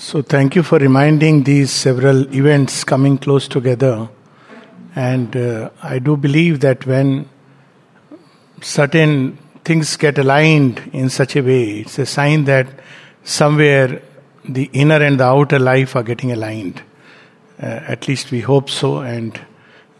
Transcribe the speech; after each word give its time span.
So, 0.00 0.22
thank 0.22 0.54
you 0.54 0.62
for 0.62 0.78
reminding 0.78 1.42
these 1.42 1.72
several 1.72 2.32
events 2.32 2.84
coming 2.84 3.18
close 3.18 3.48
together. 3.48 4.08
And 4.94 5.36
uh, 5.36 5.70
I 5.82 5.98
do 5.98 6.16
believe 6.16 6.60
that 6.60 6.86
when 6.86 7.28
certain 8.60 9.38
things 9.64 9.96
get 9.96 10.16
aligned 10.16 10.88
in 10.92 11.10
such 11.10 11.34
a 11.34 11.40
way, 11.40 11.80
it's 11.80 11.98
a 11.98 12.06
sign 12.06 12.44
that 12.44 12.68
somewhere 13.24 14.00
the 14.48 14.70
inner 14.72 15.02
and 15.02 15.18
the 15.18 15.24
outer 15.24 15.58
life 15.58 15.96
are 15.96 16.04
getting 16.04 16.30
aligned. 16.30 16.80
Uh, 17.60 17.66
at 17.66 18.06
least 18.06 18.30
we 18.30 18.40
hope 18.40 18.70
so, 18.70 18.98
and 18.98 19.40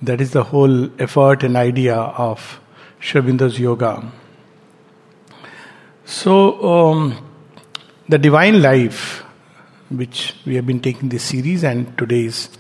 that 0.01 0.21
is 0.21 0.31
the 0.31 0.45
whole 0.45 0.89
effort 1.01 1.43
and 1.43 1.57
idea 1.57 1.97
of 1.97 2.61
Sri 3.01 3.21
yoga. 3.57 4.13
So, 6.05 6.93
um, 6.93 7.17
the 8.09 8.19
divine 8.19 8.63
life 8.63 9.25
which 9.91 10.35
we 10.45 10.55
have 10.57 10.67
been 10.67 10.81
taking 10.81 11.09
this 11.09 11.25
series, 11.25 11.65
and 11.65 11.97
today 11.97 12.25
is 12.27 12.51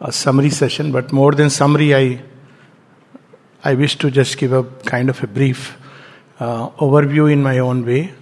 a 0.00 0.12
summary 0.12 0.50
session. 0.50 0.92
But 0.92 1.12
more 1.12 1.32
than 1.32 1.50
summary, 1.50 1.94
I 1.94 2.22
I 3.64 3.74
wish 3.74 3.96
to 3.98 4.10
just 4.10 4.38
give 4.38 4.52
a 4.52 4.62
kind 4.84 5.10
of 5.10 5.22
a 5.22 5.26
brief 5.26 5.76
uh, 6.38 6.70
overview 6.70 7.30
in 7.32 7.42
my 7.42 7.58
own 7.58 7.84
way. 7.84 8.14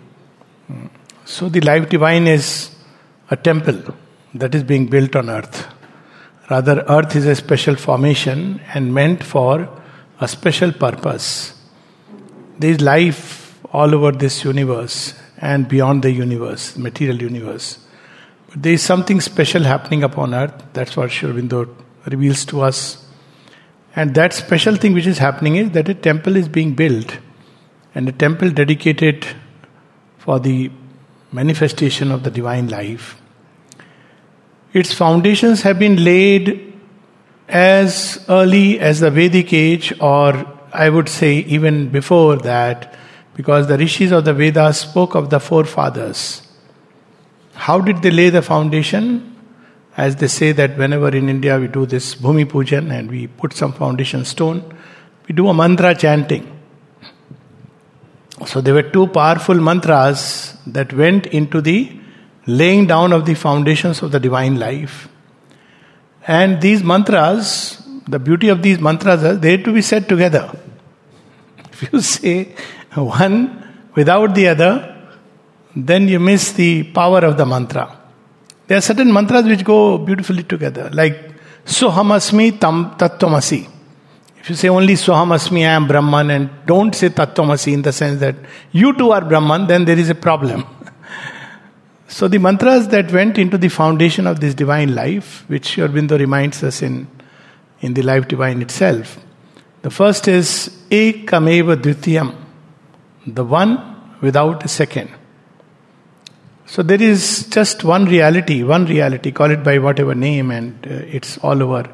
So, 1.25 1.49
the 1.49 1.61
life 1.61 1.89
divine 1.89 2.27
is 2.27 2.71
a 3.31 3.37
temple 3.37 3.95
that 4.35 4.55
is 4.55 4.63
being 4.63 4.87
built 4.87 5.15
on 5.15 5.29
earth. 5.29 5.67
Rather, 6.51 6.85
earth 6.89 7.15
is 7.17 7.27
a 7.27 7.35
special 7.35 7.77
formation 7.77 8.61
and 8.73 8.95
meant 8.95 9.23
for 9.23 9.69
a 10.21 10.29
special 10.29 10.73
purpose. 10.73 11.53
There 12.59 12.71
is 12.71 12.81
life 12.81 13.59
all 13.73 13.95
over 13.95 14.13
this 14.13 14.45
universe 14.45 15.15
and 15.39 15.69
beyond 15.69 16.03
the 16.03 16.13
universe, 16.13 16.77
material 16.79 17.21
universe 17.21 17.86
there 18.57 18.73
is 18.73 18.83
something 18.83 19.21
special 19.21 19.65
happening 19.65 20.03
upon 20.03 20.33
earth. 20.33 20.65
That's 20.73 20.97
what 20.97 21.11
Sri 21.11 21.31
Aurobindo 21.31 21.69
reveals 22.07 22.47
to 22.47 22.63
us. 22.63 23.07
And 23.95 24.15
that 24.15 24.33
special 24.33 24.77
thing 24.77 24.95
which 24.95 25.07
is 25.07 25.19
happening 25.19 25.57
is 25.57 25.71
that 25.73 25.89
a 25.91 25.95
temple 25.95 26.37
is 26.37 26.49
being 26.49 26.75
built, 26.75 27.19
and 27.95 28.09
a 28.09 28.13
temple 28.13 28.51
dedicated 28.51 29.27
for 30.19 30.41
the 30.41 30.71
manifestation 31.33 32.11
of 32.11 32.23
the 32.23 32.31
divine 32.31 32.69
life. 32.69 33.21
Its 34.73 34.93
foundations 34.93 35.63
have 35.63 35.79
been 35.79 36.03
laid 36.03 36.73
as 37.49 38.25
early 38.29 38.81
as 38.81 39.01
the 39.01 39.11
Vedic 39.11 39.53
age, 39.53 39.93
or 40.01 40.47
I 40.73 40.89
would 40.89 41.09
say 41.09 41.37
even 41.41 41.91
before 41.91 42.37
that, 42.37 42.95
because 43.35 43.69
the 43.69 43.77
rishis 43.77 44.13
of 44.13 44.25
the 44.25 44.35
Vedas 44.35 44.81
spoke 44.81 45.15
of 45.15 45.29
the 45.29 45.41
forefathers. 45.41 46.46
How 47.57 47.81
did 47.81 48.03
they 48.03 48.11
lay 48.11 48.31
the 48.31 48.43
foundation? 48.43 49.35
As 49.97 50.17
they 50.17 50.29
say 50.29 50.53
that 50.53 50.77
whenever 50.77 51.09
in 51.09 51.29
India 51.29 51.59
we 51.59 51.69
do 51.69 51.87
this 51.87 52.15
Bhumi 52.15 52.45
Pujan 52.45 52.91
and 52.91 53.11
we 53.11 53.27
put 53.27 53.55
some 53.55 53.73
foundation 53.73 54.25
stone, 54.25 54.63
we 55.27 55.35
do 55.35 55.49
a 55.49 55.55
mantra 55.55 55.95
chanting. 55.95 56.53
So 58.45 58.61
there 58.61 58.75
were 58.75 58.83
two 58.83 59.07
powerful 59.07 59.55
mantras 59.55 60.55
that 60.67 60.93
went 60.93 61.27
into 61.27 61.63
the 61.63 61.99
laying 62.47 62.87
down 62.87 63.13
of 63.13 63.25
the 63.25 63.35
foundations 63.35 64.03
of 64.03 64.13
the 64.13 64.21
divine 64.21 64.59
life. 64.59 65.09
And 66.27 66.61
these 66.61 66.83
mantras, 66.83 67.83
the 68.07 68.19
beauty 68.19 68.49
of 68.51 68.63
these 68.63 68.79
mantras 68.79 69.41
they 69.41 69.53
had 69.53 69.65
to 69.65 69.73
be 69.73 69.81
said 69.81 70.09
together. 70.09 70.53
If 71.73 71.91
you 71.91 72.01
say 72.01 72.55
one 72.95 73.91
without 73.95 74.35
the 74.35 74.49
other, 74.49 74.96
then 75.77 76.09
you 76.09 76.19
miss 76.19 76.53
the 76.53 76.85
power 76.85 77.19
of 77.19 77.37
the 77.37 77.45
mantra. 77.45 77.95
There 78.67 78.79
are 78.79 78.81
certain 78.81 79.13
mantras 79.13 79.45
which 79.45 79.63
go 79.63 79.99
beautifully 79.99 80.43
together, 80.43 80.89
like 80.93 81.35
Sohamasmi 81.67 82.59
Tam 82.59 82.97
Tattvamasi. 82.97 83.69
If 84.41 84.51
you 84.51 84.57
say 84.57 84.69
only 84.69 84.95
Sohamasmi, 84.95 85.61
I 85.61 85.75
am 85.75 85.87
Brahman, 85.87 86.31
and 86.31 86.51
don't 86.65 86.95
say 86.95 87.11
Tattvamasi 87.11 87.75
in 87.75 87.83
the 87.83 87.93
sense 87.93 88.21
that 88.21 88.37
you 88.73 88.97
too 88.97 89.13
are 89.13 89.21
Brahman, 89.21 89.67
then 89.67 89.85
there 89.85 89.99
is 89.99 90.09
a 90.09 90.15
problem. 90.15 90.65
so 92.09 92.27
the 92.27 92.39
mantras 92.39 92.89
that 92.89 93.13
went 93.13 93.37
into 93.37 93.59
the 93.59 93.69
foundation 93.69 94.27
of 94.27 94.41
this 94.41 94.55
divine 94.55 94.95
life, 94.95 95.45
which 95.49 95.77
Aurobindo 95.77 96.19
reminds 96.19 96.63
us 96.63 96.81
in, 96.81 97.07
in 97.81 97.93
the 97.93 98.03
life 98.03 98.29
divine 98.29 98.63
itself. 98.63 99.19
The 99.83 99.91
first 99.91 100.27
is 100.27 100.71
Ekameva 100.91 101.77
Dvitiyam, 101.77 102.35
the 103.27 103.45
one 103.45 104.17
without 104.23 104.65
a 104.65 104.69
second. 104.69 105.11
So 106.67 106.83
there 106.83 107.01
is 107.01 107.47
just 107.49 107.85
one 107.85 108.07
reality, 108.07 108.65
one 108.65 108.87
reality, 108.87 109.31
call 109.31 109.51
it 109.53 109.63
by 109.63 109.79
whatever 109.79 110.15
name, 110.15 110.51
and 110.51 110.75
uh, 110.87 110.91
it's 110.91 111.39
all 111.39 111.63
over. 111.63 111.89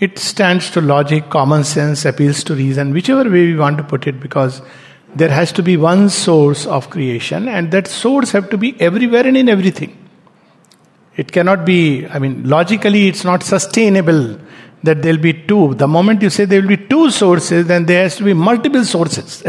It 0.00 0.18
stands 0.18 0.70
to 0.70 0.80
logic, 0.80 1.28
common 1.28 1.64
sense, 1.64 2.04
appeals 2.04 2.42
to 2.44 2.54
reason, 2.54 2.92
whichever 2.92 3.24
way 3.24 3.46
we 3.46 3.56
want 3.56 3.76
to 3.76 3.84
put 3.84 4.06
it, 4.06 4.18
because 4.18 4.62
there 5.14 5.28
has 5.28 5.52
to 5.52 5.62
be 5.62 5.76
one 5.76 6.08
source 6.08 6.66
of 6.66 6.88
creation, 6.90 7.46
and 7.46 7.70
that 7.72 7.86
source 7.86 8.32
have 8.32 8.50
to 8.50 8.58
be 8.58 8.78
everywhere 8.80 9.26
and 9.26 9.36
in 9.36 9.48
everything. 9.48 9.96
It 11.16 11.32
cannot 11.32 11.64
be, 11.64 12.06
I 12.06 12.18
mean, 12.18 12.48
logically, 12.48 13.08
it's 13.08 13.24
not 13.24 13.42
sustainable 13.42 14.38
that 14.82 15.02
there'll 15.02 15.18
be 15.18 15.32
two. 15.32 15.74
The 15.74 15.88
moment 15.88 16.22
you 16.22 16.30
say 16.30 16.44
there 16.44 16.60
will 16.60 16.68
be 16.68 16.76
two 16.76 17.10
sources, 17.10 17.66
then 17.66 17.86
there 17.86 18.02
has 18.02 18.16
to 18.16 18.24
be 18.24 18.34
multiple 18.34 18.84
sources. 18.84 19.42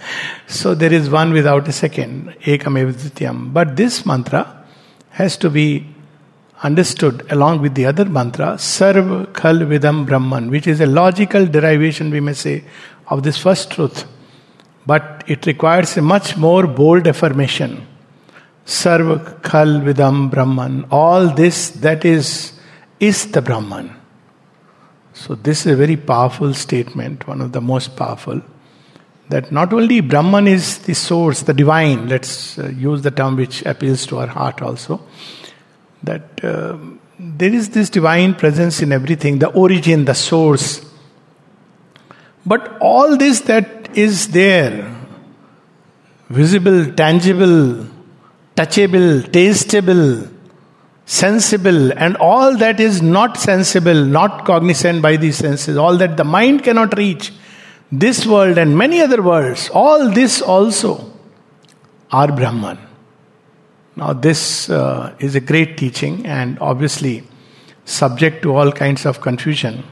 so 0.46 0.74
there 0.74 0.92
is 0.92 1.10
one 1.10 1.32
without 1.32 1.66
a 1.68 1.72
second, 1.72 2.34
ekam 2.42 3.52
But 3.52 3.76
this 3.76 4.06
mantra 4.06 4.64
has 5.10 5.36
to 5.38 5.50
be 5.50 5.86
understood 6.62 7.26
along 7.30 7.60
with 7.60 7.74
the 7.74 7.86
other 7.86 8.04
mantra, 8.04 8.54
sarv 8.54 9.26
khal 9.32 9.66
vidam 9.66 10.06
brahman, 10.06 10.50
which 10.50 10.66
is 10.66 10.80
a 10.80 10.86
logical 10.86 11.46
derivation, 11.46 12.10
we 12.10 12.20
may 12.20 12.32
say, 12.32 12.64
of 13.08 13.22
this 13.22 13.38
first 13.38 13.70
truth. 13.70 14.06
But 14.86 15.24
it 15.26 15.46
requires 15.46 15.96
a 15.96 16.02
much 16.02 16.36
more 16.36 16.66
bold 16.66 17.06
affirmation. 17.06 17.86
Sarv 18.66 19.40
khal 19.40 19.82
vidam 19.82 20.30
brahman. 20.30 20.86
All 20.90 21.28
this 21.28 21.70
that 21.70 22.04
is, 22.04 22.52
is 23.00 23.30
the 23.32 23.42
Brahman. 23.42 24.03
So, 25.14 25.36
this 25.36 25.64
is 25.64 25.72
a 25.72 25.76
very 25.76 25.96
powerful 25.96 26.52
statement, 26.54 27.28
one 27.28 27.40
of 27.40 27.52
the 27.52 27.60
most 27.60 27.96
powerful. 27.96 28.42
That 29.28 29.52
not 29.52 29.72
only 29.72 30.00
Brahman 30.00 30.48
is 30.48 30.78
the 30.78 30.94
source, 30.94 31.42
the 31.42 31.54
divine, 31.54 32.08
let's 32.08 32.58
uh, 32.58 32.66
use 32.68 33.02
the 33.02 33.12
term 33.12 33.36
which 33.36 33.62
appeals 33.62 34.06
to 34.06 34.18
our 34.18 34.26
heart 34.26 34.60
also, 34.60 35.00
that 36.02 36.44
uh, 36.44 36.76
there 37.18 37.54
is 37.54 37.70
this 37.70 37.90
divine 37.90 38.34
presence 38.34 38.82
in 38.82 38.90
everything, 38.90 39.38
the 39.38 39.48
origin, 39.50 40.04
the 40.04 40.14
source. 40.14 40.84
But 42.44 42.76
all 42.80 43.16
this 43.16 43.40
that 43.42 43.96
is 43.96 44.28
there, 44.28 44.94
visible, 46.28 46.92
tangible, 46.92 47.86
touchable, 48.56 49.22
tasteable, 49.22 50.33
sensible, 51.06 51.92
and 51.92 52.16
all 52.16 52.56
that 52.56 52.80
is 52.80 53.02
not 53.02 53.36
sensible, 53.36 54.04
not 54.04 54.44
cognizant 54.44 55.02
by 55.02 55.16
the 55.16 55.32
senses, 55.32 55.76
all 55.76 55.96
that 55.98 56.16
the 56.16 56.24
mind 56.24 56.64
cannot 56.64 56.96
reach, 56.96 57.32
this 57.92 58.26
world 58.26 58.58
and 58.58 58.76
many 58.76 59.00
other 59.00 59.22
worlds, 59.22 59.70
all 59.72 60.10
this 60.10 60.40
also 60.40 61.12
are 62.10 62.32
Brahman. 62.32 62.78
Now, 63.96 64.12
this 64.12 64.68
uh, 64.70 65.14
is 65.20 65.36
a 65.36 65.40
great 65.40 65.76
teaching 65.76 66.26
and 66.26 66.58
obviously 66.60 67.22
subject 67.84 68.42
to 68.42 68.56
all 68.56 68.72
kinds 68.72 69.06
of 69.06 69.20
confusion. 69.20 69.84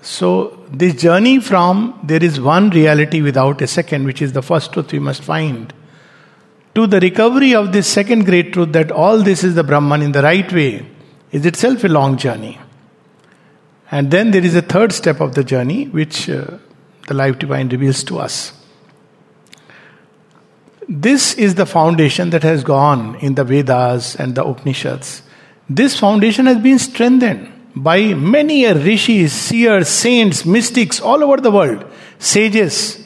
So, 0.00 0.58
this 0.68 1.00
journey 1.00 1.38
from 1.38 2.00
there 2.02 2.22
is 2.22 2.40
one 2.40 2.70
reality 2.70 3.22
without 3.22 3.62
a 3.62 3.68
second, 3.68 4.04
which 4.04 4.20
is 4.20 4.32
the 4.32 4.42
first 4.42 4.72
truth 4.72 4.90
we 4.90 4.98
must 4.98 5.22
find 5.22 5.72
to 6.74 6.86
the 6.86 7.00
recovery 7.00 7.54
of 7.54 7.72
this 7.72 7.86
second 7.86 8.24
great 8.24 8.52
truth 8.52 8.72
that 8.72 8.90
all 8.90 9.18
this 9.18 9.44
is 9.44 9.54
the 9.54 9.64
Brahman 9.64 10.02
in 10.02 10.12
the 10.12 10.22
right 10.22 10.50
way 10.52 10.86
is 11.30 11.44
itself 11.44 11.84
a 11.84 11.88
long 11.88 12.16
journey. 12.16 12.58
And 13.90 14.10
then 14.10 14.30
there 14.30 14.44
is 14.44 14.54
a 14.54 14.62
third 14.62 14.92
step 14.92 15.20
of 15.20 15.34
the 15.34 15.44
journey 15.44 15.86
which 15.86 16.30
uh, 16.30 16.58
the 17.08 17.14
life 17.14 17.38
divine 17.38 17.68
reveals 17.68 18.02
to 18.04 18.18
us. 18.18 18.52
This 20.88 21.34
is 21.34 21.54
the 21.54 21.66
foundation 21.66 22.30
that 22.30 22.42
has 22.42 22.64
gone 22.64 23.16
in 23.16 23.34
the 23.34 23.44
Vedas 23.44 24.16
and 24.16 24.34
the 24.34 24.44
Upanishads. 24.44 25.22
This 25.68 25.98
foundation 25.98 26.46
has 26.46 26.58
been 26.58 26.78
strengthened 26.78 27.50
by 27.74 28.14
many 28.14 28.64
a 28.64 28.74
rishis, 28.74 29.32
seers, 29.32 29.88
saints, 29.88 30.44
mystics 30.44 31.00
all 31.00 31.22
over 31.22 31.38
the 31.38 31.50
world, 31.50 31.84
sages, 32.18 33.02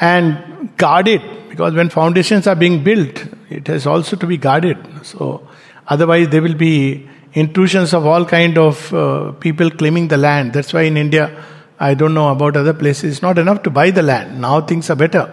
and 0.00 0.76
guarded 0.76 1.22
because 1.54 1.72
when 1.72 1.88
foundations 1.88 2.48
are 2.48 2.56
being 2.56 2.82
built, 2.82 3.26
it 3.48 3.68
has 3.68 3.86
also 3.86 4.16
to 4.16 4.26
be 4.26 4.36
guarded. 4.36 4.76
So, 5.06 5.46
otherwise, 5.86 6.28
there 6.30 6.42
will 6.42 6.56
be 6.56 7.08
intrusions 7.32 7.94
of 7.94 8.06
all 8.06 8.24
kind 8.24 8.58
of 8.58 8.92
uh, 8.92 9.30
people 9.44 9.70
claiming 9.70 10.08
the 10.08 10.16
land. 10.16 10.52
That's 10.52 10.72
why 10.72 10.82
in 10.82 10.96
India, 10.96 11.30
I 11.78 11.94
don't 11.94 12.12
know 12.12 12.30
about 12.32 12.56
other 12.56 12.74
places, 12.74 13.04
it's 13.12 13.22
not 13.22 13.38
enough 13.38 13.62
to 13.62 13.70
buy 13.70 13.92
the 13.92 14.02
land. 14.02 14.40
Now 14.40 14.62
things 14.62 14.90
are 14.90 14.96
better. 14.96 15.32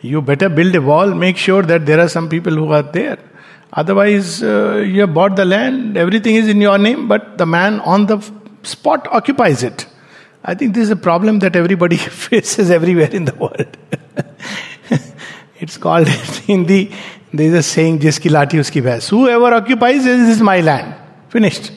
You 0.00 0.22
better 0.22 0.48
build 0.48 0.74
a 0.74 0.80
wall, 0.80 1.12
make 1.12 1.36
sure 1.36 1.60
that 1.60 1.84
there 1.84 2.00
are 2.00 2.08
some 2.08 2.30
people 2.30 2.54
who 2.54 2.72
are 2.72 2.82
there. 2.82 3.18
Otherwise, 3.74 4.42
uh, 4.42 4.76
you 4.76 5.02
have 5.02 5.12
bought 5.12 5.36
the 5.36 5.44
land, 5.44 5.98
everything 5.98 6.34
is 6.36 6.48
in 6.48 6.62
your 6.62 6.78
name, 6.78 7.08
but 7.08 7.36
the 7.36 7.44
man 7.44 7.80
on 7.80 8.06
the 8.06 8.18
spot 8.62 9.06
occupies 9.10 9.62
it. 9.62 9.86
I 10.42 10.54
think 10.54 10.72
this 10.74 10.84
is 10.84 10.90
a 10.90 10.96
problem 10.96 11.40
that 11.40 11.56
everybody 11.56 11.96
faces 12.24 12.70
everywhere 12.70 13.10
in 13.10 13.26
the 13.26 13.34
world. 13.34 13.76
it's 15.62 15.78
called 15.78 16.08
in 16.48 16.66
the 16.66 16.90
there 17.32 17.46
is 17.46 17.54
a 17.54 17.62
saying, 17.62 18.00
Jiski 18.00 18.30
lati 18.30 18.58
uski 18.58 18.82
bhais. 18.82 19.08
Whoever 19.08 19.54
occupies 19.54 20.04
this 20.04 20.36
is 20.36 20.42
my 20.42 20.60
land. 20.60 20.94
Finished. 21.30 21.72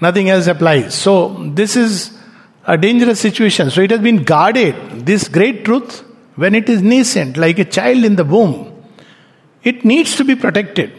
Nothing 0.00 0.30
else 0.30 0.46
applies. 0.46 0.94
So 0.94 1.50
this 1.54 1.74
is 1.74 2.16
a 2.64 2.78
dangerous 2.78 3.18
situation. 3.18 3.70
So 3.70 3.80
it 3.80 3.90
has 3.90 4.00
been 4.00 4.22
guarded. 4.22 5.04
This 5.04 5.26
great 5.26 5.64
truth, 5.64 6.04
when 6.36 6.54
it 6.54 6.68
is 6.68 6.80
nascent, 6.80 7.36
like 7.36 7.58
a 7.58 7.64
child 7.64 8.04
in 8.04 8.14
the 8.14 8.24
womb, 8.24 8.72
it 9.64 9.84
needs 9.84 10.14
to 10.16 10.24
be 10.24 10.36
protected. 10.36 10.92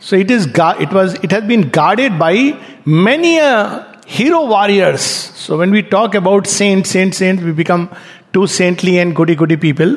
So 0.00 0.16
it 0.16 0.30
is 0.30 0.46
it 0.46 0.92
was 0.92 1.14
it 1.22 1.30
has 1.30 1.44
been 1.44 1.70
guarded 1.70 2.18
by 2.18 2.60
many 2.84 3.38
uh, 3.38 3.84
hero 4.06 4.44
warriors. 4.44 5.02
So 5.02 5.56
when 5.56 5.70
we 5.70 5.82
talk 5.82 6.16
about 6.16 6.48
saints, 6.48 6.90
saints, 6.90 7.18
saints, 7.18 7.44
we 7.44 7.52
become 7.52 7.94
too 8.32 8.48
saintly 8.48 8.98
and 8.98 9.14
goody 9.14 9.36
goody 9.36 9.56
people. 9.56 9.96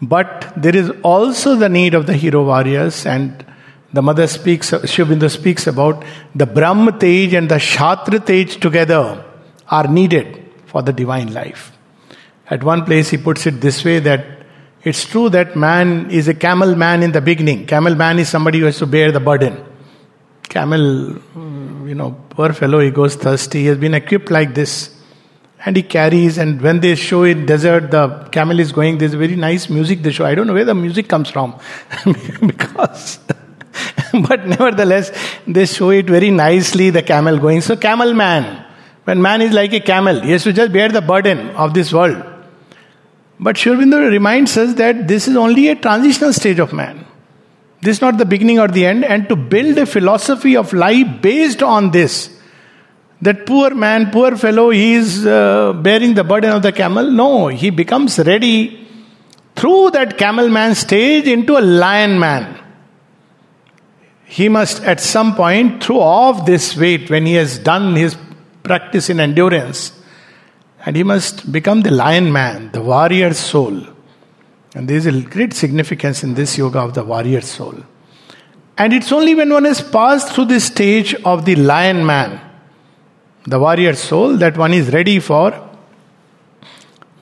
But 0.00 0.52
there 0.56 0.76
is 0.76 0.90
also 1.02 1.56
the 1.56 1.68
need 1.68 1.94
of 1.94 2.06
the 2.06 2.14
hero 2.14 2.44
warriors, 2.44 3.04
and 3.04 3.44
the 3.92 4.02
mother 4.02 4.26
speaks, 4.26 4.72
Sri 4.84 5.28
speaks 5.28 5.66
about 5.66 6.04
the 6.34 6.46
Brahma 6.46 6.92
Tej 6.92 7.34
and 7.34 7.48
the 7.48 7.56
Kshatra 7.56 8.24
Tej 8.24 8.60
together 8.60 9.24
are 9.68 9.88
needed 9.88 10.44
for 10.66 10.82
the 10.82 10.92
divine 10.92 11.32
life. 11.32 11.72
At 12.50 12.62
one 12.62 12.84
place, 12.84 13.10
he 13.10 13.16
puts 13.16 13.46
it 13.46 13.60
this 13.60 13.84
way 13.84 13.98
that 14.00 14.24
it's 14.84 15.04
true 15.04 15.28
that 15.30 15.56
man 15.56 16.10
is 16.10 16.28
a 16.28 16.34
camel 16.34 16.74
man 16.76 17.02
in 17.02 17.12
the 17.12 17.20
beginning. 17.20 17.66
Camel 17.66 17.94
man 17.94 18.18
is 18.18 18.28
somebody 18.28 18.60
who 18.60 18.66
has 18.66 18.78
to 18.78 18.86
bear 18.86 19.10
the 19.10 19.20
burden. 19.20 19.64
Camel, 20.48 21.18
you 21.86 21.94
know, 21.94 22.12
poor 22.30 22.52
fellow, 22.52 22.78
he 22.78 22.90
goes 22.90 23.16
thirsty. 23.16 23.60
He 23.60 23.66
has 23.66 23.78
been 23.78 23.94
equipped 23.94 24.30
like 24.30 24.54
this. 24.54 24.97
And 25.64 25.76
he 25.76 25.82
carries, 25.82 26.38
and 26.38 26.60
when 26.60 26.80
they 26.80 26.94
show 26.94 27.24
in 27.24 27.44
desert, 27.44 27.90
the 27.90 28.28
camel 28.30 28.60
is 28.60 28.70
going, 28.70 28.98
there's 28.98 29.14
very 29.14 29.34
nice 29.34 29.68
music 29.68 30.02
they 30.02 30.12
show. 30.12 30.24
I 30.24 30.34
don't 30.34 30.46
know 30.46 30.54
where 30.54 30.64
the 30.64 30.74
music 30.74 31.08
comes 31.08 31.30
from. 31.30 31.58
because, 32.46 33.18
but 34.28 34.46
nevertheless, 34.46 35.10
they 35.46 35.66
show 35.66 35.90
it 35.90 36.06
very 36.06 36.30
nicely, 36.30 36.90
the 36.90 37.02
camel 37.02 37.38
going. 37.38 37.60
So, 37.60 37.76
camel 37.76 38.14
man, 38.14 38.64
when 39.04 39.20
man 39.20 39.42
is 39.42 39.52
like 39.52 39.72
a 39.72 39.80
camel, 39.80 40.20
he 40.20 40.30
has 40.30 40.44
to 40.44 40.52
just 40.52 40.72
bear 40.72 40.90
the 40.90 41.00
burden 41.00 41.50
of 41.50 41.74
this 41.74 41.92
world. 41.92 42.22
But 43.40 43.56
Sri 43.56 43.72
Aurobindo 43.72 44.10
reminds 44.10 44.56
us 44.56 44.74
that 44.74 45.08
this 45.08 45.28
is 45.28 45.36
only 45.36 45.68
a 45.68 45.76
transitional 45.76 46.32
stage 46.32 46.58
of 46.58 46.72
man. 46.72 47.06
This 47.80 47.98
is 47.98 48.00
not 48.00 48.18
the 48.18 48.24
beginning 48.24 48.58
or 48.58 48.68
the 48.68 48.86
end, 48.86 49.04
and 49.04 49.28
to 49.28 49.36
build 49.36 49.78
a 49.78 49.86
philosophy 49.86 50.56
of 50.56 50.72
life 50.72 51.22
based 51.22 51.62
on 51.62 51.90
this, 51.90 52.37
that 53.20 53.46
poor 53.46 53.74
man, 53.74 54.10
poor 54.10 54.36
fellow, 54.36 54.70
he 54.70 54.94
is 54.94 55.26
uh, 55.26 55.72
bearing 55.72 56.14
the 56.14 56.24
burden 56.24 56.52
of 56.52 56.62
the 56.62 56.72
camel. 56.72 57.10
No, 57.10 57.48
he 57.48 57.70
becomes 57.70 58.18
ready 58.18 58.86
through 59.56 59.90
that 59.90 60.16
camel 60.16 60.48
man 60.48 60.74
stage 60.74 61.26
into 61.26 61.58
a 61.58 61.60
lion 61.60 62.18
man. 62.18 62.56
He 64.24 64.48
must 64.48 64.82
at 64.84 65.00
some 65.00 65.34
point 65.34 65.82
throw 65.82 66.00
off 66.00 66.46
this 66.46 66.76
weight 66.76 67.10
when 67.10 67.26
he 67.26 67.34
has 67.34 67.58
done 67.58 67.96
his 67.96 68.16
practice 68.62 69.08
in 69.08 69.18
endurance 69.18 69.98
and 70.84 70.94
he 70.94 71.02
must 71.02 71.50
become 71.50 71.80
the 71.80 71.90
lion 71.90 72.32
man, 72.32 72.70
the 72.72 72.82
warrior 72.82 73.34
soul. 73.34 73.82
And 74.74 74.86
there 74.88 74.96
is 74.96 75.06
a 75.06 75.20
great 75.22 75.54
significance 75.54 76.22
in 76.22 76.34
this 76.34 76.56
yoga 76.56 76.80
of 76.80 76.94
the 76.94 77.02
warrior 77.02 77.40
soul. 77.40 77.74
And 78.76 78.92
it's 78.92 79.10
only 79.10 79.34
when 79.34 79.50
one 79.50 79.64
has 79.64 79.82
passed 79.82 80.32
through 80.32 80.44
this 80.46 80.66
stage 80.66 81.14
of 81.24 81.44
the 81.46 81.56
lion 81.56 82.06
man, 82.06 82.40
the 83.48 83.58
warrior 83.58 83.94
soul, 83.94 84.36
that 84.36 84.56
one 84.56 84.74
is 84.74 84.92
ready 84.92 85.18
for 85.20 85.68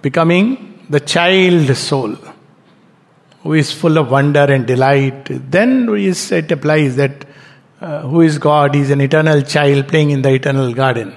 becoming 0.02 0.84
the 0.90 1.00
child 1.00 1.74
soul, 1.76 2.16
who 3.42 3.52
is 3.54 3.72
full 3.72 3.96
of 3.98 4.10
wonder 4.10 4.40
and 4.40 4.66
delight. 4.66 5.26
Then 5.50 5.88
it 5.88 6.52
applies 6.52 6.96
that 6.96 7.24
uh, 7.80 8.00
who 8.02 8.22
is 8.22 8.38
God? 8.38 8.74
Is 8.74 8.90
an 8.90 9.00
eternal 9.00 9.42
child 9.42 9.88
playing 9.88 10.10
in 10.10 10.22
the 10.22 10.32
eternal 10.32 10.72
garden. 10.72 11.14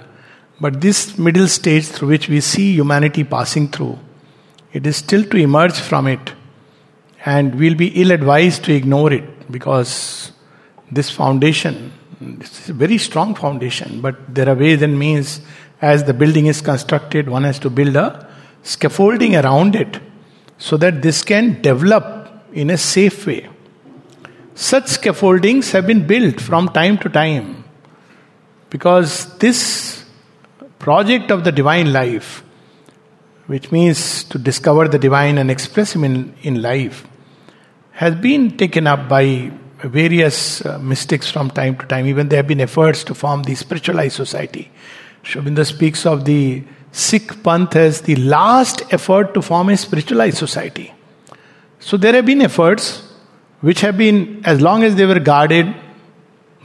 But 0.61 0.81
this 0.81 1.17
middle 1.17 1.47
stage 1.47 1.85
through 1.87 2.09
which 2.09 2.27
we 2.27 2.41
see 2.41 2.73
humanity 2.73 3.23
passing 3.23 3.69
through, 3.69 3.97
it 4.73 4.85
is 4.85 4.97
still 4.97 5.23
to 5.23 5.37
emerge 5.37 5.79
from 5.79 6.07
it. 6.07 6.33
And 7.25 7.55
we'll 7.55 7.75
be 7.75 8.01
ill 8.01 8.11
advised 8.11 8.65
to 8.65 8.73
ignore 8.73 9.11
it 9.11 9.51
because 9.51 10.31
this 10.91 11.09
foundation, 11.09 11.93
this 12.21 12.63
is 12.63 12.69
a 12.69 12.73
very 12.73 12.97
strong 12.97 13.35
foundation, 13.35 14.01
but 14.01 14.33
there 14.33 14.49
are 14.49 14.55
ways 14.55 14.81
and 14.81 14.99
means 14.99 15.41
as 15.81 16.03
the 16.03 16.13
building 16.13 16.47
is 16.47 16.61
constructed, 16.61 17.29
one 17.29 17.43
has 17.45 17.59
to 17.59 17.69
build 17.69 17.95
a 17.95 18.27
scaffolding 18.63 19.35
around 19.35 19.75
it 19.75 19.99
so 20.57 20.75
that 20.77 21.01
this 21.01 21.23
can 21.23 21.61
develop 21.61 22.43
in 22.51 22.69
a 22.69 22.77
safe 22.77 23.25
way. 23.25 23.47
Such 24.53 24.87
scaffoldings 24.87 25.71
have 25.71 25.87
been 25.87 26.05
built 26.05 26.41
from 26.41 26.67
time 26.69 26.97
to 26.97 27.09
time 27.09 27.63
because 28.69 29.37
this 29.37 30.03
project 30.77 31.31
of 31.31 31.45
the 31.45 31.51
divine 31.51 31.93
life, 31.93 32.43
which 33.47 33.71
means 33.71 34.25
to 34.25 34.37
discover 34.37 34.89
the 34.89 34.99
divine 34.99 35.37
and 35.37 35.49
express 35.49 35.93
Him 35.95 36.03
in, 36.03 36.35
in 36.41 36.61
life, 36.61 37.07
has 37.91 38.15
been 38.15 38.57
taken 38.57 38.85
up 38.85 39.07
by 39.07 39.51
various 39.83 40.65
uh, 40.65 40.77
mystics 40.79 41.31
from 41.31 41.49
time 41.49 41.77
to 41.77 41.85
time. 41.85 42.05
Even 42.05 42.29
there 42.29 42.37
have 42.37 42.47
been 42.47 42.61
efforts 42.61 43.03
to 43.05 43.13
form 43.13 43.43
the 43.43 43.55
spiritualized 43.55 44.15
society. 44.15 44.71
Sri 45.23 45.41
Aurobindo 45.41 45.65
speaks 45.65 46.05
of 46.05 46.25
the 46.25 46.63
Sikh 46.91 47.43
Panth 47.43 47.75
as 47.75 48.01
the 48.01 48.15
last 48.15 48.81
effort 48.93 49.33
to 49.33 49.41
form 49.41 49.69
a 49.69 49.77
spiritualized 49.77 50.37
society. 50.37 50.93
So 51.79 51.97
there 51.97 52.13
have 52.13 52.25
been 52.25 52.41
efforts 52.41 53.03
which 53.61 53.81
have 53.81 53.97
been, 53.97 54.41
as 54.45 54.61
long 54.61 54.83
as 54.83 54.95
they 54.95 55.05
were 55.05 55.19
guarded, 55.19 55.73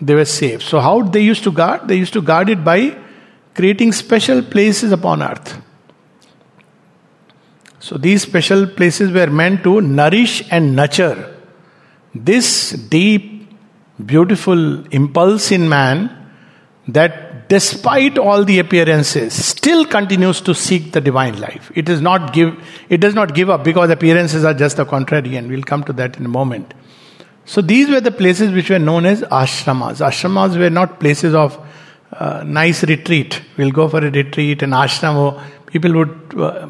they 0.01 0.15
were 0.15 0.25
safe. 0.25 0.63
So 0.63 0.81
how 0.81 1.03
they 1.03 1.21
used 1.21 1.45
to 1.45 1.53
guard? 1.53 1.89
They 1.89 1.97
used 1.97 2.13
to 2.15 2.23
guard 2.23 2.49
it 2.49 2.65
by 2.65 2.97
creating 3.55 3.93
special 3.93 4.43
places 4.43 4.93
upon 4.93 5.23
earth. 5.23 5.61
So 7.79 7.99
these 7.99 8.23
special 8.23 8.67
places 8.67 9.13
were 9.13 9.27
meant 9.27 9.63
to 9.65 9.81
nourish 9.81 10.43
and 10.51 10.75
nurture 10.75 11.34
this 12.15 12.73
deep, 12.73 13.49
beautiful 14.05 14.87
impulse 14.89 15.51
in 15.51 15.69
man 15.69 16.11
that 16.89 17.49
despite 17.49 18.19
all 18.19 18.45
the 18.45 18.59
appearances 18.59 19.33
still 19.33 19.85
continues 19.85 20.41
to 20.41 20.55
seek 20.55 20.93
the 20.93 21.01
divine 21.01 21.39
life 21.41 21.71
it 21.75 21.89
is 21.89 22.01
not 22.01 22.33
give 22.33 22.55
it 22.89 22.99
does 22.99 23.15
not 23.15 23.35
give 23.35 23.49
up 23.49 23.63
because 23.65 23.89
appearances 23.91 24.45
are 24.45 24.53
just 24.53 24.77
the 24.77 24.85
contrary 24.85 25.37
and 25.37 25.49
we'll 25.49 25.63
come 25.63 25.83
to 25.85 25.93
that 25.93 26.17
in 26.19 26.27
a 26.27 26.29
moment 26.29 26.75
so 27.47 27.61
these 27.61 27.89
were 27.89 28.01
the 28.01 28.11
places 28.11 28.53
which 28.53 28.69
were 28.69 28.79
known 28.79 29.07
as 29.07 29.23
ashramas 29.23 30.07
ashramas 30.07 30.59
were 30.59 30.71
not 30.71 31.01
places 31.01 31.35
of 31.35 31.59
uh, 32.15 32.45
nice 32.45 32.85
retreat. 32.85 33.43
We'll 33.57 33.73
go 33.73 33.89
for 33.89 33.99
a 33.99 34.11
retreat, 34.11 34.63
an 34.63 34.71
ashram. 34.71 35.43
People 35.67 35.95
would 35.95 36.35
uh, 36.37 36.67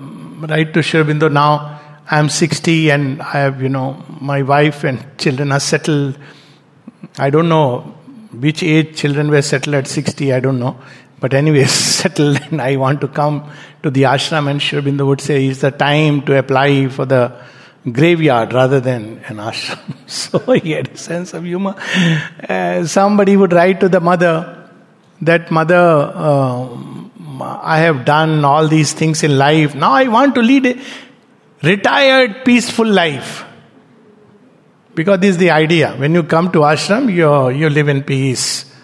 write 0.48 0.72
to 0.74 0.82
Sri 0.82 1.00
Aurobindo 1.00 1.30
now, 1.30 1.80
I'm 2.10 2.28
60 2.28 2.90
and 2.90 3.22
I 3.22 3.32
have, 3.32 3.62
you 3.62 3.68
know, 3.68 4.02
my 4.20 4.42
wife 4.42 4.84
and 4.84 5.06
children 5.18 5.52
are 5.52 5.60
settled. 5.60 6.18
I 7.18 7.30
don't 7.30 7.48
know 7.48 7.80
which 8.32 8.62
age 8.62 8.96
children 8.96 9.30
were 9.30 9.42
settled 9.42 9.74
at 9.76 9.86
60, 9.86 10.32
I 10.32 10.40
don't 10.40 10.58
know. 10.58 10.76
But 11.20 11.34
anyway, 11.34 11.64
settled 11.64 12.40
and 12.50 12.60
I 12.60 12.76
want 12.76 13.00
to 13.00 13.08
come 13.08 13.50
to 13.82 13.90
the 13.90 14.02
ashram 14.02 14.50
and 14.50 14.60
Sri 14.60 14.80
Aurobindo 14.80 15.06
would 15.06 15.20
say 15.20 15.46
it's 15.46 15.60
the 15.60 15.70
time 15.70 16.22
to 16.22 16.38
apply 16.38 16.88
for 16.88 17.06
the 17.06 17.32
graveyard 17.90 18.52
rather 18.52 18.80
than 18.80 19.20
an 19.28 19.36
ashram. 19.36 19.78
So 20.06 20.38
he 20.62 20.72
had 20.72 20.88
a 20.88 20.96
sense 20.96 21.32
of 21.34 21.44
humor. 21.44 21.74
Uh, 22.48 22.84
somebody 22.84 23.36
would 23.36 23.52
write 23.52 23.80
to 23.80 23.88
the 23.88 24.00
mother, 24.00 24.68
that 25.22 25.50
mother, 25.50 26.12
uh, 26.14 26.68
I 27.40 27.78
have 27.78 28.04
done 28.04 28.44
all 28.44 28.68
these 28.68 28.92
things 28.92 29.22
in 29.22 29.38
life. 29.38 29.74
Now 29.74 29.92
I 29.92 30.08
want 30.08 30.34
to 30.36 30.42
lead 30.42 30.66
a 30.66 30.80
retired, 31.64 32.44
peaceful 32.44 32.86
life. 32.86 33.44
Because 34.94 35.20
this 35.20 35.30
is 35.30 35.38
the 35.38 35.50
idea. 35.50 35.94
When 35.96 36.14
you 36.14 36.22
come 36.22 36.52
to 36.52 36.60
ashram, 36.60 37.12
you, 37.12 37.50
you 37.50 37.68
live 37.68 37.88
in 37.88 38.02
peace. 38.02 38.70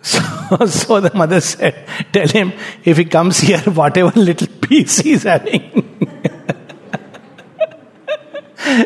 So, 0.00 0.64
so 0.66 1.00
the 1.00 1.12
mother 1.12 1.40
said, 1.40 1.84
Tell 2.12 2.28
him 2.28 2.52
if 2.84 2.96
he 2.96 3.04
comes 3.04 3.40
here, 3.40 3.58
whatever 3.80 4.18
little 4.18 4.46
peace 4.46 4.98
he's 5.00 5.24
having. 5.24 5.84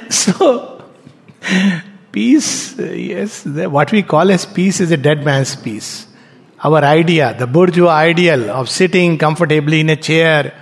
so, 0.10 0.82
peace, 2.10 2.76
yes, 2.78 3.44
what 3.44 3.92
we 3.92 4.02
call 4.02 4.30
as 4.30 4.46
peace 4.46 4.80
is 4.80 4.90
a 4.90 4.96
dead 4.96 5.22
man's 5.22 5.54
peace 5.54 6.06
our 6.62 6.84
idea, 6.84 7.34
the 7.36 7.46
bourgeois 7.46 7.90
ideal 7.90 8.50
of 8.50 8.70
sitting 8.70 9.18
comfortably 9.18 9.80
in 9.80 9.90
a 9.90 9.96
chair, 9.96 10.54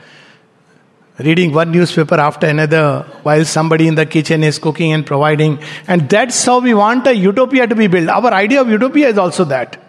reading 1.22 1.52
one 1.52 1.70
newspaper 1.70 2.16
after 2.16 2.46
another 2.46 3.04
while 3.22 3.44
somebody 3.44 3.86
in 3.88 3.94
the 3.94 4.06
kitchen 4.06 4.42
is 4.42 4.58
cooking 4.58 4.92
and 4.92 5.06
providing. 5.06 5.58
And 5.86 6.08
that's 6.08 6.44
how 6.44 6.60
we 6.60 6.74
want 6.74 7.06
a 7.06 7.14
utopia 7.14 7.66
to 7.66 7.74
be 7.74 7.86
built. 7.86 8.08
Our 8.08 8.32
idea 8.32 8.60
of 8.60 8.68
utopia 8.68 9.08
is 9.08 9.18
also 9.18 9.44
that. 9.44 9.82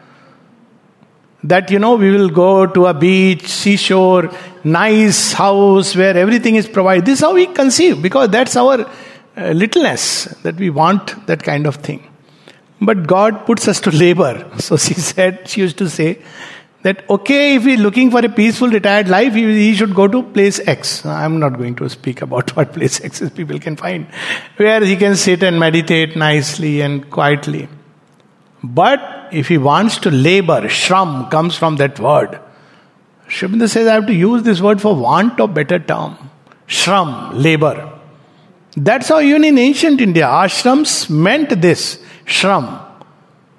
That, 1.44 1.72
you 1.72 1.80
know, 1.80 1.96
we 1.96 2.12
will 2.12 2.30
go 2.30 2.68
to 2.68 2.86
a 2.86 2.94
beach, 2.94 3.48
seashore, 3.48 4.32
nice 4.64 5.34
house 5.34 5.96
where 5.96 6.16
everything 6.16 6.56
is 6.56 6.68
provided. 6.68 7.06
This 7.06 7.20
is 7.20 7.26
how 7.26 7.34
we 7.34 7.48
conceive 7.48 8.02
because 8.02 8.30
that's 8.30 8.56
our 8.56 8.88
uh, 9.38 9.52
littleness, 9.52 10.26
that 10.44 10.56
we 10.56 10.70
want 10.70 11.26
that 11.26 11.42
kind 11.42 11.66
of 11.66 11.78
thing. 11.78 12.08
But 12.80 13.08
God 13.08 13.46
puts 13.46 13.68
us 13.68 13.80
to 13.82 13.92
labor. 13.92 14.52
So 14.60 14.78
she 14.78 14.94
said, 14.94 15.48
she 15.48 15.62
used 15.62 15.78
to 15.80 15.90
say, 15.90 16.20
that 16.84 17.08
okay 17.10 17.56
if 17.56 17.64
he's 17.64 17.80
looking 17.80 18.10
for 18.10 18.20
a 18.26 18.30
peaceful 18.30 18.70
retired 18.70 19.08
life 19.08 19.34
he, 19.34 19.44
he, 19.54 19.76
should 19.76 19.94
go 19.94 20.08
to 20.08 20.24
place 20.24 20.60
x. 20.68 21.06
I'm 21.06 21.40
not 21.40 21.58
going 21.58 21.76
to 21.76 21.90
speak 21.90 22.22
about 22.22 22.56
what 22.56 22.74
place 22.74 23.04
x 23.04 23.22
is. 23.22 23.30
People 23.30 23.60
can 23.60 23.76
find 23.76 24.08
where 24.58 24.84
he 24.84 24.96
can 24.96 25.16
sit 25.16 25.44
and 25.44 25.60
meditate 25.60 26.16
nicely 26.16 26.82
and 26.82 27.10
quietly. 27.10 27.68
But 28.64 29.30
if 29.32 29.48
he 29.48 29.58
wants 29.58 29.98
to 30.00 30.12
labor 30.12 30.62
shram 30.62 31.30
comes 31.30 31.56
from 31.56 31.78
that 31.78 32.00
word. 32.00 32.40
Sri 33.28 33.48
Aurobindo 33.48 33.70
says 33.70 33.88
i 33.88 33.94
have 33.94 34.08
to 34.08 34.14
use 34.14 34.44
this 34.44 34.60
word 34.60 34.82
for 34.82 34.96
want 34.96 35.40
of 35.40 35.54
better 35.54 35.80
term. 35.80 36.18
Shram 36.68 37.32
labor. 37.34 37.90
That's 38.76 39.10
how 39.10 39.20
even 39.20 39.44
in 39.44 39.58
ancient 39.58 40.02
india 40.02 40.26
ashrams 40.26 41.10
meant 41.10 41.62
this. 41.62 42.04
Shram 42.26 42.68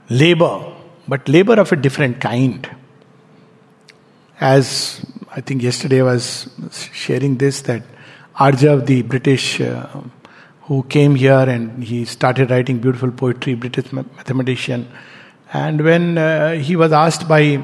labor. 0.09 0.73
But 1.07 1.29
labor 1.29 1.55
of 1.55 1.73
a 1.73 1.77
different 1.77 2.21
kind 2.21 2.69
as 4.43 5.01
I 5.31 5.41
think 5.41 5.63
yesterday 5.63 6.01
I 6.01 6.05
was 6.05 6.49
sharing 6.93 7.37
this 7.39 7.63
that 7.63 7.83
Arjav, 8.37 8.87
the 8.87 9.03
British 9.03 9.61
uh, 9.61 9.87
who 10.63 10.83
came 10.85 11.15
here 11.15 11.45
and 11.55 11.85
he 11.85 12.05
started 12.05 12.51
writing 12.51 12.79
beautiful 12.79 13.13
poetry, 13.13 13.55
British 13.55 13.93
mathematician, 13.93 14.89
and 15.53 15.83
when 15.83 16.19
uh, 16.19 16.55
he 16.55 16.77
was 16.77 16.93
asked 16.93 17.29
by 17.29 17.63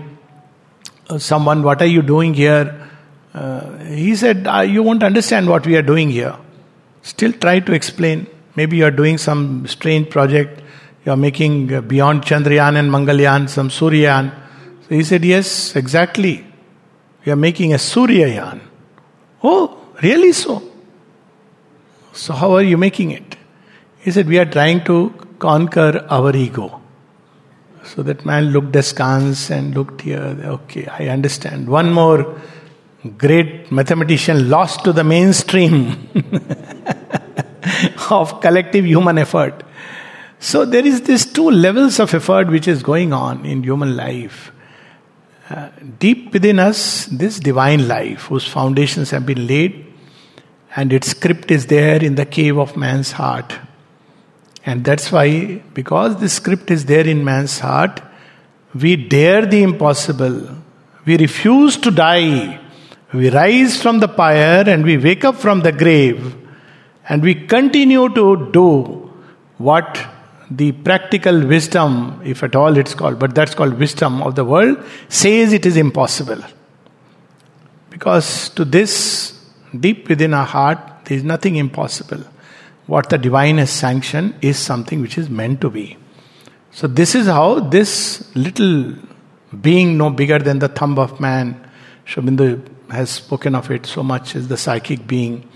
uh, 1.09 1.19
someone, 1.19 1.63
"What 1.63 1.83
are 1.83 1.93
you 1.97 2.03
doing 2.03 2.35
here?" 2.35 2.89
Uh, 3.35 3.77
he 3.79 4.15
said, 4.15 4.47
uh, 4.47 4.61
"You 4.61 4.83
won't 4.83 5.03
understand 5.03 5.49
what 5.49 5.67
we 5.67 5.77
are 5.77 5.83
doing 5.83 6.11
here." 6.11 6.37
Still 7.03 7.33
try 7.33 7.59
to 7.61 7.73
explain. 7.73 8.27
Maybe 8.55 8.77
you 8.77 8.85
are 8.85 8.97
doing 9.03 9.19
some 9.19 9.67
strange 9.67 10.11
project. 10.11 10.63
You 11.05 11.13
are 11.13 11.17
making 11.17 11.73
uh, 11.73 11.81
beyond 11.81 12.23
Chandrayaan 12.23 12.77
and 12.77 12.91
Mangalyaan 12.91 13.49
some 13.49 13.69
Suryayaan. 13.69 14.31
So 14.83 14.95
he 14.95 15.03
said, 15.03 15.25
"Yes, 15.25 15.75
exactly." 15.75 16.45
We 17.29 17.33
are 17.33 17.37
making 17.37 17.75
a 17.75 17.77
Suryayaan. 17.77 18.59
Oh, 19.45 19.77
really 20.01 20.33
so? 20.33 20.63
So, 22.15 22.33
how 22.33 22.53
are 22.53 22.63
you 22.63 22.79
making 22.79 23.11
it? 23.11 23.37
He 23.99 24.11
said, 24.13 24.27
We 24.27 24.39
are 24.39 24.47
trying 24.47 24.83
to 24.85 25.13
conquer 25.39 26.07
our 26.09 26.35
ego. 26.35 26.81
So 27.85 28.03
that 28.05 28.25
man 28.25 28.47
looked 28.47 28.75
askance 28.77 29.51
and 29.51 29.75
looked 29.75 30.01
here. 30.01 30.39
Okay, 30.43 30.87
I 30.87 31.09
understand. 31.09 31.69
One 31.69 31.93
more 31.93 32.41
great 33.19 33.71
mathematician 33.71 34.49
lost 34.49 34.85
to 34.85 34.95
the 34.95 35.05
mainstream 35.05 36.09
of 38.11 38.41
collective 38.41 38.87
human 38.87 39.19
effort. 39.19 39.65
So 40.39 40.65
there 40.65 40.87
is 40.87 41.03
this 41.03 41.27
two 41.27 41.51
levels 41.51 42.01
of 42.01 42.15
effort 42.15 42.49
which 42.49 42.67
is 42.67 42.83
going 42.83 43.13
on 43.13 43.45
in 43.45 43.65
human 43.65 43.99
life 43.99 44.51
deep 45.99 46.33
within 46.33 46.59
us, 46.59 47.07
this 47.07 47.39
divine 47.41 47.89
life, 47.89 48.25
whose 48.25 48.47
foundations 48.47 49.11
have 49.11 49.25
been 49.25 49.47
laid, 49.47 49.87
and 50.77 50.93
its 50.93 51.09
script 51.09 51.51
is 51.51 51.67
there 51.67 52.03
in 52.03 52.15
the 52.15 52.27
cave 52.27 52.59
of 52.59 52.77
man's 52.77 53.13
heart. 53.13 53.55
And 54.67 54.85
that's 54.85 55.11
why, 55.11 55.63
because 55.73 56.21
the 56.21 56.29
script 56.29 56.71
is 56.71 56.85
there 56.85 57.07
in 57.07 57.25
man's 57.25 57.59
heart, 57.59 58.03
we 58.75 58.97
dare 58.97 59.47
the 59.47 59.63
impossible. 59.63 60.49
We 61.07 61.17
refuse 61.17 61.79
to 61.79 61.91
die. 61.91 62.61
We 63.15 63.31
rise 63.31 63.81
from 63.81 64.01
the 64.01 64.09
pyre 64.09 64.69
and 64.69 64.85
we 64.85 64.99
wake 64.99 65.25
up 65.25 65.37
from 65.37 65.63
the 65.63 65.73
grave. 65.73 66.37
And 67.09 67.23
we 67.23 67.35
continue 67.47 68.11
to 68.11 68.51
do 68.53 69.11
what 69.57 69.99
the 70.51 70.73
practical 70.73 71.47
wisdom, 71.47 72.21
if 72.25 72.43
at 72.43 72.57
all 72.57 72.77
it's 72.77 72.95
called, 72.95 73.19
but 73.19 73.35
that's 73.35 73.55
called 73.55 73.75
wisdom 73.75 74.23
of 74.23 74.35
the 74.35 74.45
world, 74.45 74.83
says 75.09 75.53
it 75.53 75.67
is 75.67 75.77
impossible. 75.77 76.43
Because 77.91 78.49
to 78.51 78.65
this, 78.65 79.39
deep 79.79 80.09
within 80.09 80.33
our 80.33 80.47
heart, 80.47 80.79
there 81.05 81.17
is 81.17 81.25
nothing 81.25 81.57
impossible. 81.57 82.23
What 82.87 83.11
the 83.11 83.19
divine 83.19 83.59
has 83.59 83.71
sanctioned 83.71 84.35
is 84.41 84.59
something 84.59 85.03
which 85.03 85.19
is 85.19 85.29
meant 85.29 85.61
to 85.61 85.71
be. 85.71 85.99
So, 86.71 86.87
this 86.87 87.15
is 87.15 87.27
how 87.27 87.61
this 87.61 88.35
little 88.35 88.95
being 89.61 89.99
no 89.99 90.11
bigger 90.11 90.39
than 90.39 90.59
the 90.59 90.69
thumb 90.69 90.99
of 90.99 91.21
man, 91.21 91.69
Sri 92.05 92.23
Aurobindo 92.23 92.63
has 92.91 93.11
spoken 93.11 93.55
of 93.55 93.71
it 93.71 93.85
so 93.85 94.03
much 94.03 94.37
as 94.37 94.49
the 94.49 94.57
psychic 94.57 95.07
being, 95.07 95.47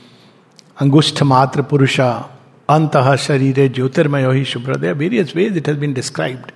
Angushta 0.78 1.26
Matra 1.26 1.66
Purusha, 1.66 2.28
Antaha 2.74 3.14
Sharire 3.24 3.68
Jyotirmayohi 3.68 4.44
Shubhradaya, 4.52 4.96
various 4.96 5.34
ways 5.34 5.56
it 5.56 5.66
has 5.66 5.76
been 5.76 5.92
described. 5.92 6.52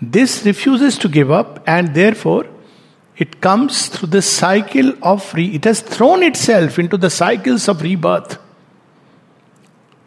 This 0.00 0.44
refuses 0.44 0.98
to 0.98 1.08
give 1.08 1.30
up, 1.30 1.62
and 1.66 1.94
therefore 1.94 2.46
it 3.16 3.40
comes 3.40 3.86
through 3.88 4.08
the 4.08 4.22
cycle 4.22 4.92
of 5.02 5.32
re- 5.34 5.54
it 5.54 5.64
has 5.64 5.80
thrown 5.80 6.22
itself 6.22 6.78
into 6.78 6.96
the 6.96 7.10
cycles 7.10 7.68
of 7.68 7.82
rebirth. 7.82 8.38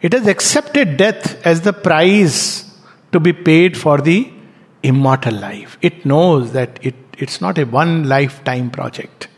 It 0.00 0.12
has 0.12 0.26
accepted 0.26 0.96
death 0.96 1.44
as 1.44 1.62
the 1.62 1.72
price 1.72 2.64
to 3.12 3.18
be 3.18 3.32
paid 3.32 3.76
for 3.76 3.98
the 3.98 4.30
immortal 4.82 5.34
life. 5.34 5.78
It 5.82 6.04
knows 6.06 6.52
that 6.52 6.78
it, 6.82 6.94
it's 7.18 7.40
not 7.40 7.58
a 7.58 7.64
one 7.64 8.08
lifetime 8.08 8.70
project. 8.70 9.28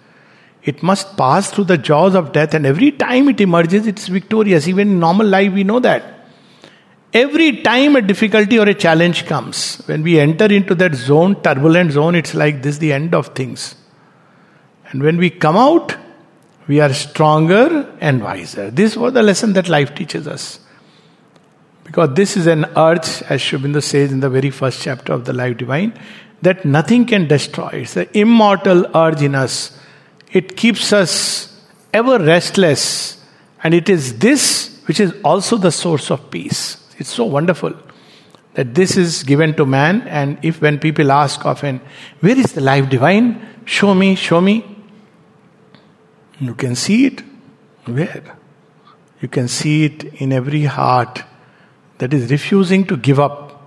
It 0.62 0.83
must 0.83 1.17
pass 1.17 1.50
through 1.50 1.64
the 1.64 1.79
jaws 1.79 2.14
of 2.14 2.33
death, 2.33 2.55
and 2.55 2.67
every 2.67 2.93
time 2.93 3.29
it 3.29 3.40
emerges, 3.40 3.87
it's 3.87 4.09
victorious. 4.09 4.69
Even 4.69 4.88
in 4.88 5.00
normal 5.00 5.26
life, 5.26 5.52
we 5.52 5.64
know 5.64 5.81
that. 5.81 6.21
Every 7.12 7.62
time 7.62 7.97
a 7.97 8.02
difficulty 8.02 8.59
or 8.59 8.69
a 8.69 8.75
challenge 8.75 9.26
comes, 9.26 9.76
when 9.87 10.02
we 10.02 10.21
enter 10.21 10.45
into 10.45 10.75
that 10.76 10.95
zone, 10.95 11.40
turbulent 11.43 11.93
zone, 11.93 12.14
it's 12.14 12.35
like 12.35 12.62
this 12.62 12.79
the 12.79 12.93
end 12.93 13.14
of 13.14 13.29
things. 13.29 13.75
And 14.90 15.02
when 15.02 15.17
we 15.17 15.31
come 15.31 15.57
out, 15.57 15.97
we 16.69 16.79
are 16.81 16.93
stronger 16.93 17.93
and 18.00 18.23
wiser. 18.23 18.71
This 18.71 18.97
was 18.97 19.12
the 19.12 19.23
lesson 19.23 19.55
that 19.55 19.69
life 19.69 19.95
teaches 19.95 20.29
us. 20.29 20.61
Because 21.83 22.14
this 22.14 22.37
is 22.37 22.47
an 22.47 22.67
urge, 22.76 23.23
as 23.23 23.40
Aurobindo 23.40 23.83
says 23.83 24.12
in 24.12 24.21
the 24.21 24.31
very 24.31 24.50
first 24.50 24.81
chapter 24.81 25.12
of 25.12 25.25
the 25.25 25.33
Life 25.33 25.57
Divine, 25.57 25.99
that 26.43 26.64
nothing 26.64 27.07
can 27.07 27.26
destroy. 27.26 27.71
It's 27.71 27.95
the 27.95 28.17
immortal 28.17 28.87
urge 28.97 29.23
in 29.23 29.35
us 29.35 29.79
it 30.32 30.56
keeps 30.56 30.92
us 30.92 31.60
ever 31.92 32.18
restless. 32.18 33.25
And 33.62 33.75
it 33.75 33.88
is 33.88 34.18
this 34.18 34.80
which 34.87 35.00
is 35.00 35.12
also 35.25 35.56
the 35.56 35.70
source 35.70 36.10
of 36.10 36.30
peace. 36.30 36.78
It's 36.99 37.10
so 37.10 37.25
wonderful 37.25 37.75
that 38.54 38.75
this 38.75 38.96
is 38.96 39.22
given 39.22 39.54
to 39.54 39.66
man. 39.66 40.02
And 40.02 40.38
if 40.42 40.60
when 40.60 40.78
people 40.78 41.12
ask 41.12 41.44
often, 41.44 41.80
Where 42.20 42.38
is 42.38 42.52
the 42.52 42.60
life 42.60 42.88
divine? 42.88 43.46
Show 43.64 43.94
me, 43.94 44.14
show 44.14 44.40
me. 44.40 44.64
You 46.40 46.54
can 46.54 46.75
see 46.75 47.06
it. 47.06 47.22
Where? 47.84 48.37
You 49.20 49.28
can 49.28 49.49
see 49.49 49.84
it 49.84 50.04
in 50.20 50.32
every 50.32 50.64
heart 50.64 51.22
that 51.99 52.14
is 52.14 52.30
refusing 52.30 52.87
to 52.87 52.96
give 52.96 53.20
up. 53.20 53.62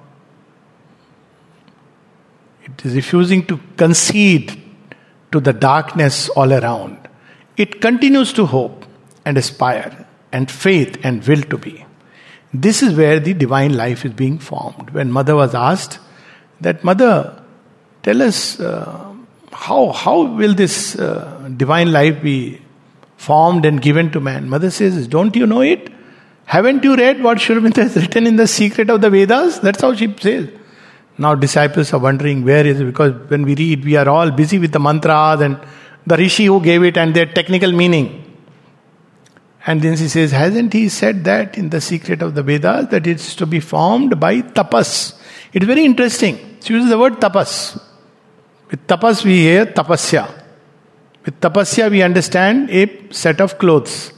It 2.63 2.85
is 2.85 2.95
refusing 2.95 3.45
to 3.45 3.59
concede 3.77 4.62
to 5.33 5.39
the 5.39 5.53
darkness 5.53 6.29
all 6.29 6.53
around. 6.53 6.97
It 7.57 7.81
continues 7.81 8.33
to 8.33 8.45
hope 8.45 8.85
and 9.25 9.37
aspire 9.37 10.07
and 10.31 10.49
faith 10.49 10.97
and 11.03 11.27
will 11.27 11.41
to 11.41 11.57
be. 11.57 11.85
This 12.53 12.81
is 12.81 12.95
where 12.95 13.19
the 13.19 13.33
divine 13.33 13.75
life 13.75 14.05
is 14.05 14.13
being 14.13 14.39
formed. 14.39 14.91
When 14.91 15.11
mother 15.11 15.35
was 15.35 15.55
asked 15.55 15.99
that, 16.61 16.83
Mother, 16.83 17.43
tell 18.03 18.21
us 18.21 18.59
uh, 18.59 19.13
how, 19.51 19.91
how 19.91 20.21
will 20.23 20.53
this 20.53 20.97
uh, 20.97 21.49
divine 21.57 21.91
life 21.91 22.21
be 22.21 22.61
formed 23.17 23.65
and 23.65 23.81
given 23.81 24.11
to 24.11 24.19
man? 24.19 24.49
Mother 24.49 24.69
says, 24.69 25.07
Don't 25.07 25.35
you 25.35 25.47
know 25.47 25.61
it? 25.61 25.91
Haven't 26.45 26.83
you 26.83 26.95
read 26.95 27.23
what 27.23 27.37
Aurobindo 27.39 27.77
has 27.77 27.95
written 27.95 28.27
in 28.27 28.35
the 28.35 28.47
secret 28.47 28.89
of 28.89 29.01
the 29.01 29.09
Vedas? 29.09 29.59
That's 29.59 29.81
how 29.81 29.95
she 29.95 30.13
says. 30.19 30.49
Now 31.17 31.35
disciples 31.35 31.93
are 31.93 31.99
wondering 31.99 32.43
where 32.43 32.65
is 32.65 32.79
it 32.79 32.85
because 32.85 33.13
when 33.29 33.43
we 33.43 33.55
read, 33.55 33.85
we 33.85 33.95
are 33.95 34.09
all 34.09 34.31
busy 34.31 34.57
with 34.57 34.71
the 34.71 34.79
mantras 34.79 35.41
and 35.41 35.59
the 36.05 36.17
rishi 36.17 36.45
who 36.45 36.61
gave 36.61 36.83
it 36.83 36.97
and 36.97 37.13
their 37.13 37.25
technical 37.25 37.71
meaning. 37.71 38.19
And 39.65 39.81
then 39.81 39.95
she 39.95 40.07
says, 40.09 40.31
Hasn't 40.31 40.73
he 40.73 40.89
said 40.89 41.23
that 41.23 41.57
in 41.57 41.69
the 41.69 41.79
secret 41.79 42.21
of 42.21 42.35
the 42.35 42.43
Vedas 42.43 42.89
that 42.89 43.07
it's 43.07 43.35
to 43.35 43.45
be 43.45 43.59
formed 43.59 44.19
by 44.19 44.41
tapas? 44.41 45.17
It's 45.53 45.65
very 45.65 45.85
interesting. 45.85 46.57
She 46.61 46.73
uses 46.73 46.89
the 46.89 46.97
word 46.97 47.13
tapas. 47.13 47.81
With 48.69 48.85
tapas 48.87 49.23
we 49.23 49.39
hear 49.39 49.67
tapasya. 49.67 50.43
With 51.25 51.39
tapasya, 51.39 51.89
we 51.89 52.01
understand 52.01 52.69
a 52.69 53.13
set 53.13 53.39
of 53.39 53.57
clothes. 53.57 54.11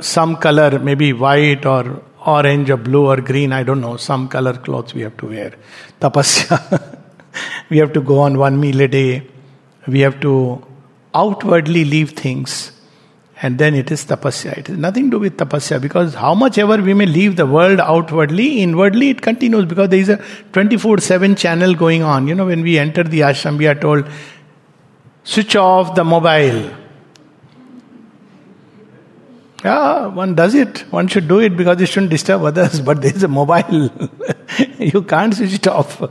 Some 0.00 0.36
color, 0.36 0.78
maybe 0.78 1.12
white 1.12 1.64
or 1.66 2.02
orange 2.26 2.70
or 2.70 2.76
blue 2.76 3.06
or 3.06 3.20
green, 3.20 3.52
I 3.52 3.62
don't 3.62 3.80
know, 3.80 3.96
some 3.96 4.28
color 4.28 4.54
clothes 4.54 4.94
we 4.94 5.02
have 5.02 5.16
to 5.18 5.26
wear. 5.26 5.54
Tapasya. 6.00 6.96
we 7.70 7.78
have 7.78 7.92
to 7.92 8.00
go 8.00 8.20
on 8.20 8.38
one 8.38 8.58
meal 8.60 8.80
a 8.80 8.88
day. 8.88 9.26
We 9.86 10.00
have 10.00 10.20
to 10.20 10.64
outwardly 11.14 11.84
leave 11.84 12.10
things. 12.10 12.72
And 13.40 13.56
then 13.56 13.74
it 13.76 13.90
is 13.92 14.04
tapasya. 14.04 14.58
It 14.58 14.66
has 14.66 14.78
nothing 14.78 15.10
to 15.10 15.16
do 15.16 15.18
with 15.20 15.36
tapasya 15.36 15.80
because 15.80 16.14
how 16.14 16.34
much 16.34 16.58
ever 16.58 16.76
we 16.82 16.92
may 16.92 17.06
leave 17.06 17.36
the 17.36 17.46
world 17.46 17.78
outwardly, 17.78 18.60
inwardly 18.62 19.10
it 19.10 19.22
continues 19.22 19.64
because 19.64 19.90
there 19.90 20.00
is 20.00 20.08
a 20.08 20.20
24 20.52 20.98
7 20.98 21.36
channel 21.36 21.74
going 21.74 22.02
on. 22.02 22.26
You 22.26 22.34
know, 22.34 22.46
when 22.46 22.62
we 22.62 22.78
enter 22.78 23.04
the 23.04 23.20
ashram, 23.20 23.56
we 23.56 23.68
are 23.68 23.76
told, 23.76 24.08
switch 25.22 25.54
off 25.54 25.94
the 25.94 26.02
mobile. 26.02 26.74
Yeah, 29.64 30.06
one 30.06 30.34
does 30.34 30.54
it. 30.54 30.80
One 30.90 31.08
should 31.08 31.28
do 31.28 31.40
it 31.40 31.56
because 31.56 31.80
it 31.80 31.86
shouldn't 31.86 32.10
disturb 32.10 32.42
others. 32.42 32.80
But 32.80 33.02
there 33.02 33.14
is 33.14 33.22
a 33.22 33.28
mobile. 33.28 33.90
you 34.78 35.02
can't 35.02 35.34
switch 35.34 35.54
it 35.54 35.66
off. 35.66 36.02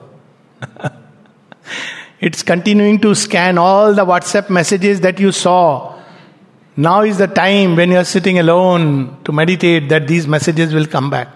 it's 2.20 2.44
continuing 2.44 3.00
to 3.00 3.16
scan 3.16 3.58
all 3.58 3.94
the 3.94 4.06
WhatsApp 4.06 4.50
messages 4.50 5.01
that 5.01 5.20
you 5.20 5.32
saw 5.32 5.98
now 6.80 7.01
is 7.01 7.18
the 7.18 7.25
time 7.25 7.75
when 7.75 7.89
you 7.89 7.98
are 7.98 8.06
sitting 8.06 8.38
alone 8.38 9.18
to 9.24 9.32
meditate 9.32 9.89
that 9.89 10.08
these 10.08 10.27
messages 10.27 10.75
will 10.75 10.86
come 10.86 11.10
back. 11.10 11.27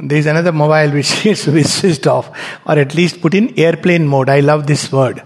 There 0.00 0.18
is 0.18 0.26
another 0.26 0.50
mobile 0.50 0.92
which 0.92 1.24
is 1.26 1.42
switched 1.42 2.08
off, 2.08 2.28
or 2.66 2.76
at 2.76 2.96
least 2.96 3.20
put 3.20 3.34
in 3.34 3.56
airplane 3.56 4.08
mode. 4.08 4.28
I 4.28 4.40
love 4.40 4.66
this 4.66 4.90
word. 4.90 5.22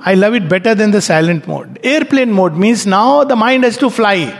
I 0.00 0.14
love 0.14 0.32
it 0.32 0.48
better 0.48 0.74
than 0.74 0.90
the 0.90 1.02
silent 1.02 1.46
mode. 1.46 1.80
Airplane 1.82 2.32
mode 2.32 2.56
means 2.56 2.86
now 2.86 3.24
the 3.24 3.36
mind 3.36 3.64
has 3.64 3.76
to 3.78 3.90
fly. 3.90 4.38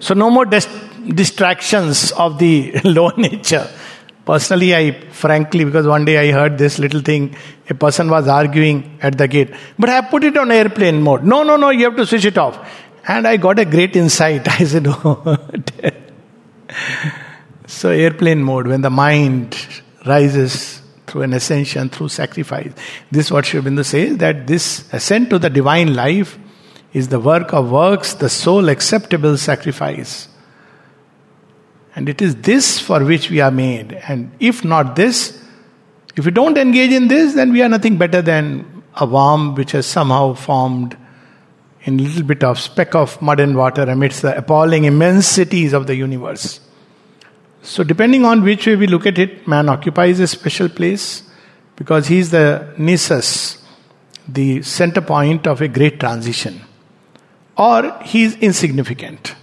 So, 0.00 0.14
no 0.14 0.30
more 0.30 0.44
dis- 0.44 0.68
distractions 1.06 2.12
of 2.12 2.38
the 2.38 2.80
low 2.84 3.10
nature. 3.16 3.68
Personally, 4.24 4.74
I 4.74 4.90
frankly, 5.10 5.64
because 5.64 5.86
one 5.86 6.04
day 6.04 6.18
I 6.18 6.32
heard 6.32 6.58
this 6.58 6.78
little 6.78 7.00
thing, 7.00 7.34
a 7.70 7.74
person 7.74 8.10
was 8.10 8.28
arguing 8.28 8.98
at 9.00 9.16
the 9.16 9.26
gate, 9.26 9.54
but 9.78 9.88
I 9.88 10.02
put 10.02 10.22
it 10.24 10.36
on 10.36 10.50
airplane 10.50 11.02
mode. 11.02 11.24
No, 11.24 11.42
no, 11.42 11.56
no, 11.56 11.70
you 11.70 11.84
have 11.84 11.96
to 11.96 12.06
switch 12.06 12.26
it 12.26 12.36
off. 12.36 12.58
And 13.06 13.26
I 13.26 13.38
got 13.38 13.58
a 13.58 13.64
great 13.64 13.96
insight. 13.96 14.46
I 14.60 14.64
said, 14.64 14.86
oh. 14.86 15.36
so, 17.66 17.88
airplane 17.88 18.42
mode, 18.42 18.66
when 18.66 18.82
the 18.82 18.90
mind 18.90 19.56
rises 20.04 20.82
through 21.06 21.22
an 21.22 21.32
ascension, 21.32 21.88
through 21.88 22.08
sacrifice. 22.08 22.72
This 23.10 23.26
is 23.26 23.32
what 23.32 23.44
Aurobindo 23.46 23.84
says 23.84 24.18
that 24.18 24.46
this 24.46 24.92
ascent 24.92 25.30
to 25.30 25.38
the 25.38 25.50
divine 25.50 25.94
life 25.94 26.38
is 26.92 27.08
the 27.08 27.20
work 27.20 27.52
of 27.52 27.70
works, 27.70 28.14
the 28.14 28.28
sole 28.28 28.68
acceptable 28.68 29.36
sacrifice. 29.36 30.28
And 31.94 32.08
it 32.08 32.22
is 32.22 32.36
this 32.36 32.78
for 32.78 33.04
which 33.04 33.30
we 33.30 33.40
are 33.40 33.50
made. 33.50 33.92
And 33.92 34.30
if 34.40 34.64
not 34.64 34.96
this, 34.96 35.42
if 36.16 36.24
we 36.24 36.30
don't 36.30 36.56
engage 36.56 36.92
in 36.92 37.08
this, 37.08 37.34
then 37.34 37.52
we 37.52 37.62
are 37.62 37.68
nothing 37.68 37.98
better 37.98 38.22
than 38.22 38.82
a 38.96 39.06
worm 39.06 39.54
which 39.54 39.72
has 39.72 39.86
somehow 39.86 40.34
formed 40.34 40.96
in 41.82 42.00
a 42.00 42.02
little 42.02 42.22
bit 42.22 42.42
of 42.42 42.58
speck 42.58 42.94
of 42.94 43.20
mud 43.22 43.40
and 43.40 43.56
water 43.56 43.82
amidst 43.82 44.22
the 44.22 44.36
appalling 44.36 44.84
immensities 44.84 45.72
of 45.72 45.86
the 45.86 45.94
universe. 45.94 46.60
So, 47.62 47.84
depending 47.84 48.24
on 48.24 48.42
which 48.42 48.66
way 48.66 48.76
we 48.76 48.86
look 48.86 49.06
at 49.06 49.18
it, 49.18 49.46
man 49.46 49.68
occupies 49.68 50.20
a 50.20 50.26
special 50.26 50.68
place 50.68 51.22
because 51.76 52.08
he 52.08 52.18
is 52.18 52.30
the 52.30 52.74
nisus, 52.76 53.60
the 54.26 54.62
center 54.62 55.00
point 55.00 55.46
of 55.46 55.60
a 55.60 55.68
great 55.68 56.00
transition. 56.00 56.60
Or 57.58 57.98
he 58.04 58.22
is 58.22 58.36
insignificant, 58.36 59.34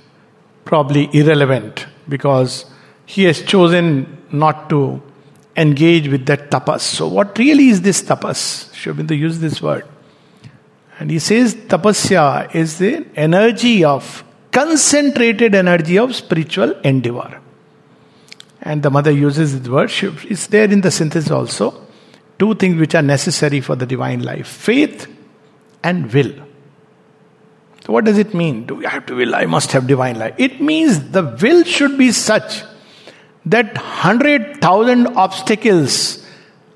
probably 0.64 1.10
irrelevant, 1.14 1.86
because 2.08 2.66
he 3.06 3.24
has 3.26 3.42
chosen 3.42 4.24
not 4.32 4.70
to 4.70 5.04
engage 5.58 6.08
with 6.08 6.26
that 6.28 6.50
tapas. 6.50 6.80
So, 6.80 7.08
what 7.08 7.38
really 7.38 7.68
is 7.68 7.82
this 7.82 8.02
tapas? 8.02 8.74
Sri 8.74 8.94
Aurobindo 8.94 9.18
use 9.18 9.40
this 9.40 9.62
word. 9.62 9.86
And 10.98 11.12
he 11.12 11.20
says 11.20 11.56
tapasya 11.56 12.56
is 12.56 12.78
the 12.78 13.06
energy 13.16 13.84
of, 13.84 14.24
concentrated 14.52 15.54
energy 15.54 15.98
of 15.98 16.16
spiritual 16.16 16.72
endeavor. 16.82 17.42
And 18.62 18.82
the 18.82 18.90
mother 18.90 19.12
uses 19.12 19.62
the 19.62 19.72
word, 19.72 19.92
it's 20.02 20.48
there 20.48 20.72
in 20.72 20.82
the 20.82 20.92
synthesis 20.92 21.30
also. 21.30 21.82
Two 22.40 22.56
things 22.56 22.80
which 22.80 22.96
are 22.96 23.02
necessary 23.02 23.62
for 23.62 23.76
the 23.76 23.86
divine 23.86 24.24
life 24.24 24.48
faith 24.48 25.08
and 25.84 26.12
will. 26.12 26.45
So, 27.86 27.94
what 27.94 28.06
does 28.06 28.18
it 28.18 28.34
mean? 28.34 28.66
Do 28.66 28.84
I 28.84 28.90
have 28.90 29.06
to 29.08 29.16
will? 29.16 29.36
I 29.36 29.46
must 29.46 29.72
have 29.74 29.86
divine 29.86 30.18
life. 30.18 30.34
It 30.38 30.60
means 30.60 31.12
the 31.12 31.22
will 31.42 31.64
should 31.64 31.98
be 31.98 32.12
such 32.12 32.64
that 33.46 33.78
hundred 33.78 34.60
thousand 34.60 35.08
obstacles 35.16 36.26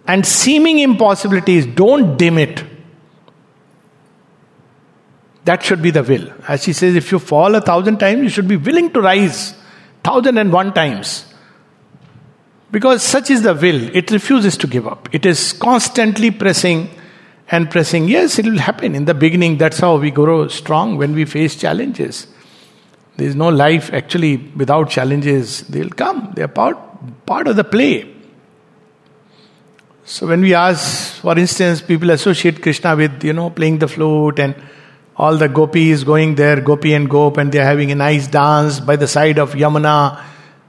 and 0.05 0.25
seeming 0.25 0.77
impossibilities 0.77 1.65
don't 1.65 2.15
dim 2.17 2.37
it. 2.37 2.63
That 5.45 5.63
should 5.63 5.81
be 5.81 5.89
the 5.89 6.03
will. 6.03 6.31
As 6.47 6.63
she 6.63 6.73
says, 6.73 6.95
if 6.95 7.11
you 7.11 7.17
fall 7.17 7.55
a 7.55 7.61
thousand 7.61 7.97
times, 7.97 8.21
you 8.21 8.29
should 8.29 8.47
be 8.47 8.57
willing 8.57 8.91
to 8.91 9.01
rise 9.01 9.55
thousand 10.03 10.37
and 10.37 10.53
one 10.53 10.73
times. 10.73 11.25
Because 12.69 13.01
such 13.01 13.31
is 13.31 13.41
the 13.41 13.55
will, 13.55 13.95
it 13.95 14.11
refuses 14.11 14.55
to 14.57 14.67
give 14.67 14.85
up. 14.85 15.09
It 15.11 15.25
is 15.25 15.53
constantly 15.53 16.29
pressing 16.29 16.91
and 17.51 17.69
pressing. 17.69 18.07
Yes, 18.07 18.39
it 18.39 18.45
will 18.45 18.59
happen. 18.59 18.95
In 18.95 19.05
the 19.05 19.13
beginning, 19.13 19.57
that's 19.57 19.79
how 19.79 19.97
we 19.97 20.11
grow 20.11 20.47
strong 20.47 20.97
when 20.97 21.13
we 21.13 21.25
face 21.25 21.55
challenges. 21.55 22.27
There 23.17 23.27
is 23.27 23.35
no 23.35 23.49
life 23.49 23.91
actually 23.91 24.37
without 24.37 24.89
challenges. 24.89 25.63
They'll 25.63 25.89
come. 25.89 26.31
They're 26.35 26.47
part, 26.47 26.77
part 27.25 27.47
of 27.47 27.55
the 27.55 27.63
play. 27.63 28.15
So 30.05 30.25
when 30.25 30.41
we 30.41 30.53
ask, 30.53 31.21
for 31.21 31.37
instance, 31.37 31.81
people 31.81 32.09
associate 32.11 32.61
Krishna 32.61 32.95
with, 32.95 33.23
you 33.23 33.33
know, 33.33 33.49
playing 33.49 33.79
the 33.79 33.87
flute 33.87 34.39
and 34.39 34.55
all 35.17 35.35
the 35.35 35.49
gopis 35.49 36.03
going 36.03 36.35
there, 36.35 36.61
gopi 36.61 36.93
and 36.93 37.09
gop, 37.09 37.37
and 37.37 37.51
they're 37.51 37.65
having 37.65 37.91
a 37.91 37.95
nice 37.95 38.27
dance 38.27 38.79
by 38.79 38.95
the 38.95 39.07
side 39.07 39.37
of 39.37 39.53
Yamuna 39.53 40.23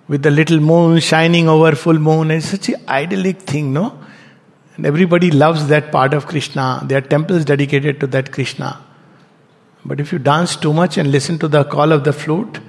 with 0.08 0.22
the 0.22 0.30
little 0.30 0.58
moon 0.58 0.98
shining 0.98 1.48
over 1.48 1.76
full 1.76 1.98
moon. 1.98 2.32
It's 2.32 2.46
such 2.46 2.70
an 2.70 2.82
idyllic 2.88 3.42
thing, 3.42 3.72
no? 3.72 3.99
And 4.80 4.86
everybody 4.86 5.30
loves 5.30 5.66
that 5.68 5.92
part 5.92 6.14
of 6.14 6.26
Krishna. 6.26 6.80
There 6.82 6.96
are 6.96 7.02
temples 7.02 7.44
dedicated 7.44 8.00
to 8.00 8.06
that 8.06 8.32
Krishna. 8.32 8.82
But 9.84 10.00
if 10.00 10.10
you 10.10 10.18
dance 10.18 10.56
too 10.56 10.72
much 10.72 10.96
and 10.96 11.12
listen 11.12 11.38
to 11.40 11.48
the 11.48 11.64
call 11.64 11.92
of 11.92 12.04
the 12.04 12.14
flute, 12.14 12.60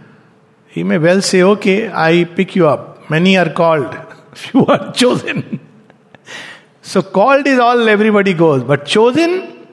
he 0.67 0.83
may 0.83 0.97
well 0.97 1.21
say, 1.21 1.41
Okay, 1.41 1.89
I 1.89 2.25
pick 2.25 2.53
you 2.53 2.67
up. 2.67 3.09
Many 3.09 3.37
are 3.37 3.49
called, 3.49 3.95
few 4.33 4.65
are 4.65 4.91
chosen. 4.91 5.61
so, 6.81 7.01
called 7.01 7.47
is 7.47 7.59
all 7.59 7.87
everybody 7.87 8.33
goes, 8.33 8.61
but 8.65 8.85
chosen, 8.85 9.65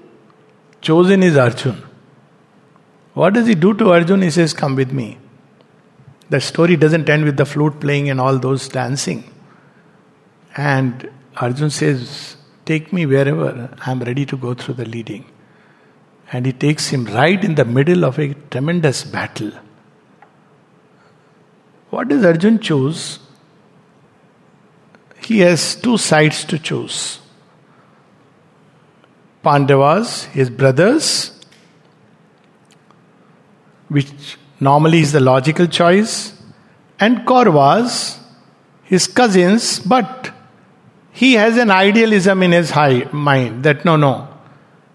chosen 0.80 1.24
is 1.24 1.36
Arjun. 1.36 1.82
What 3.14 3.34
does 3.34 3.48
he 3.48 3.56
do 3.56 3.74
to 3.74 3.90
Arjun? 3.90 4.22
He 4.22 4.30
says, 4.30 4.54
Come 4.54 4.76
with 4.76 4.92
me. 4.92 5.18
The 6.30 6.40
story 6.40 6.76
doesn't 6.76 7.10
end 7.10 7.24
with 7.24 7.36
the 7.36 7.46
flute 7.46 7.80
playing 7.80 8.08
and 8.10 8.20
all 8.20 8.38
those 8.38 8.68
dancing. 8.68 9.28
And 10.56 11.10
Arjun 11.36 11.70
says, 11.70 12.36
Take 12.64 12.92
me 12.92 13.06
wherever, 13.06 13.74
I'm 13.86 14.00
ready 14.00 14.26
to 14.26 14.36
go 14.36 14.54
through 14.54 14.74
the 14.74 14.84
leading. 14.84 15.24
And 16.32 16.44
he 16.44 16.52
takes 16.52 16.88
him 16.88 17.06
right 17.06 17.42
in 17.42 17.54
the 17.54 17.64
middle 17.64 18.04
of 18.04 18.18
a 18.18 18.34
tremendous 18.50 19.04
battle. 19.04 19.52
What 21.90 22.08
does 22.08 22.24
Arjun 22.24 22.58
choose? 22.58 23.18
He 25.22 25.40
has 25.40 25.74
two 25.76 25.96
sides 25.96 26.44
to 26.44 26.58
choose 26.58 27.20
Pandavas, 29.42 30.24
his 30.24 30.50
brothers, 30.50 31.32
which 33.88 34.36
normally 34.60 35.00
is 35.00 35.12
the 35.12 35.20
logical 35.20 35.66
choice, 35.66 36.34
and 37.00 37.26
Kauravas, 37.26 38.18
his 38.82 39.06
cousins, 39.06 39.80
but 39.80 40.30
he 41.20 41.32
has 41.34 41.56
an 41.56 41.68
idealism 41.68 42.44
in 42.44 42.52
his 42.52 42.70
high 42.70 42.98
mind 43.10 43.64
that 43.64 43.84
no, 43.84 43.96
no. 43.96 44.28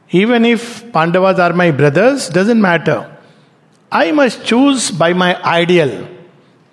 Even 0.10 0.46
if 0.46 0.90
Pandavas 0.94 1.38
are 1.38 1.52
my 1.52 1.70
brothers, 1.72 2.30
doesn't 2.30 2.62
matter. 2.62 3.00
I 3.92 4.14
must 4.14 4.46
choose 4.46 4.90
by 4.90 5.12
my 5.12 5.32
ideal. 5.44 6.08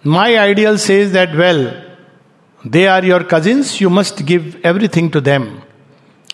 My 0.04 0.38
ideal 0.38 0.78
says 0.78 1.10
that, 1.12 1.36
well, 1.36 1.82
they 2.64 2.86
are 2.86 3.04
your 3.04 3.24
cousins, 3.24 3.80
you 3.80 3.90
must 3.90 4.24
give 4.24 4.64
everything 4.64 5.10
to 5.10 5.20
them. 5.20 5.62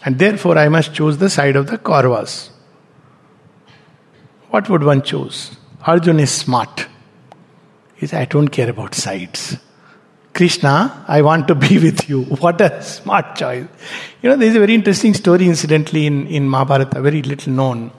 And 0.04 0.18
therefore, 0.18 0.58
I 0.58 0.68
must 0.68 0.92
choose 0.92 1.16
the 1.16 1.30
side 1.30 1.56
of 1.56 1.68
the 1.68 1.78
Kauravas. 1.78 2.50
What 4.50 4.68
would 4.68 4.84
one 4.84 5.00
choose? 5.00 5.56
Arjun 5.86 6.20
is 6.20 6.32
smart. 6.32 6.86
He 7.94 8.06
says, 8.06 8.20
I 8.20 8.26
don't 8.26 8.48
care 8.48 8.68
about 8.68 8.94
sides. 8.94 9.56
Krishna, 10.36 11.02
I 11.08 11.22
want 11.22 11.48
to 11.48 11.54
be 11.54 11.78
with 11.78 12.10
you. 12.10 12.24
What 12.44 12.60
a 12.60 12.82
smart 12.82 13.36
choice. 13.36 13.66
You 14.20 14.28
know, 14.28 14.36
there 14.36 14.48
is 14.48 14.56
a 14.56 14.60
very 14.60 14.74
interesting 14.74 15.14
story, 15.14 15.46
incidentally, 15.46 16.06
in, 16.06 16.26
in 16.26 16.46
Mahabharata, 16.48 17.00
very 17.00 17.22
little 17.22 17.52
known. 17.54 17.90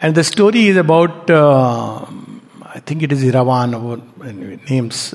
And 0.00 0.16
the 0.16 0.24
story 0.24 0.66
is 0.66 0.76
about, 0.76 1.30
uh, 1.30 2.04
I 2.62 2.80
think 2.80 3.04
it 3.04 3.12
is 3.12 3.22
Iravan 3.22 3.80
or 3.80 4.02
names. 4.68 5.14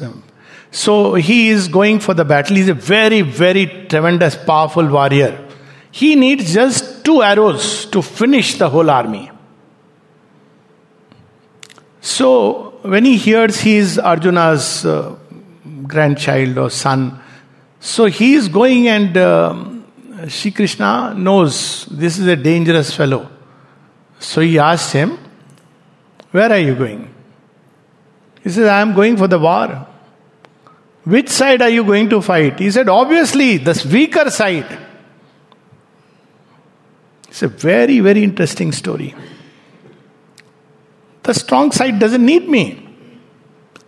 So 0.72 1.16
he 1.16 1.50
is 1.50 1.68
going 1.68 2.00
for 2.00 2.14
the 2.14 2.24
battle. 2.24 2.56
He's 2.56 2.70
a 2.70 2.74
very, 2.74 3.22
very 3.22 3.66
tremendous, 3.90 4.38
powerful 4.38 4.88
warrior. 4.88 5.38
He 5.92 6.16
needs 6.16 6.54
just 6.54 7.04
two 7.04 7.22
arrows 7.22 7.88
to 7.88 8.02
finish 8.02 8.58
the 8.58 8.70
whole 8.70 8.90
army. 8.90 9.32
So 12.00 12.80
when 12.84 13.04
he 13.04 13.18
hears 13.18 13.60
he 13.60 13.76
is 13.76 14.00
Arjuna's 14.00 14.86
uh, 14.86 15.18
grandchild 15.88 16.58
or 16.58 16.70
son, 16.70 17.20
so 17.80 18.06
he 18.06 18.34
is 18.34 18.48
going 18.48 18.88
and 18.88 19.16
uh, 19.16 19.64
Shri 20.28 20.52
Krishna 20.52 21.14
knows 21.16 21.86
this 21.86 22.18
is 22.18 22.28
a 22.28 22.36
dangerous 22.36 22.94
fellow. 22.94 23.30
So 24.20 24.42
he 24.42 24.58
asks 24.58 24.92
him, 24.92 25.18
Where 26.32 26.52
are 26.52 26.60
you 26.60 26.76
going? 26.76 27.14
He 28.44 28.50
says, 28.50 28.68
I 28.68 28.82
am 28.82 28.94
going 28.94 29.18
for 29.18 29.28
the 29.28 29.38
war. 29.38 29.88
Which 31.04 31.30
side 31.30 31.62
are 31.62 31.70
you 31.70 31.84
going 31.84 32.10
to 32.10 32.22
fight? 32.22 32.60
He 32.60 32.72
said, 32.72 32.90
Obviously, 32.90 33.58
the 33.58 33.88
weaker 33.92 34.30
side. 34.30 34.78
It's 37.30 37.44
a 37.44 37.48
very, 37.48 38.00
very 38.00 38.24
interesting 38.24 38.72
story. 38.72 39.14
The 41.24 41.34
strong 41.34 41.72
side 41.72 42.00
doesn't 42.00 42.26
need 42.26 42.50
me. 42.50 42.87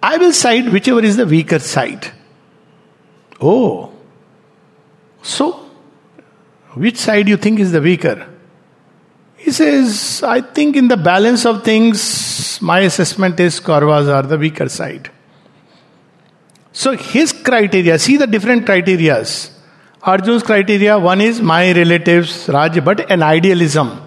I 0.02 0.18
will 0.18 0.34
side 0.34 0.70
whichever 0.70 1.02
is 1.02 1.18
the 1.18 1.26
weaker 1.26 1.60
side. 1.60 2.12
Oh. 3.42 3.92
So, 5.22 5.66
which 6.74 6.98
side 6.98 7.28
you 7.28 7.38
think 7.38 7.60
is 7.60 7.72
the 7.72 7.82
weaker? 7.82 8.28
He 9.36 9.52
says, 9.52 10.22
I 10.24 10.42
think 10.42 10.76
in 10.76 10.88
the 10.88 10.98
balance 10.98 11.46
of 11.46 11.64
things, 11.64 12.62
my 12.62 12.82
assessment 12.82 13.40
is 13.40 13.60
Kauravas 13.60 14.14
are 14.14 14.24
the 14.24 14.38
weaker 14.38 14.70
side. 14.70 15.10
So 16.72 16.96
his 16.96 17.32
criteria, 17.34 17.98
see 18.00 18.18
the 18.18 18.28
different 18.28 18.66
criterias. 18.66 19.52
Arjun's 20.02 20.44
criteria, 20.44 20.98
one 20.98 21.20
is 21.20 21.42
my 21.42 21.72
relatives, 21.74 22.48
Raj, 22.48 22.84
but 22.84 23.12
an 23.12 23.24
idealism. 23.24 24.02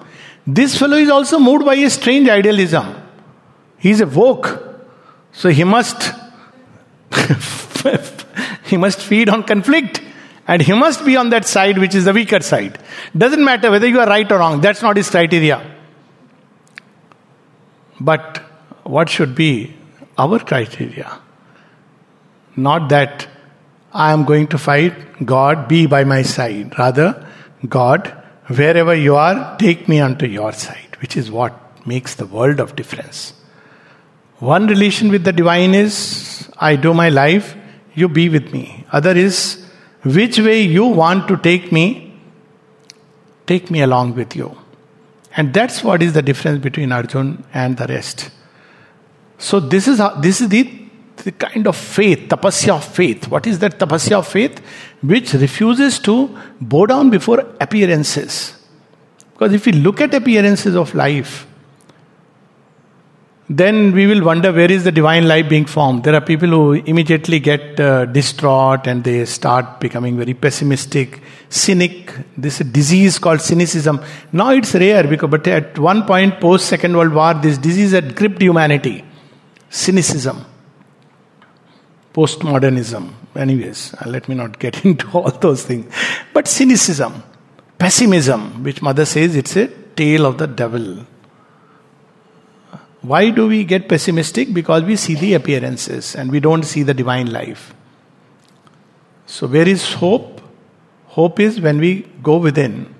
This 0.46 0.78
fellow 0.78 0.96
is 0.96 1.10
also 1.10 1.38
moved 1.38 1.64
by 1.64 1.74
a 1.74 1.90
strange 1.90 2.28
idealism. 2.28 2.94
He 3.78 3.90
is 3.90 4.00
a 4.00 4.06
woke. 4.06 4.71
So 5.32 5.48
he 5.48 5.64
must 5.64 6.12
he 8.66 8.76
must 8.76 9.00
feed 9.00 9.28
on 9.28 9.42
conflict. 9.42 10.00
And 10.46 10.60
he 10.60 10.72
must 10.72 11.04
be 11.04 11.16
on 11.16 11.30
that 11.30 11.44
side 11.46 11.78
which 11.78 11.94
is 11.94 12.04
the 12.04 12.12
weaker 12.12 12.40
side. 12.40 12.78
Doesn't 13.16 13.44
matter 13.44 13.70
whether 13.70 13.86
you 13.86 14.00
are 14.00 14.08
right 14.08 14.30
or 14.30 14.38
wrong, 14.38 14.60
that's 14.60 14.82
not 14.82 14.96
his 14.96 15.08
criteria. 15.08 15.64
But 18.00 18.38
what 18.82 19.08
should 19.08 19.34
be 19.36 19.76
our 20.18 20.40
criteria? 20.40 21.20
Not 22.56 22.88
that 22.88 23.28
I 23.92 24.12
am 24.12 24.24
going 24.24 24.48
to 24.48 24.58
fight, 24.58 25.24
God, 25.24 25.68
be 25.68 25.86
by 25.86 26.04
my 26.04 26.22
side. 26.22 26.76
Rather, 26.78 27.26
God, 27.68 28.08
wherever 28.48 28.94
you 28.94 29.14
are, 29.16 29.56
take 29.58 29.88
me 29.88 30.00
onto 30.00 30.26
your 30.26 30.52
side, 30.52 30.96
which 31.00 31.16
is 31.16 31.30
what 31.30 31.86
makes 31.86 32.16
the 32.16 32.26
world 32.26 32.58
of 32.58 32.74
difference. 32.74 33.34
One 34.42 34.66
relation 34.66 35.08
with 35.08 35.22
the 35.22 35.32
divine 35.32 35.72
is 35.72 36.50
I 36.58 36.74
do 36.74 36.92
my 36.92 37.10
life, 37.10 37.54
you 37.94 38.08
be 38.08 38.28
with 38.28 38.52
me. 38.52 38.84
Other 38.90 39.12
is 39.12 39.64
which 40.02 40.40
way 40.40 40.62
you 40.62 40.84
want 40.84 41.28
to 41.28 41.36
take 41.36 41.70
me, 41.70 42.12
take 43.46 43.70
me 43.70 43.82
along 43.82 44.16
with 44.16 44.34
you. 44.34 44.56
And 45.36 45.54
that's 45.54 45.84
what 45.84 46.02
is 46.02 46.14
the 46.14 46.22
difference 46.22 46.60
between 46.60 46.90
Arjun 46.90 47.44
and 47.54 47.76
the 47.76 47.86
rest. 47.86 48.32
So 49.38 49.60
this 49.60 49.86
is 49.86 49.98
how, 49.98 50.16
this 50.16 50.40
is 50.40 50.48
the, 50.48 50.88
the 51.18 51.30
kind 51.30 51.68
of 51.68 51.76
faith, 51.76 52.28
tapasya 52.28 52.74
of 52.78 52.84
faith. 52.84 53.28
What 53.28 53.46
is 53.46 53.60
that 53.60 53.78
tapasya 53.78 54.18
of 54.18 54.26
faith? 54.26 54.60
Which 55.02 55.34
refuses 55.34 56.00
to 56.00 56.36
bow 56.60 56.86
down 56.86 57.10
before 57.10 57.46
appearances. 57.60 58.60
Because 59.34 59.52
if 59.52 59.66
we 59.66 59.70
look 59.70 60.00
at 60.00 60.12
appearances 60.12 60.74
of 60.74 60.96
life, 60.96 61.46
then 63.58 63.92
we 63.92 64.06
will 64.06 64.24
wonder 64.24 64.50
where 64.50 64.70
is 64.70 64.84
the 64.84 64.92
divine 64.92 65.28
life 65.28 65.46
being 65.46 65.66
formed. 65.66 66.04
There 66.04 66.14
are 66.14 66.22
people 66.22 66.48
who 66.48 66.72
immediately 66.72 67.38
get 67.38 67.78
uh, 67.78 68.06
distraught 68.06 68.86
and 68.86 69.04
they 69.04 69.26
start 69.26 69.78
becoming 69.78 70.16
very 70.16 70.32
pessimistic, 70.32 71.20
cynic. 71.50 72.14
This 72.34 72.60
disease 72.60 73.18
called 73.18 73.42
cynicism. 73.42 74.00
Now 74.32 74.50
it's 74.52 74.74
rare 74.74 75.06
because, 75.06 75.28
but 75.28 75.46
at 75.48 75.78
one 75.78 76.04
point 76.04 76.40
post 76.40 76.66
Second 76.66 76.96
World 76.96 77.12
War, 77.12 77.34
this 77.34 77.58
disease 77.58 77.92
had 77.92 78.16
gripped 78.16 78.40
humanity. 78.40 79.04
Cynicism, 79.68 80.44
postmodernism. 82.14 83.12
Anyways, 83.36 83.94
uh, 83.94 84.08
let 84.08 84.30
me 84.30 84.34
not 84.34 84.58
get 84.58 84.82
into 84.86 85.06
all 85.10 85.30
those 85.30 85.64
things. 85.64 85.92
But 86.32 86.48
cynicism, 86.48 87.22
pessimism, 87.78 88.62
which 88.64 88.80
Mother 88.80 89.04
says 89.04 89.36
it's 89.36 89.56
a 89.56 89.68
tale 89.68 90.24
of 90.24 90.38
the 90.38 90.46
devil. 90.46 91.06
Why 93.02 93.30
do 93.30 93.48
we 93.48 93.64
get 93.64 93.88
pessimistic? 93.88 94.54
Because 94.54 94.84
we 94.84 94.96
see 94.96 95.14
the 95.16 95.34
appearances 95.34 96.14
and 96.14 96.30
we 96.30 96.38
don't 96.38 96.62
see 96.62 96.84
the 96.84 96.94
divine 96.94 97.32
life. 97.32 97.74
So, 99.26 99.48
where 99.48 99.68
is 99.68 99.94
hope? 99.94 100.40
Hope 101.06 101.40
is 101.40 101.60
when 101.60 101.78
we 101.78 102.02
go 102.22 102.38
within 102.38 102.94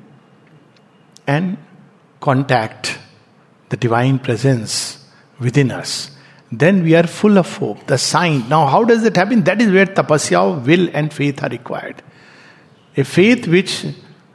and 1.27 1.57
contact 2.21 2.99
the 3.69 3.77
divine 3.77 4.19
presence 4.19 5.07
within 5.39 5.71
us. 5.71 6.11
Then 6.51 6.83
we 6.83 6.95
are 6.95 7.07
full 7.07 7.39
of 7.39 7.57
hope. 7.57 7.87
The 7.87 7.97
sign. 7.97 8.49
Now, 8.49 8.67
how 8.67 8.85
does 8.85 9.03
that 9.03 9.17
happen? 9.17 9.43
That 9.45 9.63
is 9.63 9.71
where 9.71 9.87
tapasya, 9.87 10.67
will, 10.67 10.91
and 10.93 11.13
faith 11.13 11.43
are 11.43 11.49
required. 11.49 12.03
A 12.97 13.05
faith 13.05 13.47
which, 13.47 13.87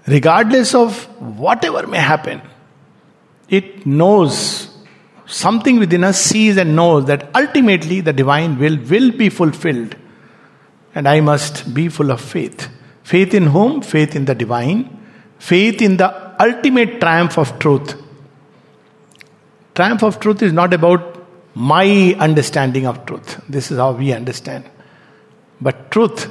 regardless 0.08 0.73
of 0.73 1.03
whatever 1.38 1.86
may 1.86 1.99
happen, 1.99 2.41
it 3.49 3.86
knows 3.86 4.66
something 5.28 5.78
within 5.78 6.04
us 6.04 6.20
sees 6.20 6.58
and 6.58 6.76
knows 6.76 7.06
that 7.06 7.30
ultimately 7.36 8.02
the 8.02 8.13
divine 8.13 8.58
will 8.58 8.78
will 8.78 9.12
be 9.12 9.30
fulfilled. 9.30 9.96
And 10.96 11.08
I 11.08 11.20
must 11.20 11.74
be 11.74 11.90
full 11.90 12.12
of 12.12 12.22
faith. 12.22 12.70
Faith 13.04 13.34
in 13.34 13.48
whom? 13.48 13.82
Faith 13.82 14.16
in 14.16 14.26
the 14.26 14.34
divine. 14.34 15.06
Faith 15.38 15.82
in 15.82 15.98
the 15.98 16.42
ultimate 16.42 17.00
triumph 17.00 17.38
of 17.38 17.60
truth. 17.60 17.96
Triumph 19.76 20.04
of 20.04 20.20
truth 20.20 20.42
is 20.42 20.54
not 20.54 20.74
about 20.74 21.13
my 21.54 22.16
understanding 22.20 22.88
of 22.88 23.06
truth. 23.06 23.42
This 23.48 23.70
is 23.70 23.78
how 23.78 23.92
we 23.92 24.12
understand. 24.13 24.66
But 25.62 25.92
truth, 25.92 26.26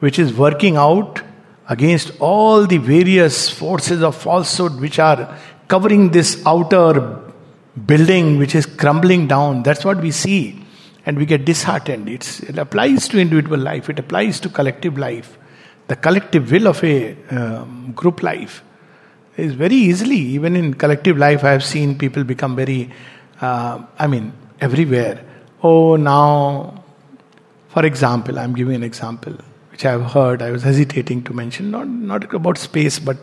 which 0.00 0.18
is 0.18 0.32
working 0.32 0.76
out 0.76 1.20
against 1.68 2.12
all 2.20 2.66
the 2.66 2.78
various 2.78 3.50
forces 3.50 4.02
of 4.02 4.14
falsehood 4.16 4.80
which 4.80 4.98
are 4.98 5.36
covering 5.68 6.10
this 6.10 6.42
outer 6.46 7.25
building 7.84 8.38
which 8.38 8.54
is 8.54 8.64
crumbling 8.64 9.26
down. 9.26 9.62
That's 9.62 9.84
what 9.84 10.00
we 10.00 10.10
see. 10.10 10.62
And 11.04 11.18
we 11.18 11.26
get 11.26 11.44
disheartened. 11.44 12.08
It's, 12.08 12.40
it 12.40 12.58
applies 12.58 13.08
to 13.08 13.20
individual 13.20 13.58
life, 13.58 13.88
it 13.88 13.98
applies 13.98 14.40
to 14.40 14.48
collective 14.48 14.98
life. 14.98 15.38
The 15.88 15.96
collective 15.96 16.50
will 16.50 16.66
of 16.66 16.82
a 16.82 17.16
um, 17.30 17.92
group 17.94 18.22
life 18.22 18.64
is 19.36 19.52
very 19.52 19.74
easily, 19.74 20.16
even 20.16 20.56
in 20.56 20.74
collective 20.74 21.18
life, 21.18 21.44
I 21.44 21.50
have 21.50 21.64
seen 21.64 21.98
people 21.98 22.24
become 22.24 22.56
very, 22.56 22.90
uh, 23.40 23.84
I 23.98 24.06
mean, 24.06 24.32
everywhere. 24.60 25.22
Oh, 25.62 25.96
now, 25.96 26.82
for 27.68 27.84
example, 27.84 28.38
I'm 28.38 28.54
giving 28.54 28.74
an 28.74 28.82
example 28.82 29.36
which 29.70 29.84
I 29.84 29.92
have 29.92 30.10
heard, 30.10 30.40
I 30.40 30.50
was 30.50 30.62
hesitating 30.62 31.22
to 31.24 31.34
mention, 31.34 31.70
not, 31.70 31.86
not 31.86 32.32
about 32.32 32.56
space, 32.56 32.98
but 32.98 33.18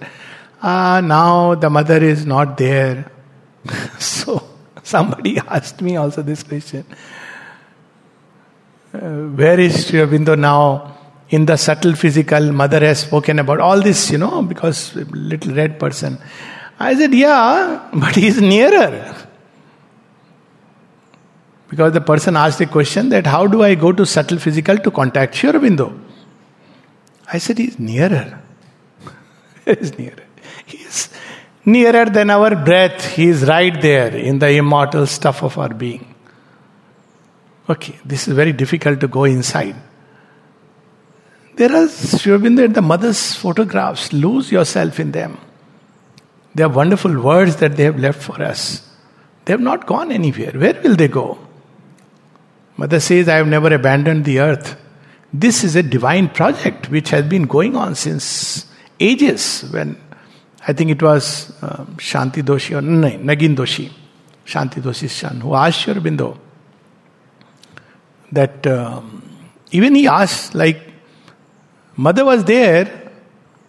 uh, 0.62 1.02
now 1.02 1.56
the 1.56 1.70
mother 1.70 1.98
is 1.98 2.28
not 2.28 2.58
there. 2.58 3.12
so, 4.00 4.44
somebody 4.84 5.38
asked 5.48 5.82
me 5.82 5.96
also 5.96 6.22
this 6.22 6.44
question. 6.44 6.86
Uh, 8.94 9.00
where 9.40 9.60
is 9.60 9.88
Sri 9.88 10.00
Aurobindo 10.00 10.38
now? 10.38 10.98
In 11.30 11.48
the 11.48 11.58
subtle 11.58 11.96
physical, 11.96 12.52
mother 12.52 12.80
has 12.82 13.00
spoken 13.00 13.40
about 13.40 13.60
all 13.60 13.82
this, 13.82 14.12
you 14.12 14.20
know, 14.20 14.44
because 14.44 14.96
little 14.96 15.56
red 15.56 15.80
person. 15.80 16.20
I 16.80 16.96
said, 16.96 17.12
yeah, 17.14 17.90
but 17.92 18.16
he 18.16 18.28
is 18.28 18.40
nearer. 18.40 19.16
Because 21.70 21.94
the 21.94 22.02
person 22.02 22.36
asked 22.36 22.60
the 22.60 22.68
question 22.68 23.10
that 23.10 23.26
how 23.26 23.48
do 23.48 23.64
I 23.64 23.74
go 23.74 23.92
to 23.92 24.06
subtle 24.06 24.38
physical 24.38 24.78
to 24.78 24.92
contact 24.92 25.34
Sri 25.34 25.52
Aurobindo? 25.52 26.00
I 27.32 27.40
said, 27.40 27.58
nearer. 27.80 28.40
he 29.66 29.72
is 29.72 29.98
nearer. 29.98 30.14
He 30.14 30.22
is 30.22 30.33
Nearer 31.66 32.06
than 32.06 32.30
our 32.30 32.56
breath, 32.56 33.16
He 33.16 33.28
is 33.28 33.46
right 33.46 33.82
there 33.82 34.16
in 34.16 34.40
the 34.40 34.50
immortal 34.50 35.08
stuff 35.08 35.44
of 35.44 35.58
our 35.58 35.74
being. 35.74 36.14
Okay, 37.70 37.98
this 38.04 38.28
is 38.28 38.34
very 38.34 38.52
difficult 38.52 39.00
to 39.00 39.08
go 39.08 39.24
inside. 39.24 39.76
There 41.56 41.72
are 41.72 41.88
and 41.88 42.76
the 42.76 42.82
mother's 42.82 43.36
photographs. 43.36 44.12
Lose 44.12 44.52
yourself 44.52 45.00
in 45.00 45.12
them. 45.12 45.38
They 46.56 46.64
are 46.64 46.70
wonderful 46.70 47.22
words 47.22 47.58
that 47.58 47.78
they 47.78 47.84
have 47.84 48.00
left 48.00 48.22
for 48.22 48.42
us. 48.42 48.90
They 49.46 49.54
have 49.54 49.62
not 49.62 49.86
gone 49.86 50.12
anywhere. 50.12 50.52
Where 50.52 50.80
will 50.82 50.96
they 50.96 51.08
go? 51.08 51.38
Mother 52.76 53.00
says, 53.00 53.30
I 53.30 53.36
have 53.36 53.48
never 53.48 53.74
abandoned 53.74 54.26
the 54.26 54.40
earth. 54.40 54.80
This 55.32 55.64
is 55.64 55.76
a 55.76 55.84
divine 55.84 56.30
project 56.30 56.90
which 56.90 57.10
has 57.10 57.26
been 57.26 57.44
going 57.44 57.76
on 57.76 57.96
since 57.96 58.66
ages. 59.00 59.62
When 59.72 60.02
I 60.66 60.74
think 60.74 60.92
it 60.92 61.02
was 61.02 61.52
um, 61.62 61.98
Shanti 61.98 62.42
Doshi 62.42 62.78
or 62.78 62.82
no, 62.82 63.10
Nagin 63.10 63.56
Doshi, 63.56 63.92
Shanti 64.46 64.82
Doshi's 64.82 65.12
son, 65.12 65.42
who 65.42 65.54
asked 65.56 65.82
Sri 65.82 65.94
Aurobindo 65.94 66.38
that 68.32 68.66
um, 68.66 69.22
even 69.72 69.94
he 69.96 70.08
asked, 70.08 70.56
like, 70.56 70.80
mother 71.98 72.24
was 72.24 72.46
there 72.46 73.12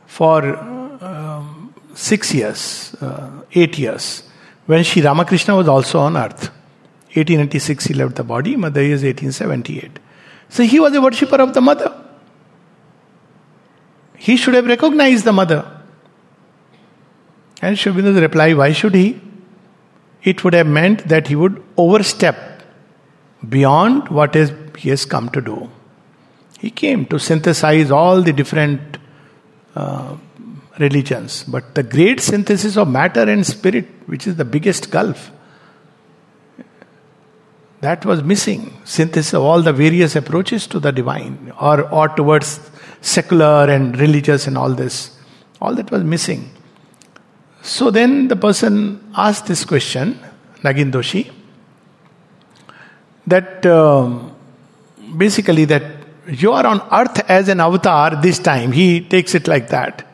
for 0.07 0.57
um, 0.57 1.75
six 1.95 2.33
years, 2.33 2.95
uh, 3.01 3.43
eight 3.53 3.79
years, 3.79 4.23
when 4.67 4.85
Sri 4.85 5.03
Ramakrishna 5.03 5.57
was 5.57 5.69
also 5.69 5.99
on 5.99 6.17
earth. 6.17 6.51
1886 7.15 7.87
he 7.87 7.95
left 7.95 8.17
the 8.17 8.25
body, 8.25 8.57
mother 8.57 8.81
is 8.81 9.03
1878. 9.03 9.99
So 10.49 10.63
he 10.63 10.81
was 10.81 10.95
a 10.95 11.01
worshipper 11.01 11.41
of 11.41 11.55
the 11.55 11.61
mother. 11.61 11.93
He 14.17 14.37
should 14.37 14.55
have 14.55 14.67
recognized 14.67 15.25
the 15.25 15.33
mother. 15.33 15.84
And 17.63 17.79
Sri 17.79 17.93
reply, 17.93 18.55
why 18.55 18.73
should 18.73 18.95
he? 18.95 19.21
It 20.23 20.43
would 20.43 20.55
have 20.55 20.67
meant 20.67 21.09
that 21.09 21.29
he 21.29 21.37
would 21.37 21.63
overstep 21.77 22.63
beyond 23.49 24.09
what 24.09 24.35
is, 24.37 24.53
he 24.77 24.91
has 24.91 25.05
come 25.05 25.29
to 25.31 25.41
do. 25.41 25.71
He 26.59 26.71
came 26.71 27.05
to 27.07 27.19
synthesize 27.19 27.91
all 27.91 28.23
the 28.23 28.33
different 28.33 28.99
uh, 29.77 30.17
religions, 30.79 31.45
but 31.45 31.75
the 31.75 31.83
great 31.83 32.21
synthesis 32.21 32.77
of 32.77 32.89
matter 32.89 33.23
and 33.23 33.47
spirit, 33.47 33.87
which 34.07 34.27
is 34.27 34.37
the 34.37 34.45
biggest 34.45 34.91
gulf, 34.91 35.31
that 37.81 38.07
was 38.07 38.23
missing. 38.23 38.73
Synthesis 38.85 39.35
of 39.35 39.43
all 39.43 39.61
the 39.61 39.73
various 39.73 40.17
approaches 40.17 40.67
to 40.69 40.81
the 40.81 40.91
divine, 40.91 41.53
or, 41.61 41.83
or 41.91 42.09
towards 42.09 42.59
secular 43.03 43.67
and 43.69 43.99
religious 44.01 44.47
and 44.47 44.57
all 44.57 44.71
this. 44.71 45.19
All 45.61 45.75
that 45.75 45.91
was 45.91 46.03
missing. 46.03 46.51
So 47.65 47.91
then 47.91 48.29
the 48.29 48.37
person 48.37 49.03
asked 49.17 49.47
this 49.47 49.65
question, 49.65 50.21
Nagin 50.63 50.93
Doshi, 50.93 51.33
that 53.27 53.65
um, 53.65 54.37
basically 55.17 55.65
that 55.65 55.83
you 56.29 56.53
are 56.53 56.67
on 56.67 56.83
earth 56.93 57.19
as 57.27 57.49
an 57.49 57.61
avatar 57.61 58.21
this 58.21 58.39
time. 58.39 58.71
He 58.71 59.01
takes 59.01 59.35
it 59.35 59.49
like 59.49 59.71
that. 59.71 60.07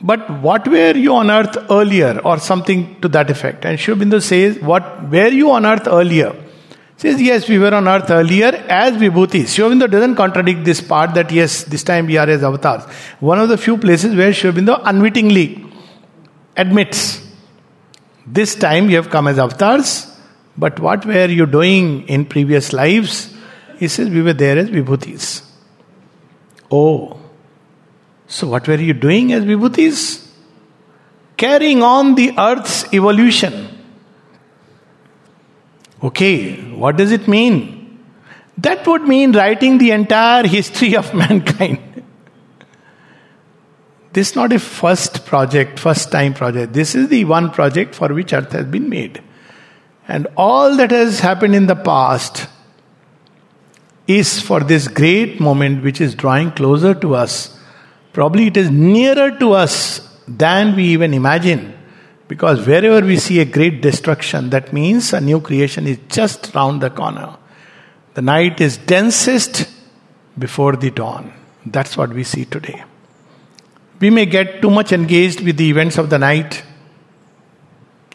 But 0.00 0.30
what 0.40 0.68
were 0.68 0.96
you 0.96 1.16
on 1.16 1.28
earth 1.28 1.56
earlier, 1.70 2.20
or 2.20 2.38
something 2.38 3.00
to 3.00 3.08
that 3.08 3.28
effect? 3.28 3.64
And 3.64 3.80
Sri 3.80 3.94
Aurobindo 3.94 4.22
says, 4.22 4.60
What 4.60 5.10
were 5.10 5.28
you 5.28 5.50
on 5.50 5.66
earth 5.66 5.88
earlier? 5.88 6.36
Says, 6.96 7.20
Yes, 7.20 7.48
we 7.48 7.58
were 7.58 7.74
on 7.74 7.86
earth 7.88 8.10
earlier 8.10 8.48
as 8.68 8.94
Vibhuti. 8.94 9.46
Sri 9.46 9.86
doesn't 9.86 10.16
contradict 10.16 10.64
this 10.64 10.80
part 10.80 11.14
that 11.14 11.30
yes, 11.30 11.64
this 11.64 11.82
time 11.82 12.06
we 12.06 12.16
are 12.16 12.28
as 12.28 12.42
avatars. 12.42 12.84
One 13.20 13.38
of 13.38 13.48
the 13.48 13.58
few 13.58 13.76
places 13.76 14.14
where 14.14 14.32
Sri 14.32 14.50
unwittingly 14.50 15.64
admits, 16.56 17.22
This 18.26 18.54
time 18.54 18.88
you 18.88 18.96
have 18.96 19.10
come 19.10 19.28
as 19.28 19.38
avatars, 19.38 20.06
but 20.56 20.80
what 20.80 21.04
were 21.04 21.26
you 21.26 21.46
doing 21.46 22.08
in 22.08 22.24
previous 22.24 22.72
lives? 22.72 23.34
He 23.78 23.88
says, 23.88 24.08
We 24.08 24.22
were 24.22 24.32
there 24.32 24.58
as 24.58 24.70
Vibhutis. 24.70 25.42
Oh, 26.70 27.20
so, 28.28 28.48
what 28.48 28.66
were 28.66 28.74
you 28.74 28.92
doing 28.92 29.32
as 29.32 29.44
Vibhutis? 29.44 30.26
Carrying 31.36 31.82
on 31.82 32.14
the 32.14 32.34
earth's 32.38 32.92
evolution. 32.92 33.68
Okay, 36.02 36.56
what 36.72 36.96
does 36.96 37.12
it 37.12 37.26
mean? 37.26 38.04
That 38.58 38.86
would 38.86 39.02
mean 39.02 39.32
writing 39.32 39.78
the 39.78 39.90
entire 39.90 40.46
history 40.46 40.96
of 40.96 41.12
mankind. 41.22 41.80
this 44.12 44.30
is 44.30 44.36
not 44.36 44.52
a 44.52 44.58
first 44.58 45.26
project, 45.26 45.78
first 45.78 46.10
time 46.10 46.34
project. 46.34 46.72
This 46.72 46.94
is 46.94 47.08
the 47.08 47.24
one 47.24 47.50
project 47.50 47.94
for 47.94 48.12
which 48.14 48.32
earth 48.32 48.52
has 48.52 48.66
been 48.66 48.88
made. 48.88 49.22
And 50.08 50.26
all 50.36 50.76
that 50.76 50.90
has 50.90 51.20
happened 51.20 51.54
in 51.54 51.66
the 51.66 51.76
past 51.76 52.46
is 54.06 54.40
for 54.40 54.60
this 54.60 54.88
great 54.88 55.40
moment 55.40 55.82
which 55.82 56.00
is 56.00 56.14
drawing 56.14 56.52
closer 56.52 56.94
to 56.94 57.14
us 57.14 57.56
Probably 58.16 58.46
it 58.46 58.56
is 58.56 58.70
nearer 58.70 59.30
to 59.40 59.52
us 59.52 60.00
than 60.26 60.74
we 60.74 60.84
even 60.84 61.12
imagine. 61.12 61.75
Because 62.28 62.66
wherever 62.66 63.06
we 63.06 63.16
see 63.16 63.40
a 63.40 63.44
great 63.44 63.80
destruction, 63.82 64.50
that 64.50 64.72
means 64.72 65.12
a 65.12 65.20
new 65.20 65.40
creation 65.40 65.86
is 65.86 65.98
just 66.08 66.54
round 66.54 66.80
the 66.80 66.90
corner. 66.90 67.36
The 68.14 68.22
night 68.22 68.60
is 68.60 68.76
densest 68.78 69.68
before 70.38 70.76
the 70.76 70.90
dawn. 70.90 71.32
That's 71.64 71.96
what 71.96 72.10
we 72.10 72.24
see 72.24 72.44
today. 72.44 72.84
We 74.00 74.10
may 74.10 74.26
get 74.26 74.60
too 74.60 74.70
much 74.70 74.92
engaged 74.92 75.40
with 75.40 75.56
the 75.56 75.70
events 75.70 75.98
of 75.98 76.10
the 76.10 76.18
night, 76.18 76.62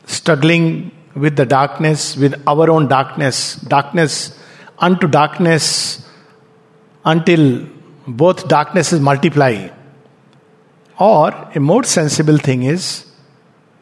struggling 0.05 0.91
with 1.15 1.35
the 1.35 1.45
darkness, 1.45 2.15
with 2.15 2.41
our 2.47 2.69
own 2.69 2.87
darkness, 2.87 3.55
darkness 3.55 4.37
unto 4.77 5.07
darkness, 5.07 6.07
until 7.05 7.65
both 8.07 8.47
darknesses 8.47 8.99
multiply. 8.99 9.69
Or 10.99 11.29
a 11.55 11.59
more 11.59 11.83
sensible 11.83 12.37
thing 12.37 12.63
is 12.63 13.10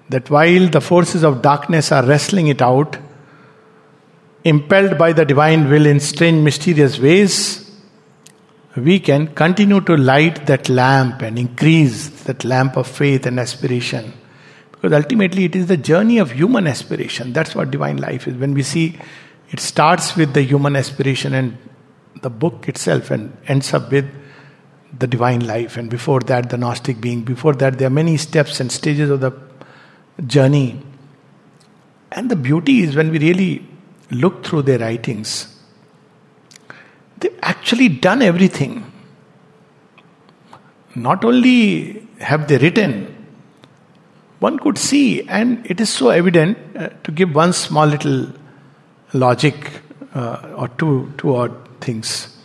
that 0.10 0.30
while 0.30 0.68
the 0.68 0.82
forces 0.82 1.24
of 1.24 1.42
darkness 1.42 1.92
are 1.92 2.06
wrestling 2.06 2.48
it 2.48 2.62
out, 2.62 2.98
impelled 4.44 4.98
by 4.98 5.14
the 5.14 5.26
divine 5.26 5.70
will 5.70 5.86
in 5.86 6.00
strange, 6.00 6.44
mysterious 6.44 7.00
ways, 7.00 7.66
we 8.76 9.00
can 9.00 9.28
continue 9.36 9.82
to 9.82 9.98
light 9.98 10.46
that 10.48 10.70
lamp 10.70 11.22
and 11.22 11.38
increase 11.38 12.10
that 12.24 12.44
lamp 12.44 12.78
of 12.78 12.88
faith 12.88 13.26
and 13.26 13.40
aspiration. 13.40 14.14
Because 14.72 14.94
ultimately, 14.94 15.46
it 15.46 15.56
is 15.56 15.68
the 15.68 15.78
journey 15.78 16.20
of 16.20 16.32
human 16.32 16.66
aspiration. 16.66 17.34
That's 17.34 17.54
what 17.54 17.70
divine 17.70 17.98
life 17.98 18.28
is. 18.28 18.36
When 18.36 18.54
we 18.54 18.64
see 18.64 18.98
it 19.52 19.60
starts 19.60 20.16
with 20.16 20.34
the 20.34 20.44
human 20.44 20.76
aspiration 20.76 21.34
and 21.34 21.58
the 22.22 22.30
book 22.30 22.70
itself 22.70 23.10
and 23.12 23.36
ends 23.48 23.74
up 23.74 23.92
with 23.92 24.06
the 24.98 25.08
divine 25.08 25.46
life, 25.46 25.78
and 25.78 25.90
before 25.90 26.20
that, 26.22 26.50
the 26.50 26.58
Gnostic 26.58 27.00
being. 27.00 27.22
Before 27.24 27.54
that, 27.54 27.78
there 27.78 27.88
are 27.88 27.92
many 27.92 28.18
steps 28.18 28.60
and 28.60 28.72
stages 28.72 29.10
of 29.10 29.22
the 29.22 29.32
journey. 30.26 30.82
And 32.12 32.30
the 32.30 32.36
beauty 32.36 32.82
is 32.82 32.96
when 32.96 33.12
we 33.12 33.20
really 33.20 33.66
look 34.12 34.46
through 34.46 34.64
their 34.64 34.80
writings, 34.80 35.56
they've 37.18 37.38
actually 37.42 37.90
done 37.90 38.22
everything. 38.22 38.92
Not 40.96 41.24
only 41.24 42.08
have 42.20 42.48
they 42.48 42.58
written, 42.58 43.16
one 44.40 44.58
could 44.58 44.78
see, 44.78 45.28
and 45.28 45.66
it 45.66 45.80
is 45.80 45.90
so 45.90 46.10
evident 46.10 46.58
uh, 46.76 46.90
to 47.04 47.12
give 47.12 47.36
one 47.36 47.54
small 47.54 47.86
little 47.86 48.28
logic 49.14 49.82
uh, 50.14 50.54
or 50.56 50.68
two, 50.70 51.14
two 51.18 51.36
odd 51.36 51.82
things. 51.82 52.39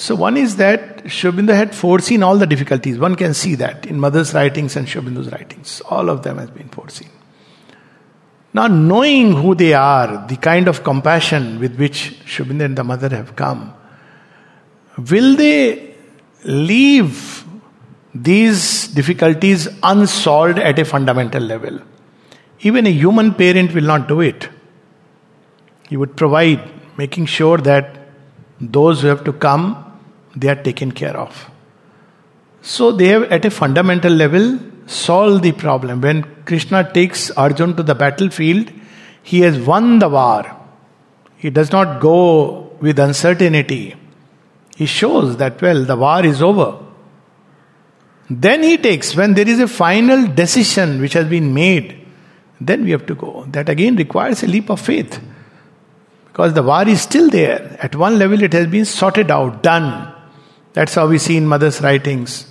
So, 0.00 0.14
one 0.14 0.38
is 0.38 0.56
that 0.56 1.10
Sri 1.10 1.30
Aurobindo 1.30 1.54
had 1.54 1.74
foreseen 1.74 2.22
all 2.22 2.38
the 2.38 2.46
difficulties. 2.46 2.98
One 2.98 3.16
can 3.16 3.34
see 3.34 3.54
that 3.56 3.84
in 3.84 4.00
mother's 4.00 4.32
writings 4.32 4.74
and 4.74 4.88
Sri 4.88 5.02
Aurobindo's 5.02 5.30
writings. 5.30 5.82
All 5.90 6.08
of 6.08 6.22
them 6.22 6.38
has 6.38 6.48
been 6.48 6.70
foreseen. 6.70 7.10
Now, 8.54 8.66
knowing 8.66 9.34
who 9.34 9.54
they 9.54 9.74
are, 9.74 10.26
the 10.26 10.38
kind 10.38 10.68
of 10.68 10.82
compassion 10.84 11.60
with 11.60 11.76
which 11.76 12.16
Sri 12.24 12.46
Aurobindo 12.46 12.64
and 12.64 12.78
the 12.78 12.82
mother 12.82 13.10
have 13.10 13.36
come, 13.36 13.74
will 14.96 15.36
they 15.36 15.94
leave 16.44 17.44
these 18.14 18.88
difficulties 18.88 19.68
unsolved 19.82 20.58
at 20.58 20.78
a 20.78 20.86
fundamental 20.86 21.42
level? 21.42 21.78
Even 22.60 22.86
a 22.86 22.90
human 22.90 23.34
parent 23.34 23.74
will 23.74 23.84
not 23.84 24.08
do 24.08 24.22
it. 24.22 24.48
He 25.90 25.98
would 25.98 26.16
provide, 26.16 26.70
making 26.96 27.26
sure 27.26 27.58
that 27.58 27.98
those 28.62 29.02
who 29.02 29.08
have 29.08 29.24
to 29.24 29.34
come 29.34 29.88
they 30.36 30.48
are 30.48 30.62
taken 30.62 30.92
care 30.92 31.16
of. 31.16 31.50
So 32.62 32.92
they 32.92 33.08
have, 33.08 33.24
at 33.24 33.44
a 33.44 33.50
fundamental 33.50 34.12
level, 34.12 34.58
solved 34.86 35.42
the 35.42 35.52
problem. 35.52 36.00
When 36.00 36.22
Krishna 36.44 36.90
takes 36.92 37.30
Arjun 37.30 37.76
to 37.76 37.82
the 37.82 37.94
battlefield, 37.94 38.70
he 39.22 39.40
has 39.40 39.58
won 39.58 39.98
the 39.98 40.08
war. 40.08 40.56
He 41.36 41.50
does 41.50 41.72
not 41.72 42.00
go 42.00 42.72
with 42.80 42.98
uncertainty. 42.98 43.94
He 44.76 44.86
shows 44.86 45.36
that, 45.38 45.60
well, 45.60 45.84
the 45.84 45.96
war 45.96 46.24
is 46.24 46.42
over. 46.42 46.78
Then 48.28 48.62
he 48.62 48.76
takes, 48.76 49.16
when 49.16 49.34
there 49.34 49.48
is 49.48 49.58
a 49.58 49.68
final 49.68 50.26
decision 50.26 51.00
which 51.00 51.14
has 51.14 51.26
been 51.26 51.52
made, 51.52 52.06
then 52.60 52.84
we 52.84 52.90
have 52.90 53.06
to 53.06 53.14
go. 53.14 53.44
That 53.48 53.68
again 53.68 53.96
requires 53.96 54.42
a 54.42 54.46
leap 54.46 54.70
of 54.70 54.80
faith. 54.80 55.20
Because 56.26 56.54
the 56.54 56.62
war 56.62 56.86
is 56.86 57.00
still 57.00 57.28
there. 57.28 57.76
At 57.80 57.96
one 57.96 58.18
level, 58.18 58.42
it 58.42 58.52
has 58.52 58.66
been 58.66 58.84
sorted 58.84 59.30
out, 59.30 59.62
done. 59.62 60.14
That's 60.72 60.94
how 60.94 61.08
we 61.08 61.18
see 61.18 61.36
in 61.36 61.46
Mother's 61.46 61.80
writings. 61.80 62.46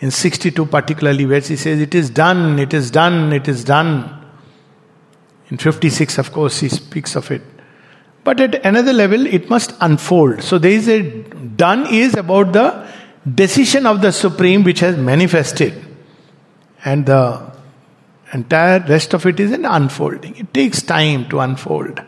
In 0.00 0.10
62, 0.10 0.66
particularly, 0.66 1.26
where 1.26 1.40
she 1.40 1.56
says, 1.56 1.80
It 1.80 1.94
is 1.94 2.10
done, 2.10 2.58
it 2.58 2.74
is 2.74 2.90
done, 2.90 3.32
it 3.32 3.48
is 3.48 3.64
done. 3.64 4.26
In 5.48 5.58
56, 5.58 6.18
of 6.18 6.32
course, 6.32 6.58
she 6.58 6.68
speaks 6.68 7.14
of 7.14 7.30
it. 7.30 7.42
But 8.24 8.40
at 8.40 8.64
another 8.64 8.92
level, 8.92 9.26
it 9.26 9.48
must 9.50 9.74
unfold. 9.80 10.42
So 10.42 10.58
there 10.58 10.70
is 10.70 10.88
a 10.88 11.02
done 11.02 11.86
is 11.92 12.14
about 12.14 12.52
the 12.52 12.86
decision 13.34 13.86
of 13.86 14.00
the 14.00 14.12
Supreme 14.12 14.64
which 14.64 14.80
has 14.80 14.96
manifested. 14.96 15.74
And 16.84 17.06
the 17.06 17.52
entire 18.32 18.80
rest 18.80 19.14
of 19.14 19.26
it 19.26 19.38
is 19.40 19.52
an 19.52 19.64
unfolding. 19.64 20.36
It 20.36 20.54
takes 20.54 20.82
time 20.82 21.28
to 21.28 21.40
unfold, 21.40 22.00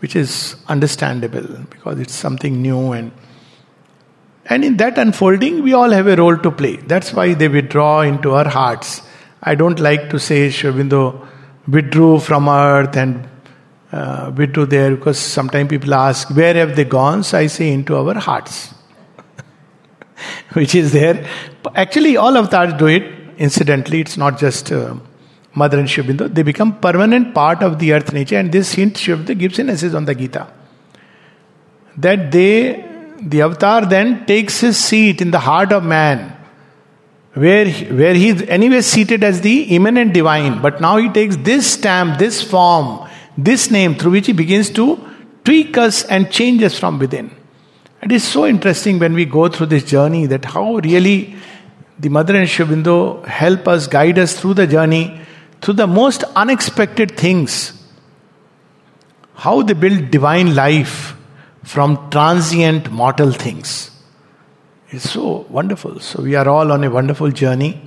which 0.00 0.16
is 0.16 0.56
understandable 0.68 1.46
because 1.70 2.00
it's 2.00 2.14
something 2.14 2.60
new 2.60 2.92
and 2.92 3.12
and 4.46 4.64
in 4.64 4.76
that 4.78 4.98
unfolding, 4.98 5.62
we 5.62 5.72
all 5.72 5.90
have 5.90 6.06
a 6.06 6.16
role 6.16 6.36
to 6.36 6.50
play. 6.50 6.76
That's 6.76 7.12
why 7.12 7.34
they 7.34 7.48
withdraw 7.48 8.00
into 8.00 8.32
our 8.32 8.48
hearts. 8.48 9.02
I 9.42 9.54
don't 9.54 9.78
like 9.80 10.10
to 10.10 10.18
say 10.18 10.50
Sri 10.50 10.70
Aurobindo 10.70 11.26
withdrew 11.68 12.18
from 12.20 12.48
earth 12.48 12.96
and 12.96 13.28
uh, 13.92 14.32
withdrew 14.36 14.66
there 14.66 14.96
because 14.96 15.18
sometimes 15.18 15.68
people 15.68 15.94
ask, 15.94 16.30
where 16.30 16.54
have 16.54 16.74
they 16.76 16.84
gone? 16.84 17.22
So 17.22 17.38
I 17.38 17.46
say, 17.46 17.72
into 17.72 17.96
our 17.96 18.14
hearts, 18.14 18.74
which 20.54 20.74
is 20.74 20.92
there. 20.92 21.26
Actually, 21.74 22.16
all 22.16 22.36
avatars 22.36 22.74
do 22.74 22.86
it. 22.86 23.04
Incidentally, 23.38 24.00
it's 24.00 24.16
not 24.16 24.38
just 24.38 24.72
uh, 24.72 24.94
Mother 25.54 25.78
and 25.78 25.88
Sri 25.88 26.04
They 26.04 26.42
become 26.42 26.78
permanent 26.78 27.34
part 27.34 27.62
of 27.62 27.78
the 27.78 27.92
earth 27.92 28.12
nature, 28.12 28.36
and 28.36 28.50
this 28.50 28.72
hint 28.72 28.96
Sri 28.96 29.16
gives 29.34 29.58
in 29.58 29.68
essays 29.68 29.94
on 29.94 30.04
the 30.04 30.14
Gita. 30.14 30.48
That 31.96 32.32
they, 32.32 32.91
the 33.22 33.42
avatar 33.42 33.86
then 33.86 34.26
takes 34.26 34.60
his 34.60 34.76
seat 34.76 35.20
in 35.20 35.30
the 35.30 35.38
heart 35.38 35.72
of 35.72 35.84
man 35.84 36.36
where 37.34 37.70
where 37.70 38.14
he 38.14 38.28
is 38.28 38.42
anyway 38.42 38.80
seated 38.80 39.24
as 39.24 39.40
the 39.40 39.62
immanent 39.74 40.12
divine. 40.12 40.60
But 40.60 40.80
now 40.80 40.96
he 40.98 41.08
takes 41.08 41.36
this 41.36 41.72
stamp 41.74 42.18
this 42.18 42.42
form 42.42 43.08
this 43.36 43.70
name 43.70 43.94
through 43.94 44.12
which 44.12 44.26
he 44.26 44.32
begins 44.32 44.68
to 44.70 45.00
tweak 45.44 45.78
us 45.78 46.04
and 46.04 46.30
change 46.30 46.62
us 46.62 46.78
from 46.78 46.98
within. 46.98 47.30
It 48.02 48.12
is 48.12 48.24
so 48.24 48.46
interesting 48.46 48.98
when 48.98 49.14
we 49.14 49.24
go 49.24 49.48
through 49.48 49.66
this 49.66 49.84
journey 49.84 50.26
that 50.26 50.44
how 50.44 50.76
really 50.76 51.36
the 51.98 52.08
mother 52.08 52.36
and 52.36 52.48
Sri 52.48 52.66
Aurobindo 52.66 53.24
help 53.26 53.68
us 53.68 53.86
guide 53.86 54.18
us 54.18 54.38
through 54.38 54.54
the 54.54 54.66
journey 54.66 55.20
through 55.60 55.74
the 55.74 55.86
most 55.86 56.24
unexpected 56.34 57.16
things. 57.16 57.72
How 59.34 59.62
they 59.62 59.74
build 59.74 60.10
divine 60.10 60.54
life 60.54 61.16
from 61.62 62.10
transient 62.10 62.90
mortal 62.90 63.32
things 63.32 63.92
it's 64.92 65.10
so 65.10 65.46
wonderful. 65.48 66.00
So 66.00 66.22
we 66.22 66.34
are 66.34 66.46
all 66.46 66.70
on 66.70 66.84
a 66.84 66.90
wonderful 66.90 67.30
journey. 67.30 67.80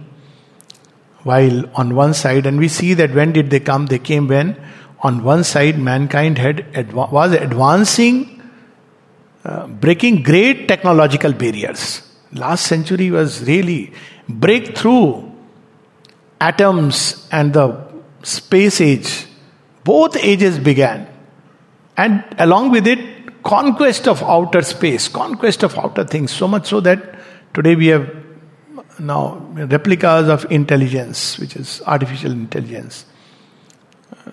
While 1.21 1.65
on 1.75 1.95
one 1.95 2.13
side, 2.15 2.45
and 2.47 2.57
we 2.57 2.67
see 2.67 2.95
that 2.95 3.13
when 3.13 3.31
did 3.31 3.51
they 3.51 3.59
come? 3.59 3.85
They 3.85 3.99
came 3.99 4.27
when 4.27 4.57
on 5.01 5.23
one 5.23 5.43
side 5.43 5.77
mankind 5.77 6.37
had 6.39 6.57
adva- 6.73 7.11
was 7.11 7.31
advancing, 7.33 8.41
uh, 9.43 9.67
breaking 9.67 10.23
great 10.23 10.67
technological 10.67 11.33
barriers. 11.33 12.01
Last 12.33 12.65
century 12.65 13.11
was 13.11 13.43
really 13.47 13.93
breakthrough 14.27 15.31
atoms 16.41 17.27
and 17.31 17.53
the 17.53 17.87
space 18.23 18.81
age. 18.81 19.25
Both 19.83 20.17
ages 20.17 20.57
began, 20.57 21.07
and 21.97 22.23
along 22.39 22.71
with 22.71 22.87
it, 22.87 23.14
conquest 23.45 24.07
of 24.07 24.21
outer 24.23 24.63
space, 24.63 25.07
conquest 25.07 25.63
of 25.63 25.77
outer 25.77 26.03
things, 26.03 26.31
so 26.31 26.47
much 26.47 26.67
so 26.67 26.79
that 26.81 27.19
today 27.53 27.75
we 27.75 27.87
have 27.87 28.11
now 28.99 29.35
replicas 29.53 30.27
of 30.27 30.51
intelligence, 30.51 31.37
which 31.37 31.55
is 31.55 31.81
artificial 31.85 32.31
intelligence. 32.31 33.05
Uh, 34.11 34.31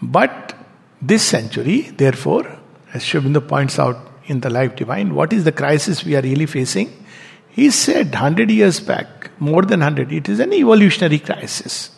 but 0.00 0.54
this 1.02 1.24
century, 1.24 1.82
therefore, 1.96 2.58
as 2.94 3.02
Sri 3.02 3.20
Aurobindo 3.20 3.46
points 3.46 3.78
out 3.78 3.98
in 4.26 4.40
the 4.40 4.50
Life 4.50 4.76
Divine, 4.76 5.14
what 5.14 5.32
is 5.32 5.44
the 5.44 5.52
crisis 5.52 6.04
we 6.04 6.14
are 6.14 6.22
really 6.22 6.46
facing? 6.46 7.04
He 7.50 7.70
said 7.70 8.10
100 8.12 8.50
years 8.50 8.78
back, 8.78 9.30
more 9.40 9.62
than 9.62 9.80
100, 9.80 10.12
it 10.12 10.28
is 10.28 10.38
an 10.38 10.52
evolutionary 10.52 11.18
crisis. 11.18 11.90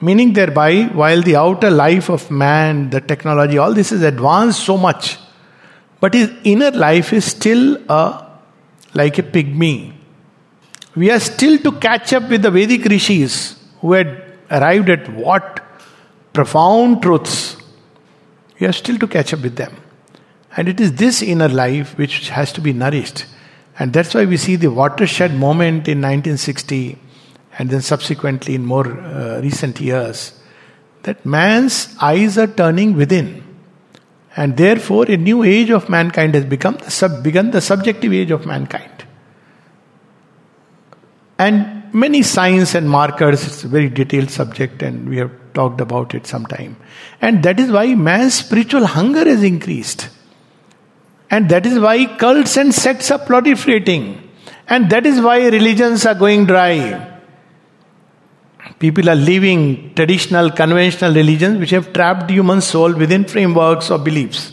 Meaning, 0.00 0.32
thereby, 0.32 0.84
while 0.84 1.22
the 1.22 1.36
outer 1.36 1.70
life 1.70 2.08
of 2.08 2.30
man, 2.30 2.90
the 2.90 3.00
technology, 3.00 3.58
all 3.58 3.74
this 3.74 3.90
is 3.90 4.02
advanced 4.02 4.64
so 4.64 4.76
much, 4.76 5.18
but 6.00 6.14
his 6.14 6.30
inner 6.44 6.70
life 6.70 7.12
is 7.12 7.24
still 7.24 7.78
a, 7.88 8.30
like 8.94 9.18
a 9.18 9.22
pygmy. 9.24 9.92
We 10.94 11.10
are 11.10 11.18
still 11.18 11.58
to 11.58 11.72
catch 11.72 12.12
up 12.12 12.30
with 12.30 12.42
the 12.42 12.50
Vedic 12.50 12.84
rishis 12.84 13.56
who 13.80 13.92
had 13.92 14.24
arrived 14.50 14.88
at 14.88 15.12
what 15.12 15.64
profound 16.32 17.02
truths. 17.02 17.56
We 18.60 18.66
are 18.66 18.72
still 18.72 18.98
to 18.98 19.08
catch 19.08 19.32
up 19.34 19.42
with 19.42 19.56
them. 19.56 19.76
And 20.56 20.68
it 20.68 20.80
is 20.80 20.94
this 20.94 21.22
inner 21.22 21.48
life 21.48 21.96
which 21.98 22.30
has 22.30 22.52
to 22.52 22.60
be 22.60 22.72
nourished. 22.72 23.26
And 23.78 23.92
that's 23.92 24.14
why 24.14 24.24
we 24.24 24.36
see 24.36 24.56
the 24.56 24.70
watershed 24.70 25.34
moment 25.34 25.88
in 25.88 26.00
1960 26.00 26.98
and 27.58 27.70
then 27.70 27.82
subsequently 27.82 28.54
in 28.54 28.64
more 28.64 28.86
uh, 28.86 29.40
recent 29.42 29.80
years, 29.80 30.32
that 31.02 31.26
man's 31.26 31.94
eyes 32.00 32.38
are 32.38 32.46
turning 32.46 32.94
within. 32.94 33.44
And 34.36 34.56
therefore, 34.56 35.06
a 35.10 35.16
new 35.16 35.42
age 35.42 35.70
of 35.70 35.88
mankind 35.88 36.34
has 36.34 36.44
become 36.44 36.76
the 36.76 36.90
sub, 36.90 37.24
begun 37.24 37.50
the 37.50 37.60
subjective 37.60 38.12
age 38.12 38.30
of 38.30 38.46
mankind. 38.46 39.04
And 41.36 41.92
many 41.92 42.22
signs 42.22 42.76
and 42.76 42.88
markers, 42.88 43.44
it's 43.44 43.64
a 43.64 43.68
very 43.68 43.88
detailed 43.88 44.30
subject, 44.30 44.82
and 44.82 45.08
we 45.08 45.16
have 45.16 45.32
talked 45.54 45.80
about 45.80 46.14
it 46.14 46.26
sometime. 46.26 46.76
And 47.20 47.42
that 47.42 47.58
is 47.58 47.72
why 47.72 47.94
man's 47.96 48.34
spiritual 48.34 48.86
hunger 48.86 49.24
has 49.24 49.42
increased. 49.42 50.08
And 51.30 51.48
that 51.48 51.66
is 51.66 51.80
why 51.80 52.06
cults 52.16 52.56
and 52.56 52.72
sects 52.72 53.10
are 53.10 53.18
proliferating. 53.18 54.20
And 54.68 54.90
that 54.90 55.06
is 55.06 55.20
why 55.20 55.46
religions 55.48 56.06
are 56.06 56.14
going 56.14 56.46
dry. 56.46 57.17
People 58.78 59.10
are 59.10 59.16
leaving 59.16 59.92
traditional, 59.94 60.50
conventional 60.50 61.12
religions 61.12 61.58
which 61.58 61.70
have 61.70 61.92
trapped 61.92 62.30
human 62.30 62.60
soul 62.60 62.94
within 62.94 63.24
frameworks 63.24 63.90
of 63.90 64.04
beliefs. 64.04 64.52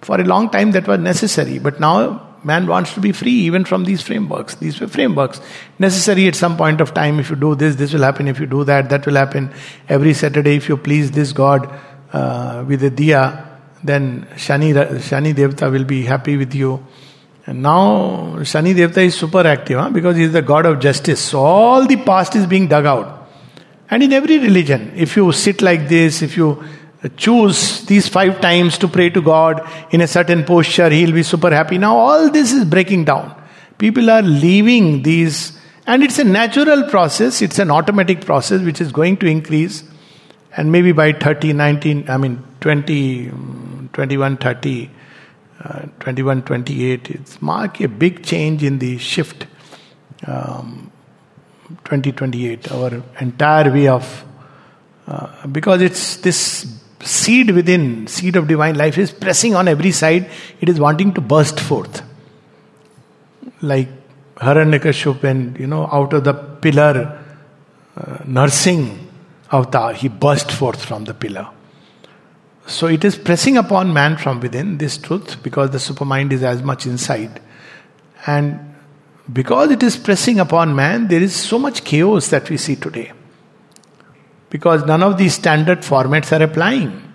For 0.00 0.20
a 0.20 0.24
long 0.24 0.50
time, 0.50 0.72
that 0.72 0.88
was 0.88 1.00
necessary, 1.00 1.58
but 1.58 1.78
now 1.80 2.26
man 2.44 2.66
wants 2.66 2.94
to 2.94 3.00
be 3.00 3.12
free 3.12 3.32
even 3.32 3.64
from 3.64 3.84
these 3.84 4.02
frameworks. 4.02 4.54
These 4.56 4.80
were 4.80 4.88
frameworks 4.88 5.40
necessary 5.78 6.28
at 6.28 6.36
some 6.36 6.56
point 6.56 6.80
of 6.80 6.94
time. 6.94 7.18
If 7.18 7.30
you 7.30 7.36
do 7.36 7.54
this, 7.54 7.76
this 7.76 7.92
will 7.92 8.02
happen. 8.02 8.28
If 8.28 8.38
you 8.38 8.46
do 8.46 8.64
that, 8.64 8.88
that 8.90 9.06
will 9.06 9.16
happen. 9.16 9.52
Every 9.88 10.14
Saturday, 10.14 10.56
if 10.56 10.68
you 10.68 10.76
please 10.76 11.10
this 11.10 11.32
God 11.32 11.68
uh, 12.12 12.64
with 12.66 12.84
a 12.84 12.90
diya, 12.90 13.46
then 13.82 14.26
Shani, 14.34 14.72
Shani 14.98 15.34
Devta 15.34 15.70
will 15.70 15.84
be 15.84 16.04
happy 16.04 16.36
with 16.36 16.54
you. 16.54 16.84
And 17.46 17.62
now 17.62 18.34
Shani 18.38 18.74
Devta 18.74 18.98
is 18.98 19.16
super 19.16 19.46
active 19.46 19.78
huh? 19.78 19.90
because 19.90 20.16
he 20.16 20.24
is 20.24 20.32
the 20.32 20.42
god 20.42 20.66
of 20.66 20.80
justice. 20.80 21.20
So 21.20 21.40
all 21.40 21.86
the 21.86 21.96
past 21.96 22.34
is 22.34 22.46
being 22.46 22.66
dug 22.66 22.86
out. 22.86 23.28
And 23.88 24.02
in 24.02 24.12
every 24.12 24.38
religion, 24.38 24.92
if 24.96 25.16
you 25.16 25.30
sit 25.30 25.62
like 25.62 25.88
this, 25.88 26.22
if 26.22 26.36
you 26.36 26.62
choose 27.16 27.84
these 27.86 28.08
five 28.08 28.40
times 28.40 28.78
to 28.78 28.88
pray 28.88 29.10
to 29.10 29.22
God 29.22 29.66
in 29.90 30.00
a 30.00 30.08
certain 30.08 30.44
posture, 30.44 30.90
He'll 30.90 31.12
be 31.12 31.22
super 31.22 31.54
happy. 31.54 31.78
Now 31.78 31.96
all 31.96 32.30
this 32.30 32.52
is 32.52 32.64
breaking 32.64 33.04
down. 33.04 33.34
People 33.78 34.10
are 34.10 34.22
leaving 34.22 35.02
these, 35.02 35.56
and 35.86 36.02
it's 36.02 36.18
a 36.18 36.24
natural 36.24 36.84
process, 36.84 37.42
it's 37.42 37.58
an 37.58 37.70
automatic 37.70 38.24
process 38.24 38.62
which 38.62 38.80
is 38.80 38.90
going 38.90 39.18
to 39.18 39.26
increase. 39.26 39.84
And 40.56 40.72
maybe 40.72 40.92
by 40.92 41.12
30, 41.12 41.52
19, 41.52 42.08
I 42.08 42.16
mean 42.16 42.42
20, 42.60 43.26
mm, 43.26 43.92
21, 43.92 44.38
30, 44.38 44.90
uh, 45.66 45.86
21 46.00 46.42
28 46.42 47.10
it's 47.10 47.42
mark 47.42 47.80
a 47.80 47.88
big 47.88 48.24
change 48.24 48.62
in 48.62 48.78
the 48.78 48.96
shift 48.98 49.46
um, 50.26 50.90
2028 51.84 52.72
our 52.72 53.02
entire 53.20 53.72
way 53.72 53.88
of 53.88 54.24
uh, 55.08 55.46
because 55.46 55.82
it's 55.82 56.16
this 56.18 56.40
seed 57.00 57.50
within 57.50 58.06
seed 58.06 58.36
of 58.36 58.48
divine 58.48 58.76
life 58.76 58.98
is 58.98 59.12
pressing 59.12 59.54
on 59.54 59.68
every 59.68 59.92
side. 59.92 60.28
It 60.60 60.68
is 60.68 60.80
wanting 60.80 61.14
to 61.14 61.20
burst 61.20 61.60
forth. 61.60 62.02
Like 63.62 63.88
Hiranyakashipu 64.36 65.24
and 65.24 65.58
you 65.58 65.66
know 65.66 65.88
out 65.90 66.12
of 66.12 66.24
the 66.24 66.34
pillar 66.34 67.22
uh, 67.96 68.18
Narsingh 68.24 68.98
avatar 69.50 69.94
he 69.94 70.08
burst 70.08 70.50
forth 70.50 70.84
from 70.84 71.04
the 71.04 71.14
pillar 71.14 71.48
so 72.67 72.87
it 72.87 73.03
is 73.03 73.17
pressing 73.17 73.57
upon 73.57 73.93
man 73.93 74.17
from 74.17 74.39
within 74.39 74.77
this 74.77 74.97
truth 74.97 75.41
because 75.43 75.71
the 75.71 75.77
supermind 75.77 76.31
is 76.31 76.43
as 76.43 76.61
much 76.61 76.85
inside. 76.85 77.41
And 78.25 78.75
because 79.31 79.71
it 79.71 79.83
is 79.83 79.97
pressing 79.97 80.39
upon 80.39 80.75
man, 80.75 81.07
there 81.07 81.21
is 81.21 81.35
so 81.35 81.59
much 81.59 81.83
chaos 81.83 82.29
that 82.29 82.49
we 82.49 82.57
see 82.57 82.75
today. 82.75 83.11
Because 84.49 84.85
none 84.85 85.01
of 85.01 85.17
these 85.17 85.33
standard 85.33 85.79
formats 85.79 86.37
are 86.37 86.43
applying. 86.43 87.11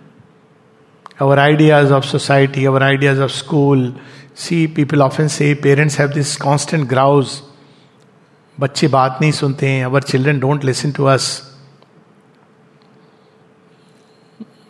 our 1.21 1.39
ideas 1.39 1.91
of 1.91 2.05
society, 2.05 2.67
our 2.67 2.83
ideas 2.83 3.19
of 3.19 3.33
school. 3.33 3.93
See, 4.35 4.69
people 4.69 5.03
often 5.03 5.29
say 5.29 5.55
parents 5.55 5.97
have 5.97 6.15
this 6.15 6.37
constant 6.37 6.89
grouse. 6.89 7.43
बच्चे 8.61 8.89
बात 8.89 9.19
नहीं 9.21 9.33
सुनते 9.33 9.69
हैं 9.69 9.85
our 9.85 10.03
children 10.03 10.39
don't 10.41 10.63
listen 10.65 10.93
to 10.93 11.05
us 11.05 11.25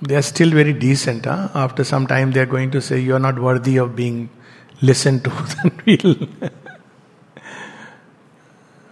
they 0.01 0.15
are 0.15 0.21
still 0.21 0.49
very 0.49 0.73
decent. 0.73 1.25
Huh? 1.25 1.49
After 1.53 1.83
some 1.83 2.07
time, 2.07 2.31
they 2.31 2.39
are 2.39 2.45
going 2.45 2.71
to 2.71 2.81
say, 2.81 2.99
You 2.99 3.15
are 3.15 3.19
not 3.19 3.39
worthy 3.39 3.77
of 3.77 3.95
being 3.95 4.29
listened 4.81 5.23
to. 5.25 6.27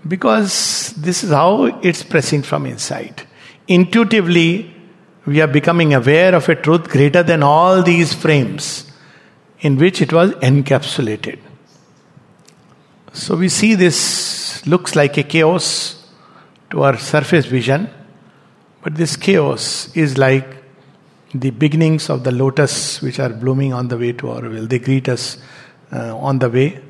because 0.08 0.94
this 0.98 1.24
is 1.24 1.32
how 1.32 1.66
it's 1.82 2.04
pressing 2.04 2.44
from 2.44 2.66
inside. 2.66 3.24
Intuitively, 3.68 4.74
we 5.26 5.42
are 5.42 5.48
becoming 5.48 5.94
aware 5.94 6.34
of 6.34 6.48
a 6.50 6.56
truth 6.56 6.90
greater 6.90 7.24
than 7.24 7.44
all 7.44 7.84
these 7.84 8.14
frames 8.14 8.92
in 9.60 9.78
which 9.78 10.02
it 10.02 10.14
was 10.14 10.32
encapsulated. 10.36 11.40
So 13.14 13.36
we 13.36 13.50
see 13.50 13.76
this 13.76 14.66
looks 14.66 14.96
like 14.96 15.18
a 15.18 15.24
chaos 15.24 16.08
to 16.72 16.84
our 16.84 16.98
surface 16.98 17.46
vision, 17.46 17.90
but 18.84 18.96
this 18.96 19.16
chaos 19.16 19.96
is 19.96 20.18
like 20.18 20.59
the 21.34 21.52
beginnings 21.52 22.10
of 22.10 22.24
the 22.24 22.32
lotus 22.32 23.02
which 23.02 23.20
are 23.20 23.30
blooming 23.30 23.74
on 23.74 23.88
the 23.88 23.98
way 23.98 24.12
to 24.14 24.26
Auroville. 24.28 24.68
They 24.68 24.80
greet 24.80 25.08
us 25.08 25.38
uh, 25.92 26.18
on 26.18 26.40
the 26.40 26.50
way, 26.50 26.82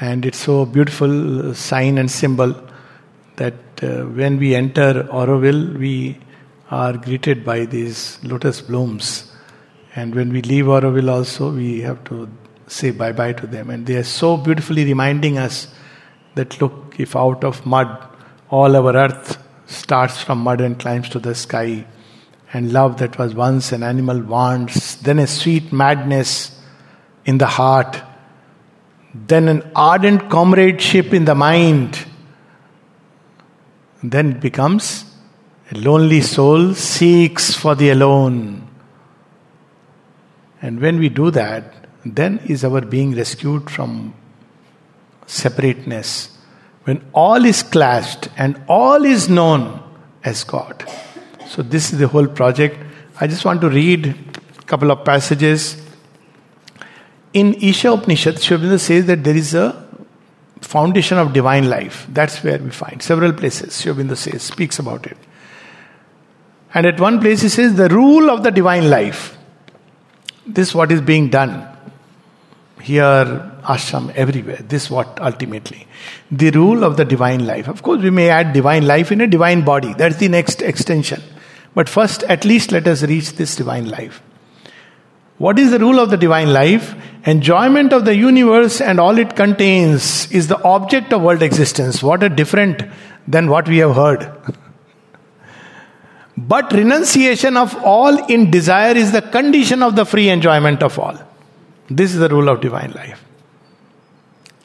and 0.00 0.24
it's 0.24 0.38
so 0.38 0.64
beautiful 0.64 1.54
sign 1.54 1.98
and 1.98 2.10
symbol 2.10 2.54
that 3.36 3.54
uh, 3.82 4.04
when 4.04 4.38
we 4.38 4.54
enter 4.54 5.04
Auroville, 5.04 5.78
we 5.78 6.18
are 6.70 6.94
greeted 6.96 7.44
by 7.44 7.64
these 7.66 8.18
lotus 8.24 8.60
blooms. 8.60 9.30
And 9.94 10.14
when 10.14 10.32
we 10.32 10.40
leave 10.42 10.66
Auroville, 10.66 11.10
also, 11.10 11.52
we 11.52 11.80
have 11.82 12.02
to 12.04 12.28
say 12.66 12.90
bye 12.90 13.12
bye 13.12 13.34
to 13.34 13.46
them. 13.46 13.68
And 13.68 13.86
they 13.86 13.96
are 13.96 14.04
so 14.04 14.36
beautifully 14.36 14.84
reminding 14.84 15.36
us 15.36 15.68
that 16.34 16.60
look, 16.60 16.96
if 16.98 17.14
out 17.14 17.44
of 17.44 17.66
mud, 17.66 17.88
all 18.48 18.74
our 18.74 18.96
earth 18.96 19.42
starts 19.66 20.22
from 20.22 20.38
mud 20.38 20.60
and 20.60 20.78
climbs 20.78 21.08
to 21.10 21.18
the 21.18 21.34
sky, 21.34 21.84
and 22.52 22.72
love 22.72 22.98
that 22.98 23.18
was 23.18 23.34
once 23.34 23.72
an 23.72 23.82
animal 23.82 24.20
wants, 24.20 24.96
then 24.96 25.18
a 25.18 25.26
sweet 25.26 25.72
madness 25.72 26.60
in 27.24 27.38
the 27.38 27.46
heart, 27.46 28.02
then 29.14 29.48
an 29.48 29.70
ardent 29.74 30.30
comradeship 30.30 31.14
in 31.14 31.24
the 31.24 31.34
mind, 31.34 32.06
then 34.02 34.32
it 34.32 34.40
becomes 34.40 35.04
a 35.70 35.78
lonely 35.78 36.20
soul 36.20 36.74
seeks 36.74 37.54
for 37.54 37.74
the 37.74 37.90
alone. 37.90 38.68
And 40.60 40.80
when 40.80 40.98
we 40.98 41.08
do 41.08 41.30
that, 41.30 41.74
then 42.04 42.38
is 42.46 42.64
our 42.64 42.80
being 42.80 43.14
rescued 43.14 43.70
from 43.70 44.14
separateness. 45.26 46.36
When 46.84 47.04
all 47.12 47.44
is 47.44 47.62
clashed 47.62 48.28
and 48.36 48.60
all 48.68 49.04
is 49.04 49.28
known 49.28 49.82
as 50.24 50.44
God. 50.44 50.84
So, 51.52 51.60
this 51.60 51.92
is 51.92 51.98
the 51.98 52.08
whole 52.08 52.26
project. 52.26 52.78
I 53.20 53.26
just 53.26 53.44
want 53.44 53.60
to 53.60 53.68
read 53.68 54.06
a 54.06 54.62
couple 54.62 54.90
of 54.90 55.04
passages. 55.04 55.76
In 57.34 57.52
Isha 57.52 57.92
Upanishad, 57.92 58.40
Sri 58.40 58.56
Aurobindo 58.56 58.80
says 58.80 59.04
that 59.04 59.22
there 59.22 59.36
is 59.36 59.52
a 59.52 59.86
foundation 60.62 61.18
of 61.18 61.34
divine 61.34 61.68
life. 61.68 62.06
That's 62.08 62.42
where 62.42 62.58
we 62.58 62.70
find 62.70 63.02
several 63.02 63.34
places. 63.34 63.74
Sri 63.74 63.92
Aurobindo 63.92 64.16
says, 64.16 64.42
speaks 64.44 64.78
about 64.78 65.04
it. 65.06 65.18
And 66.72 66.86
at 66.86 66.98
one 66.98 67.20
place 67.20 67.42
he 67.42 67.50
says, 67.50 67.74
the 67.74 67.90
rule 67.90 68.30
of 68.30 68.42
the 68.44 68.50
divine 68.50 68.88
life. 68.88 69.36
This 70.46 70.68
is 70.68 70.74
what 70.74 70.90
is 70.90 71.02
being 71.02 71.28
done 71.28 71.68
here, 72.80 73.52
ashram, 73.64 74.10
everywhere. 74.14 74.56
This 74.56 74.90
what 74.90 75.20
ultimately. 75.20 75.86
The 76.30 76.50
rule 76.50 76.82
of 76.82 76.96
the 76.96 77.04
divine 77.04 77.46
life. 77.46 77.68
Of 77.68 77.82
course, 77.82 78.00
we 78.00 78.08
may 78.08 78.30
add 78.30 78.54
divine 78.54 78.86
life 78.86 79.12
in 79.12 79.20
a 79.20 79.26
divine 79.26 79.66
body. 79.66 79.92
That's 79.92 80.16
the 80.16 80.28
next 80.28 80.62
extension. 80.62 81.22
But 81.74 81.88
first, 81.88 82.22
at 82.24 82.44
least 82.44 82.72
let 82.72 82.86
us 82.86 83.02
reach 83.02 83.32
this 83.32 83.56
divine 83.56 83.88
life. 83.88 84.22
What 85.38 85.58
is 85.58 85.70
the 85.70 85.78
rule 85.78 85.98
of 85.98 86.10
the 86.10 86.16
divine 86.16 86.52
life? 86.52 86.94
Enjoyment 87.26 87.92
of 87.92 88.04
the 88.04 88.14
universe 88.14 88.80
and 88.80 89.00
all 89.00 89.18
it 89.18 89.34
contains 89.34 90.30
is 90.30 90.48
the 90.48 90.62
object 90.62 91.12
of 91.12 91.22
world 91.22 91.42
existence. 91.42 92.02
What 92.02 92.22
a 92.22 92.28
different 92.28 92.82
than 93.26 93.48
what 93.48 93.68
we 93.68 93.78
have 93.78 93.94
heard. 93.94 94.30
but 96.36 96.72
renunciation 96.72 97.56
of 97.56 97.74
all 97.82 98.24
in 98.26 98.50
desire 98.50 98.94
is 98.96 99.12
the 99.12 99.22
condition 99.22 99.82
of 99.82 99.96
the 99.96 100.04
free 100.04 100.28
enjoyment 100.28 100.82
of 100.82 100.98
all. 100.98 101.18
This 101.88 102.12
is 102.12 102.20
the 102.20 102.28
rule 102.28 102.48
of 102.48 102.60
divine 102.60 102.92
life. 102.92 103.24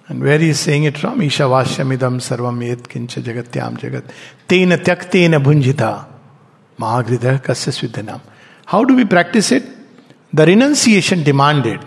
And 0.10 0.22
where 0.22 0.40
he 0.40 0.50
is 0.50 0.60
saying 0.60 0.86
it 0.86 0.98
from? 0.98 1.20
Ishavashyamidam 1.20 2.22
sarvam 2.22 2.66
yet 2.66 2.84
kincha 2.84 3.22
jagatyam 3.22 3.78
jagat. 3.78 4.10
Tena 4.48 4.78
tyaktena 4.78 5.44
bhunjita. 5.44 6.17
Mahagridha 6.80 7.42
Kasya 7.42 8.22
How 8.66 8.84
do 8.84 8.96
we 8.96 9.06
practice 9.06 9.52
it? 9.52 9.64
The 10.34 10.46
renunciation 10.46 11.24
demanded 11.24 11.84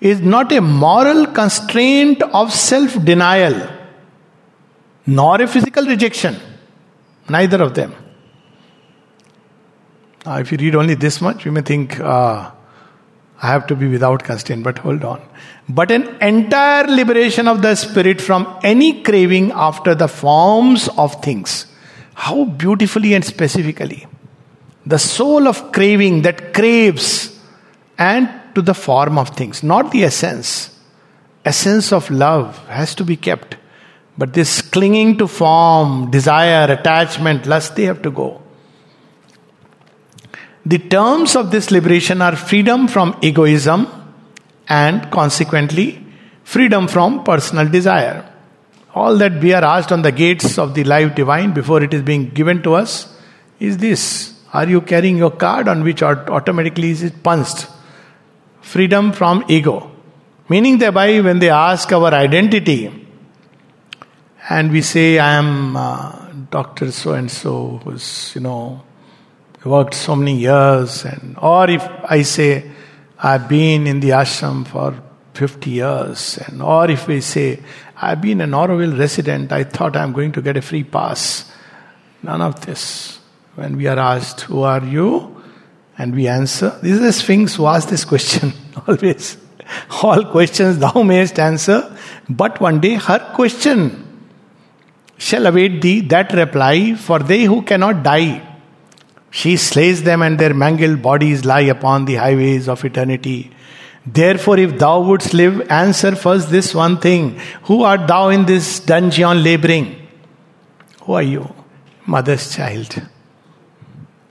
is 0.00 0.20
not 0.20 0.52
a 0.52 0.60
moral 0.60 1.26
constraint 1.26 2.22
of 2.22 2.52
self 2.52 3.02
denial, 3.04 3.68
nor 5.06 5.40
a 5.40 5.46
physical 5.46 5.86
rejection. 5.86 6.36
Neither 7.28 7.62
of 7.62 7.74
them. 7.74 7.94
Now, 10.26 10.38
if 10.38 10.52
you 10.52 10.58
read 10.58 10.74
only 10.74 10.94
this 10.94 11.20
much, 11.20 11.44
you 11.44 11.52
may 11.52 11.62
think, 11.62 11.98
ah, 12.00 12.54
I 13.42 13.48
have 13.48 13.66
to 13.68 13.76
be 13.76 13.88
without 13.88 14.22
constraint, 14.22 14.62
but 14.62 14.78
hold 14.78 15.04
on. 15.04 15.20
But 15.68 15.90
an 15.90 16.16
entire 16.22 16.86
liberation 16.86 17.48
of 17.48 17.62
the 17.62 17.74
spirit 17.74 18.20
from 18.20 18.58
any 18.62 19.02
craving 19.02 19.52
after 19.52 19.94
the 19.94 20.08
forms 20.08 20.88
of 20.96 21.22
things. 21.22 21.66
How 22.14 22.44
beautifully 22.44 23.14
and 23.14 23.24
specifically. 23.24 24.06
The 24.86 24.98
soul 24.98 25.48
of 25.48 25.72
craving 25.72 26.22
that 26.22 26.54
craves 26.54 27.38
and 27.98 28.28
to 28.54 28.62
the 28.62 28.74
form 28.74 29.18
of 29.18 29.30
things, 29.30 29.62
not 29.62 29.90
the 29.90 30.04
essence. 30.04 30.70
Essence 31.44 31.92
of 31.92 32.10
love 32.10 32.66
has 32.68 32.94
to 32.96 33.04
be 33.04 33.16
kept. 33.16 33.56
But 34.16 34.32
this 34.32 34.62
clinging 34.62 35.18
to 35.18 35.26
form, 35.26 36.10
desire, 36.10 36.70
attachment, 36.72 37.46
lust, 37.46 37.76
they 37.76 37.84
have 37.84 38.02
to 38.02 38.10
go. 38.10 38.42
The 40.64 40.78
terms 40.78 41.36
of 41.36 41.50
this 41.50 41.70
liberation 41.70 42.22
are 42.22 42.36
freedom 42.36 42.88
from 42.88 43.18
egoism 43.20 43.86
and 44.68 45.10
consequently 45.10 46.04
freedom 46.42 46.88
from 46.88 47.24
personal 47.24 47.68
desire. 47.68 48.30
All 48.94 49.16
that 49.18 49.42
we 49.42 49.52
are 49.52 49.64
asked 49.64 49.90
on 49.90 50.02
the 50.02 50.12
gates 50.12 50.58
of 50.58 50.74
the 50.74 50.84
life 50.84 51.14
divine 51.14 51.52
before 51.52 51.82
it 51.82 51.92
is 51.92 52.02
being 52.02 52.28
given 52.30 52.62
to 52.62 52.74
us 52.74 53.12
is 53.58 53.78
this 53.78 54.34
Are 54.52 54.68
you 54.68 54.80
carrying 54.80 55.16
your 55.16 55.32
card 55.32 55.66
on 55.68 55.82
which 55.82 56.02
automatically 56.02 56.90
is 56.90 57.02
it 57.02 57.22
punched? 57.22 57.66
Freedom 58.60 59.12
from 59.12 59.44
ego. 59.48 59.90
Meaning 60.48 60.78
thereby, 60.78 61.20
when 61.20 61.38
they 61.38 61.50
ask 61.50 61.90
our 61.92 62.12
identity, 62.12 62.92
and 64.48 64.70
we 64.70 64.82
say, 64.82 65.18
I 65.18 65.34
am 65.34 65.76
uh, 65.76 66.26
Dr. 66.50 66.92
So 66.92 67.14
and 67.14 67.30
so, 67.30 67.80
who's, 67.82 68.32
you 68.34 68.42
know, 68.42 68.82
worked 69.64 69.94
so 69.94 70.14
many 70.14 70.36
years, 70.36 71.04
and 71.04 71.36
or 71.40 71.70
if 71.70 71.82
I 72.04 72.22
say, 72.22 72.70
I've 73.18 73.48
been 73.48 73.86
in 73.86 74.00
the 74.00 74.10
ashram 74.10 74.66
for 74.66 74.94
50 75.32 75.70
years, 75.70 76.38
and 76.46 76.62
or 76.62 76.90
if 76.90 77.08
we 77.08 77.22
say, 77.22 77.60
I've 77.96 78.20
been 78.20 78.40
an 78.40 78.50
Auroville 78.50 78.98
resident, 78.98 79.52
I 79.52 79.64
thought 79.64 79.96
I'm 79.96 80.12
going 80.12 80.32
to 80.32 80.42
get 80.42 80.56
a 80.56 80.62
free 80.62 80.84
pass. 80.84 81.50
None 82.22 82.40
of 82.40 82.64
this. 82.66 83.18
When 83.54 83.76
we 83.76 83.86
are 83.86 83.98
asked, 83.98 84.42
Who 84.42 84.62
are 84.62 84.84
you? 84.84 85.34
and 85.96 86.14
we 86.14 86.26
answer, 86.26 86.70
this 86.82 86.92
is 86.92 87.00
the 87.00 87.12
Sphinx 87.12 87.54
who 87.54 87.66
asks 87.66 87.90
this 87.90 88.04
question 88.04 88.52
always. 88.88 89.36
All 90.02 90.24
questions 90.26 90.78
thou 90.78 91.02
mayest 91.02 91.38
answer, 91.38 91.96
but 92.28 92.60
one 92.60 92.80
day 92.80 92.94
her 92.94 93.18
question 93.34 94.00
shall 95.16 95.46
await 95.46 95.80
thee 95.80 96.00
that 96.00 96.32
reply, 96.32 96.94
for 96.94 97.20
they 97.20 97.44
who 97.44 97.62
cannot 97.62 98.02
die. 98.02 98.42
She 99.30 99.56
slays 99.56 100.02
them 100.02 100.22
and 100.22 100.38
their 100.38 100.54
mangled 100.54 101.00
bodies 101.02 101.44
lie 101.44 101.62
upon 101.62 102.04
the 102.04 102.16
highways 102.16 102.68
of 102.68 102.84
eternity. 102.84 103.50
Therefore, 104.06 104.58
if 104.58 104.78
thou 104.78 105.00
wouldst 105.00 105.32
live, 105.32 105.66
answer 105.70 106.14
first 106.14 106.50
this 106.50 106.74
one 106.74 106.98
thing 106.98 107.40
Who 107.64 107.82
art 107.82 108.06
thou 108.06 108.28
in 108.28 108.44
this 108.44 108.80
dungeon 108.80 109.42
laboring? 109.42 109.96
Who 111.02 111.14
are 111.14 111.22
you? 111.22 111.54
Mother's 112.06 112.54
child. 112.54 113.00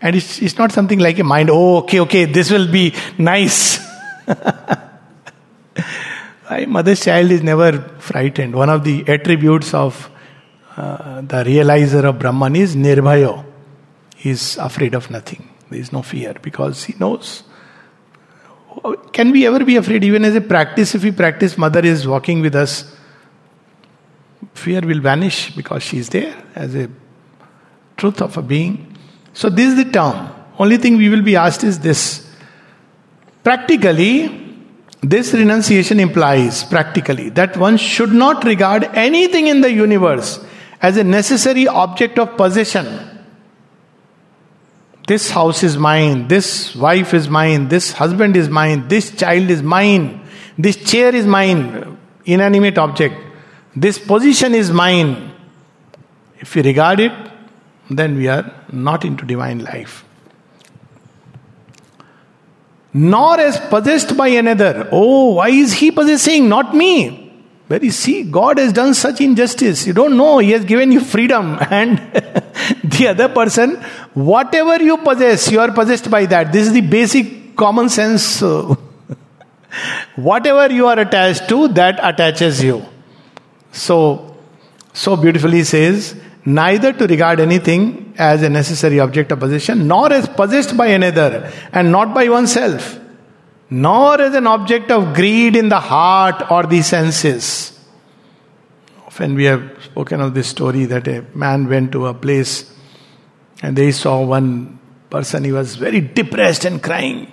And 0.02 0.16
it's, 0.16 0.42
it's 0.42 0.58
not 0.58 0.72
something 0.72 1.00
like 1.00 1.18
a 1.18 1.24
mind, 1.24 1.50
oh, 1.52 1.78
okay, 1.78 2.02
okay, 2.02 2.26
this 2.26 2.52
will 2.52 2.70
be 2.70 2.94
nice. 3.18 3.80
My 6.50 6.66
mother's 6.68 7.04
child 7.04 7.32
is 7.32 7.42
never 7.42 7.80
frightened. 8.00 8.54
One 8.54 8.70
of 8.70 8.84
the 8.84 9.06
attributes 9.08 9.74
of 9.74 10.10
uh, 10.76 11.22
the 11.22 11.44
realizer 11.44 12.04
of 12.04 12.20
Brahman 12.20 12.56
is 12.58 12.76
Nirbhayo. 12.76 13.46
He 14.18 14.32
is 14.32 14.58
afraid 14.58 14.94
of 14.94 15.10
nothing. 15.10 15.50
There 15.70 15.80
is 15.80 15.92
no 15.94 16.02
fear 16.02 16.36
because 16.42 16.84
he 16.84 16.96
knows 17.00 17.44
Oh, 18.84 18.96
can 18.96 19.32
we 19.32 19.48
ever 19.48 19.64
be 19.64 19.78
afraid? 19.78 20.04
Even 20.04 20.26
as 20.26 20.36
a 20.36 20.42
practice, 20.42 20.94
if 20.96 21.04
we 21.04 21.12
practice, 21.12 21.58
mother 21.58 21.80
is 21.80 22.08
walking 22.08 22.42
with 22.42 22.56
us, 22.56 22.94
fear 24.54 24.82
will 24.82 25.00
vanish 25.00 25.56
because 25.56 25.84
she 25.84 25.98
is 26.00 26.10
there 26.10 26.36
as 26.54 26.76
a 26.76 26.90
truth 27.96 28.22
of 28.22 28.36
a 28.38 28.42
being. 28.42 28.98
So, 29.34 29.50
this 29.50 29.70
is 29.70 29.84
the 29.84 29.90
term. 29.90 30.30
Only 30.60 30.78
thing 30.78 30.98
we 30.98 31.10
will 31.10 31.22
be 31.22 31.36
asked 31.36 31.64
is 31.64 31.80
this. 31.80 32.30
Practically, 33.44 34.40
this 35.02 35.34
renunciation 35.34 36.00
implies, 36.00 36.64
practically, 36.64 37.30
that 37.30 37.58
one 37.58 37.78
should 37.78 38.12
not 38.12 38.44
regard 38.44 38.84
anything 38.94 39.48
in 39.48 39.62
the 39.62 39.72
universe 39.72 40.44
as 40.82 40.98
a 40.98 41.04
necessary 41.04 41.68
object 41.68 42.20
of 42.20 42.36
possession 42.38 43.13
this 45.08 45.30
house 45.32 45.64
is 45.64 45.78
mine, 45.78 46.28
this 46.28 46.76
wife 46.76 47.14
is 47.14 47.30
mine, 47.30 47.68
this 47.68 47.92
husband 47.92 48.38
is 48.38 48.50
mine, 48.50 48.88
this 48.88 49.12
child 49.12 49.50
is 49.50 49.62
mine, 49.62 50.22
this 50.58 50.78
chair 50.78 51.14
is 51.14 51.26
mine, 51.26 51.98
inanimate 52.26 52.78
object, 52.78 53.16
this 53.76 54.00
position 54.00 54.54
is 54.54 54.72
mine. 54.72 55.32
If 56.40 56.56
we 56.56 56.62
regard 56.62 57.00
it, 57.00 57.12
then 57.90 58.16
we 58.16 58.28
are 58.28 58.54
not 58.72 59.04
into 59.04 59.26
divine 59.26 59.60
life. 59.64 60.06
Nor 62.94 63.40
as 63.40 63.60
possessed 63.60 64.16
by 64.16 64.28
another. 64.28 64.88
Oh, 64.92 65.34
why 65.36 65.50
is 65.50 65.74
he 65.74 65.90
possessing? 65.92 66.48
Not 66.48 66.76
me. 66.76 67.23
Where 67.68 67.84
you 67.84 67.92
see, 67.92 68.24
God 68.24 68.58
has 68.58 68.74
done 68.74 68.94
such 68.94 69.22
injustice. 69.22 69.88
You 69.88 69.94
don't 69.94 70.18
know. 70.18 70.40
He 70.40 70.52
has 70.52 70.66
given 70.66 70.92
you 70.92 71.00
freedom. 71.00 71.58
And 71.72 71.98
the 72.84 73.08
other 73.10 73.30
person, 73.30 73.76
whatever 74.14 74.82
you 74.84 74.98
possess, 74.98 75.52
you 75.52 75.60
are 75.60 75.72
possessed 75.72 76.10
by 76.10 76.26
that. 76.26 76.52
This 76.52 76.68
is 76.68 76.74
the 76.74 76.82
basic 76.82 77.56
common 77.56 77.90
sense. 77.90 78.42
Uh, 78.42 78.76
whatever 80.16 80.74
you 80.74 80.88
are 80.88 81.00
attached 81.00 81.48
to, 81.50 81.68
that 81.70 82.00
attaches 82.02 82.64
you. 82.64 82.86
So, 83.72 84.36
so 84.94 85.16
beautifully 85.16 85.64
says, 85.64 86.16
neither 86.46 86.92
to 86.94 87.08
regard 87.08 87.40
anything 87.40 88.14
as 88.18 88.44
a 88.44 88.50
necessary 88.50 89.00
object 89.00 89.32
of 89.32 89.40
possession, 89.40 89.88
nor 89.88 90.12
as 90.12 90.28
possessed 90.28 90.76
by 90.78 90.88
another, 90.88 91.52
and 91.72 91.92
not 91.92 92.14
by 92.14 92.28
oneself 92.28 93.00
nor 93.74 94.22
as 94.22 94.36
an 94.36 94.46
object 94.46 94.92
of 94.92 95.16
greed 95.16 95.56
in 95.56 95.68
the 95.68 95.80
heart 95.80 96.52
or 96.52 96.64
the 96.64 96.80
senses. 96.84 97.72
Often 99.08 99.34
we 99.34 99.46
have 99.46 99.64
spoken 99.84 100.22
of 100.22 100.36
this 100.36 100.48
story 100.48 100.86
that 100.86 101.08
a 101.08 101.26
man 101.34 101.68
went 101.68 101.92
to 101.94 102.06
a 102.06 102.14
place 102.14 102.72
and 103.64 103.76
they 103.76 103.92
saw 103.92 104.24
one 104.24 104.80
person, 105.10 105.44
he 105.44 105.52
was 105.52 105.76
very 105.76 106.02
depressed 106.02 106.66
and 106.66 106.84
crying. 106.84 107.32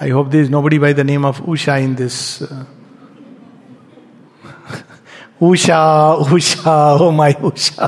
I 0.00 0.08
hope 0.08 0.30
there 0.30 0.40
is 0.40 0.48
nobody 0.48 0.78
by 0.78 0.94
the 0.94 1.04
name 1.04 1.26
of 1.26 1.40
Usha 1.40 1.82
in 1.82 1.94
this. 1.94 2.40
Uh, 2.40 2.64
Usha, 5.42 6.24
Usha, 6.24 7.00
oh 7.00 7.12
my 7.12 7.34
Usha. 7.34 7.86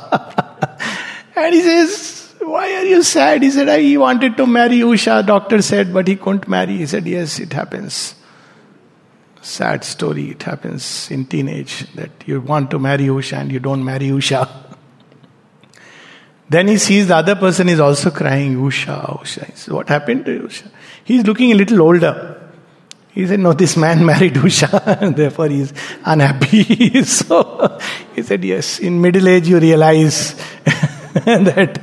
and 1.37 1.55
he 1.55 1.63
says, 1.63 2.22
why 2.45 2.75
are 2.75 2.85
you 2.85 3.03
sad? 3.03 3.43
He 3.43 3.51
said, 3.51 3.81
He 3.81 3.97
wanted 3.97 4.37
to 4.37 4.47
marry 4.47 4.79
Usha. 4.81 5.25
Doctor 5.27 5.63
said, 5.63 5.93
but 5.93 6.09
he 6.09 6.17
couldn't 6.17 6.49
marry. 6.49 6.79
He 6.79 6.87
said, 6.87 7.07
Yes, 7.07 7.39
it 7.39 7.53
happens. 7.53 8.15
Sad 9.41 9.85
story. 9.85 10.31
It 10.31 10.43
happens 10.43 11.11
in 11.11 11.27
teenage 11.27 11.93
that 11.95 12.11
you 12.27 12.41
want 12.41 12.71
to 12.71 12.79
marry 12.79 13.07
Usha 13.07 13.39
and 13.39 13.53
you 13.53 13.61
don't 13.61 13.85
marry 13.85 14.09
Usha. 14.09 14.49
Then 16.49 16.69
he 16.69 16.77
sees 16.77 17.09
the 17.09 17.17
other 17.17 17.35
person 17.35 17.71
is 17.71 17.81
also 17.81 18.11
crying, 18.11 18.57
Usha, 18.57 19.21
Usha. 19.21 19.47
He 19.47 19.53
said, 19.57 19.73
What 19.73 19.89
happened 19.89 20.27
to 20.27 20.41
Usha? 20.41 20.71
He's 21.05 21.25
looking 21.25 21.51
a 21.53 21.55
little 21.55 21.81
older. 21.81 22.51
He 23.13 23.27
said, 23.27 23.41
No, 23.41 23.53
this 23.53 23.77
man 23.77 24.05
married 24.13 24.35
Usha, 24.35 25.01
and 25.01 25.17
therefore 25.17 25.49
he 25.49 25.63
is 25.63 25.73
unhappy. 26.05 27.03
so 27.05 27.79
he 28.15 28.23
said, 28.23 28.45
Yes, 28.45 28.81
in 28.81 29.01
middle 29.01 29.29
age 29.29 29.49
you 29.49 29.59
realize 29.59 30.35
that 31.25 31.79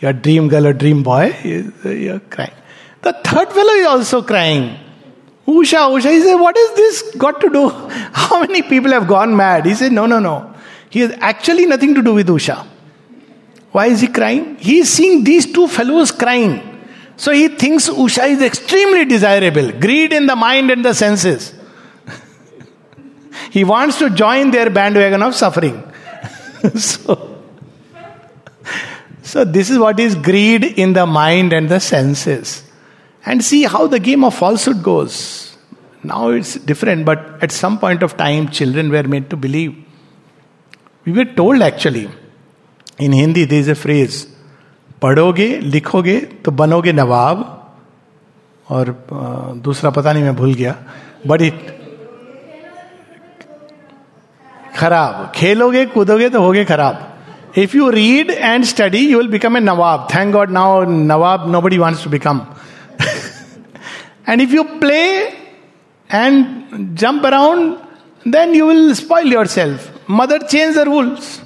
your 0.00 0.12
dream 0.12 0.48
girl 0.48 0.66
or 0.66 0.72
dream 0.72 1.02
boy, 1.02 1.34
you're 1.44 2.20
crying. 2.20 2.52
The 3.02 3.12
third 3.12 3.52
fellow 3.52 3.72
is 3.72 3.86
also 3.86 4.22
crying. 4.22 4.78
Usha, 5.46 5.88
Usha. 5.96 6.10
He 6.10 6.20
said, 6.20 6.34
What 6.36 6.56
is 6.56 6.74
this 6.76 7.14
got 7.16 7.40
to 7.40 7.48
do? 7.48 7.68
How 8.12 8.40
many 8.40 8.62
people 8.62 8.90
have 8.92 9.06
gone 9.06 9.36
mad? 9.36 9.66
He 9.66 9.74
said, 9.74 9.92
No, 9.92 10.06
no, 10.06 10.18
no. 10.18 10.54
He 10.90 11.00
has 11.00 11.12
actually 11.20 11.66
nothing 11.66 11.94
to 11.94 12.02
do 12.02 12.14
with 12.14 12.28
Usha. 12.28 12.66
Why 13.72 13.86
is 13.86 14.00
he 14.00 14.08
crying? 14.08 14.56
He 14.56 14.78
is 14.78 14.90
seeing 14.90 15.24
these 15.24 15.50
two 15.52 15.68
fellows 15.68 16.10
crying. 16.10 16.64
So 17.16 17.32
he 17.32 17.48
thinks 17.48 17.88
Usha 17.88 18.28
is 18.28 18.42
extremely 18.42 19.04
desirable. 19.04 19.72
Greed 19.72 20.12
in 20.12 20.26
the 20.26 20.36
mind 20.36 20.70
and 20.70 20.84
the 20.84 20.94
senses. 20.94 21.52
he 23.50 23.64
wants 23.64 23.98
to 23.98 24.10
join 24.10 24.50
their 24.50 24.70
bandwagon 24.70 25.22
of 25.22 25.34
suffering. 25.34 25.82
So 26.76 27.38
so, 29.28 29.44
this 29.44 29.68
is 29.68 29.78
what 29.78 30.00
is 30.00 30.14
greed 30.14 30.64
in 30.64 30.94
the 30.94 31.04
mind 31.04 31.52
and 31.52 31.68
the 31.68 31.80
senses. 31.80 32.62
And 33.26 33.44
see 33.44 33.64
how 33.64 33.86
the 33.86 34.00
game 34.00 34.24
of 34.24 34.34
falsehood 34.34 34.82
goes. 34.82 35.54
Now 36.02 36.30
it's 36.30 36.54
different, 36.54 37.04
but 37.04 37.42
at 37.42 37.52
some 37.52 37.78
point 37.78 38.02
of 38.02 38.16
time, 38.16 38.48
children 38.48 38.90
were 38.90 39.02
made 39.02 39.28
to 39.28 39.36
believe. 39.36 39.74
We 41.04 41.12
were 41.12 41.26
told 41.26 41.60
actually, 41.60 42.08
in 42.98 43.12
Hindi, 43.12 43.44
there 43.44 43.60
is 43.60 43.68
a 43.68 43.74
phrase 43.74 44.26
पढ़ोगे 45.02 45.46
लिखोगे 45.62 46.18
तो 46.44 46.50
बनोगे 46.50 46.92
नवाब 46.92 47.42
और 48.70 48.88
दूसरा 49.64 49.90
पता 49.90 50.12
नहीं 50.12 50.22
मैं 50.22 50.34
भूल 50.36 50.54
गया 50.54 50.74
बट 51.26 51.42
इट 51.42 51.77
खराब। 54.78 55.30
खेलोगे, 55.34 55.84
कूदोगे 55.86 56.28
तो 56.28 56.40
होगे 56.42 56.64
खराब। 56.64 57.04
If 57.56 57.76
you 57.76 57.88
read 57.90 58.30
and 58.30 58.64
study 58.64 58.98
you 58.98 59.18
will 59.18 59.28
become 59.28 59.56
a 59.56 59.60
nawab 59.60 60.06
thank 60.14 60.32
God 60.32 60.50
now 60.50 60.82
nawab 60.90 61.50
nobody 61.60 61.78
wants 61.78 62.04
to 62.04 62.10
become 62.10 62.40
and 64.28 64.40
if 64.40 64.54
you 64.54 64.62
play 64.80 65.02
and 66.10 66.44
jump 67.00 67.26
around 67.26 67.74
then 68.26 68.54
you 68.54 68.66
will 68.68 68.92
spoil 68.94 69.32
yourself 69.46 69.92
mother 70.10 70.42
change 70.42 70.76
the 70.76 70.84
rules 70.88 71.40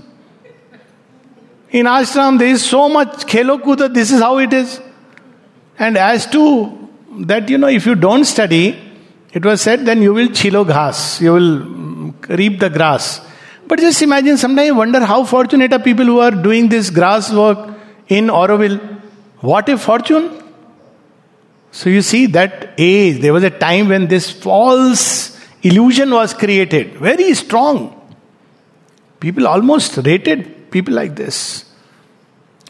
in 1.72 1.86
ashram 1.86 2.38
this 2.38 2.70
so 2.70 2.86
much 2.88 3.24
खेलो 3.28 3.56
कूदो 3.58 3.88
this 3.88 4.12
is 4.12 4.22
how 4.22 4.40
it 4.40 4.54
is 4.54 4.78
and 5.78 5.96
as 5.96 6.30
to 6.32 6.44
that 7.20 7.50
you 7.50 7.58
know 7.58 7.68
if 7.68 7.88
you 7.88 7.94
don't 8.00 8.24
study 8.26 8.66
it 9.36 9.46
was 9.46 9.60
set 9.60 9.80
then 9.80 10.02
you 10.02 10.14
will 10.14 10.28
छिलो 10.34 10.64
घास 10.64 11.18
you 11.22 11.34
will 11.34 11.52
reap 12.28 12.60
the 12.60 12.70
grass. 12.70 13.20
But 13.66 13.78
just 13.78 14.02
imagine, 14.02 14.36
sometimes 14.36 14.68
I 14.68 14.72
wonder 14.72 15.04
how 15.04 15.24
fortunate 15.24 15.72
are 15.72 15.78
people 15.78 16.04
who 16.04 16.20
are 16.20 16.30
doing 16.30 16.68
this 16.68 16.90
grass 16.90 17.32
work 17.32 17.70
in 18.08 18.26
Auroville. 18.26 18.80
What 19.40 19.68
a 19.68 19.78
fortune! 19.78 20.42
So 21.70 21.88
you 21.88 22.02
see 22.02 22.26
that 22.26 22.74
age, 22.76 23.20
there 23.20 23.32
was 23.32 23.44
a 23.44 23.50
time 23.50 23.88
when 23.88 24.06
this 24.06 24.30
false 24.30 25.40
illusion 25.62 26.10
was 26.10 26.34
created, 26.34 26.98
very 26.98 27.32
strong. 27.34 27.98
People 29.20 29.46
almost 29.46 29.96
rated 29.98 30.70
people 30.70 30.92
like 30.92 31.16
this. 31.16 31.64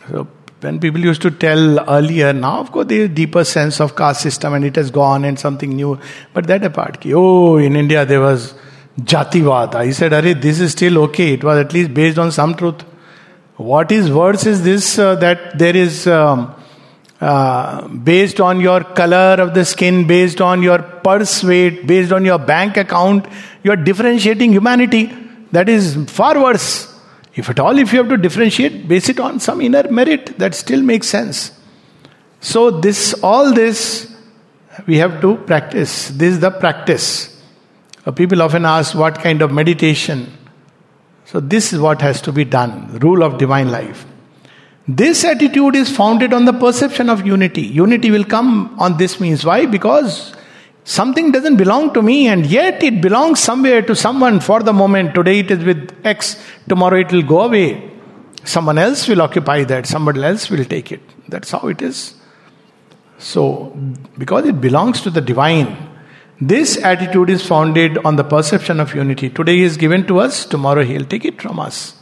So 0.09 0.29
when 0.61 0.79
people 0.79 1.01
used 1.01 1.23
to 1.23 1.31
tell 1.31 1.81
earlier, 1.91 2.33
now 2.33 2.61
of 2.61 2.71
course 2.71 2.87
there 2.87 3.01
is 3.01 3.09
deeper 3.09 3.43
sense 3.43 3.81
of 3.81 3.97
caste 3.97 4.21
system 4.21 4.55
and 4.55 4.65
it 4.65 4.77
has 4.77 4.91
gone 4.91 5.25
and 5.25 5.39
something 5.39 5.71
new. 5.71 5.99
But 6.33 6.47
that 6.47 6.65
apart, 6.65 7.05
oh, 7.07 7.57
in 7.57 7.75
India 7.75 8.05
there 8.05 8.21
was 8.21 8.55
Jativad. 9.01 9.75
I 9.75 9.91
said, 9.91 10.13
Are 10.13 10.23
this 10.23 10.61
is 10.61 10.73
still 10.73 10.99
okay. 11.05 11.35
It 11.35 11.45
was 11.45 11.59
at 11.59 11.73
least 11.73 11.95
based 11.95 12.19
on 12.19 12.31
some 12.31 12.55
truth. 12.55 12.83
What 13.57 13.93
is 13.93 14.11
worse 14.11 14.47
is 14.47 14.63
this 14.65 14.99
uh, 14.99 15.15
that 15.17 15.59
there 15.59 15.77
is 15.77 16.07
um, 16.07 16.55
uh, 17.21 17.87
based 17.89 18.41
on 18.41 18.61
your 18.61 18.83
color 18.83 19.37
of 19.39 19.55
the 19.55 19.65
skin, 19.65 20.07
based 20.07 20.41
on 20.41 20.63
your 20.63 20.79
purse 20.81 21.45
weight, 21.45 21.87
based 21.87 22.13
on 22.13 22.25
your 22.25 22.39
bank 22.39 22.77
account, 22.77 23.27
you 23.63 23.71
are 23.71 23.77
differentiating 23.77 24.53
humanity. 24.53 25.13
That 25.53 25.69
is 25.69 25.97
far 26.09 26.43
worse. 26.43 26.89
If 27.35 27.49
at 27.49 27.61
all, 27.61 27.79
if 27.79 27.93
you 27.93 28.01
have 28.01 28.09
to 28.09 28.17
differentiate, 28.17 28.89
base 28.89 29.09
it 29.09 29.21
on 29.21 29.41
some 29.41 29.61
inner 29.61 29.91
merit 29.91 30.39
that 30.39 30.55
still 30.55 30.83
makes 30.83 31.07
sense. 31.07 31.53
So, 32.41 32.71
this, 32.73 33.15
all 33.23 33.55
this, 33.55 34.13
we 34.87 34.97
have 34.97 35.21
to 35.21 35.37
practice. 35.37 36.09
This 36.09 36.35
is 36.35 36.41
the 36.41 36.51
practice. 36.51 37.32
Uh, 38.05 38.11
people 38.11 38.43
often 38.43 38.65
ask 38.65 38.95
what 38.95 39.21
kind 39.21 39.43
of 39.43 39.53
meditation. 39.53 40.27
So, 41.25 41.41
this 41.41 41.73
is 41.73 41.81
what 41.81 42.01
has 42.03 42.21
to 42.23 42.33
be 42.33 42.45
done 42.45 42.99
rule 42.99 43.23
of 43.23 43.39
divine 43.39 43.71
life. 43.71 44.05
This 44.89 45.25
attitude 45.25 45.77
is 45.77 45.95
founded 45.97 46.33
on 46.33 46.45
the 46.45 46.53
perception 46.53 47.09
of 47.09 47.25
unity. 47.25 47.63
Unity 47.63 48.11
will 48.11 48.25
come 48.25 48.75
on 48.81 48.97
this 48.97 49.21
means. 49.21 49.45
Why? 49.45 49.67
Because 49.67 50.35
something 50.83 51.31
doesn't 51.31 51.57
belong 51.57 51.95
to 51.95 52.03
me 52.03 52.27
and 52.27 52.45
yet 52.47 52.83
it 52.83 53.01
belongs 53.01 53.39
somewhere 53.39 53.83
to 53.83 53.95
someone 53.95 54.41
for 54.41 54.61
the 54.61 54.73
moment. 54.73 55.15
Today 55.15 55.39
it 55.39 55.53
is 55.53 55.65
with 55.65 55.95
X, 56.05 56.43
tomorrow 56.69 56.99
it 56.99 57.13
will 57.13 57.23
go 57.23 57.43
away. 57.43 57.91
Someone 58.45 58.77
else 58.77 59.07
will 59.07 59.23
occupy 59.23 59.63
that, 59.63 59.87
somebody 59.87 60.25
else 60.25 60.51
will 60.51 60.65
take 60.65 60.91
it. 60.91 61.01
That's 61.29 61.53
how 61.53 61.69
it 61.69 61.81
is. 61.81 62.15
So, 63.19 63.67
because 64.19 64.47
it 64.47 64.61
belongs 64.61 65.01
to 65.03 65.11
the 65.11 65.21
divine, 65.21 65.91
this 66.49 66.77
attitude 66.79 67.31
is 67.31 67.47
founded 67.47 67.99
on 67.99 68.17
the 68.17 68.25
perception 68.25 68.81
of 68.81 68.95
unity. 68.97 69.31
Today 69.31 69.59
he 69.59 69.63
is 69.63 69.77
given 69.77 70.07
to 70.09 70.19
us, 70.19 70.45
tomorrow 70.45 70.83
he'll 70.83 71.05
take 71.05 71.25
it 71.25 71.41
from 71.41 71.61
us. 71.61 71.95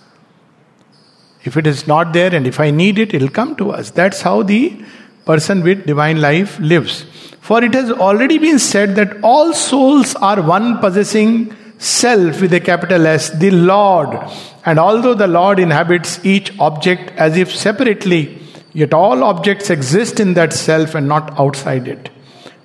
If 1.44 1.58
it 1.58 1.66
is 1.66 1.86
not 1.86 2.14
there 2.14 2.34
and 2.34 2.46
if 2.46 2.58
I 2.58 2.70
need 2.70 2.98
it, 2.98 3.12
it'll 3.12 3.28
come 3.28 3.54
to 3.56 3.70
us. 3.70 3.90
That's 3.90 4.22
how 4.22 4.42
the 4.42 4.82
person 5.26 5.62
with 5.62 5.84
divine 5.86 6.22
life 6.22 6.58
lives. 6.58 7.02
For 7.40 7.62
it 7.62 7.74
has 7.74 7.90
already 7.90 8.38
been 8.38 8.58
said 8.58 8.94
that 8.96 9.22
all 9.22 9.52
souls 9.52 10.14
are 10.16 10.40
one 10.40 10.78
possessing 10.78 11.54
self 11.76 12.40
with 12.40 12.54
a 12.54 12.60
capital 12.60 13.06
S, 13.06 13.30
the 13.30 13.50
Lord. 13.50 14.18
And 14.64 14.78
although 14.78 15.14
the 15.14 15.26
Lord 15.26 15.58
inhabits 15.58 16.24
each 16.24 16.58
object 16.58 17.10
as 17.18 17.36
if 17.36 17.54
separately, 17.54 18.38
yet 18.72 18.94
all 18.94 19.22
objects 19.22 19.68
exist 19.68 20.18
in 20.18 20.32
that 20.34 20.54
self 20.54 20.94
and 20.94 21.08
not 21.08 21.38
outside 21.38 21.88
it. 21.88 22.10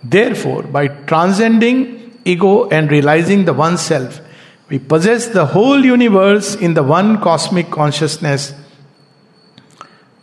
Therefore, 0.08 0.64
by 0.64 0.88
transcending 0.88 2.20
ego 2.26 2.70
and 2.70 2.92
realizing 2.92 3.46
the 3.46 3.54
one 3.54 3.78
self, 3.78 4.22
we 4.70 4.78
possess 4.78 5.28
the 5.28 5.46
whole 5.46 5.84
universe 5.84 6.56
in 6.56 6.76
the 6.76 6.84
one 6.84 7.22
cosmic 7.22 7.72
consciousness 7.72 8.54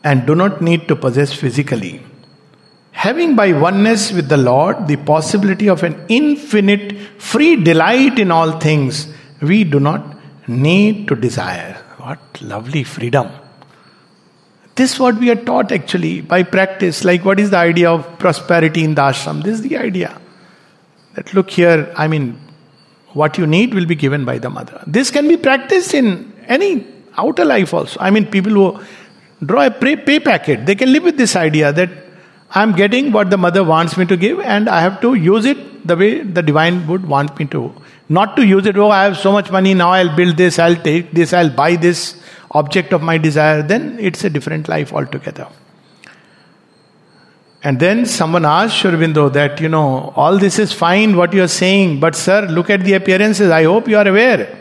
and 0.04 0.26
do 0.26 0.34
not 0.34 0.62
need 0.62 0.86
to 0.88 0.96
possess 0.96 1.32
physically. 1.32 2.00
Having 2.92 3.34
by 3.34 3.52
oneness 3.52 4.12
with 4.12 4.28
the 4.28 4.36
Lord 4.36 4.86
the 4.86 4.96
possibility 4.96 5.68
of 5.68 5.82
an 5.82 6.04
infinite 6.08 6.96
free 7.18 7.56
delight 7.56 8.18
in 8.18 8.30
all 8.30 8.60
things, 8.60 9.08
we 9.40 9.64
do 9.64 9.80
not 9.80 10.16
need 10.48 11.08
to 11.08 11.16
desire. 11.16 11.74
What 11.98 12.40
lovely 12.40 12.84
freedom! 12.84 13.41
This 14.74 14.94
is 14.94 15.00
what 15.00 15.16
we 15.16 15.30
are 15.30 15.36
taught 15.36 15.70
actually 15.70 16.20
by 16.22 16.42
practice. 16.42 17.04
Like, 17.04 17.24
what 17.24 17.38
is 17.38 17.50
the 17.50 17.58
idea 17.58 17.90
of 17.90 18.18
prosperity 18.18 18.84
in 18.84 18.94
the 18.94 19.02
ashram? 19.02 19.42
This 19.42 19.54
is 19.54 19.62
the 19.62 19.76
idea. 19.76 20.18
That 21.14 21.34
look 21.34 21.50
here, 21.50 21.92
I 21.96 22.08
mean, 22.08 22.40
what 23.12 23.36
you 23.36 23.46
need 23.46 23.74
will 23.74 23.84
be 23.86 23.94
given 23.94 24.24
by 24.24 24.38
the 24.38 24.48
mother. 24.48 24.82
This 24.86 25.10
can 25.10 25.28
be 25.28 25.36
practiced 25.36 25.92
in 25.92 26.32
any 26.46 26.86
outer 27.18 27.44
life 27.44 27.74
also. 27.74 28.00
I 28.00 28.10
mean, 28.10 28.26
people 28.26 28.52
who 28.52 28.80
draw 29.44 29.66
a 29.66 29.70
pay, 29.70 29.96
pay 29.96 30.20
packet, 30.20 30.64
they 30.64 30.74
can 30.74 30.92
live 30.92 31.02
with 31.02 31.18
this 31.18 31.36
idea 31.36 31.72
that 31.72 31.90
I'm 32.54 32.72
getting 32.72 33.12
what 33.12 33.30
the 33.30 33.36
mother 33.36 33.64
wants 33.64 33.96
me 33.96 34.06
to 34.06 34.16
give 34.16 34.40
and 34.40 34.68
I 34.68 34.80
have 34.80 35.00
to 35.02 35.14
use 35.14 35.44
it 35.44 35.86
the 35.86 35.96
way 35.96 36.22
the 36.22 36.42
divine 36.42 36.86
would 36.86 37.06
want 37.06 37.38
me 37.38 37.46
to. 37.46 37.74
Not 38.08 38.36
to 38.36 38.46
use 38.46 38.66
it, 38.66 38.76
oh, 38.76 38.90
I 38.90 39.04
have 39.04 39.18
so 39.18 39.32
much 39.32 39.50
money, 39.50 39.74
now 39.74 39.90
I'll 39.90 40.14
build 40.14 40.36
this, 40.36 40.58
I'll 40.58 40.76
take 40.76 41.12
this, 41.12 41.32
I'll 41.32 41.50
buy 41.50 41.76
this 41.76 42.21
object 42.52 42.92
of 42.92 43.02
my 43.02 43.18
desire, 43.18 43.62
then 43.62 43.98
it's 43.98 44.24
a 44.24 44.30
different 44.30 44.68
life 44.68 44.92
altogether. 44.92 45.48
And 47.64 47.78
then 47.78 48.06
someone 48.06 48.44
asked 48.44 48.78
Sri 48.78 48.90
Aurobindo 48.90 49.32
that, 49.32 49.60
you 49.60 49.68
know, 49.68 50.12
all 50.16 50.36
this 50.36 50.58
is 50.58 50.72
fine 50.72 51.16
what 51.16 51.32
you 51.32 51.42
are 51.42 51.48
saying, 51.48 52.00
but 52.00 52.16
sir, 52.16 52.46
look 52.46 52.70
at 52.70 52.82
the 52.82 52.94
appearances. 52.94 53.50
I 53.50 53.64
hope 53.64 53.86
you 53.88 53.96
are 53.96 54.06
aware. 54.06 54.58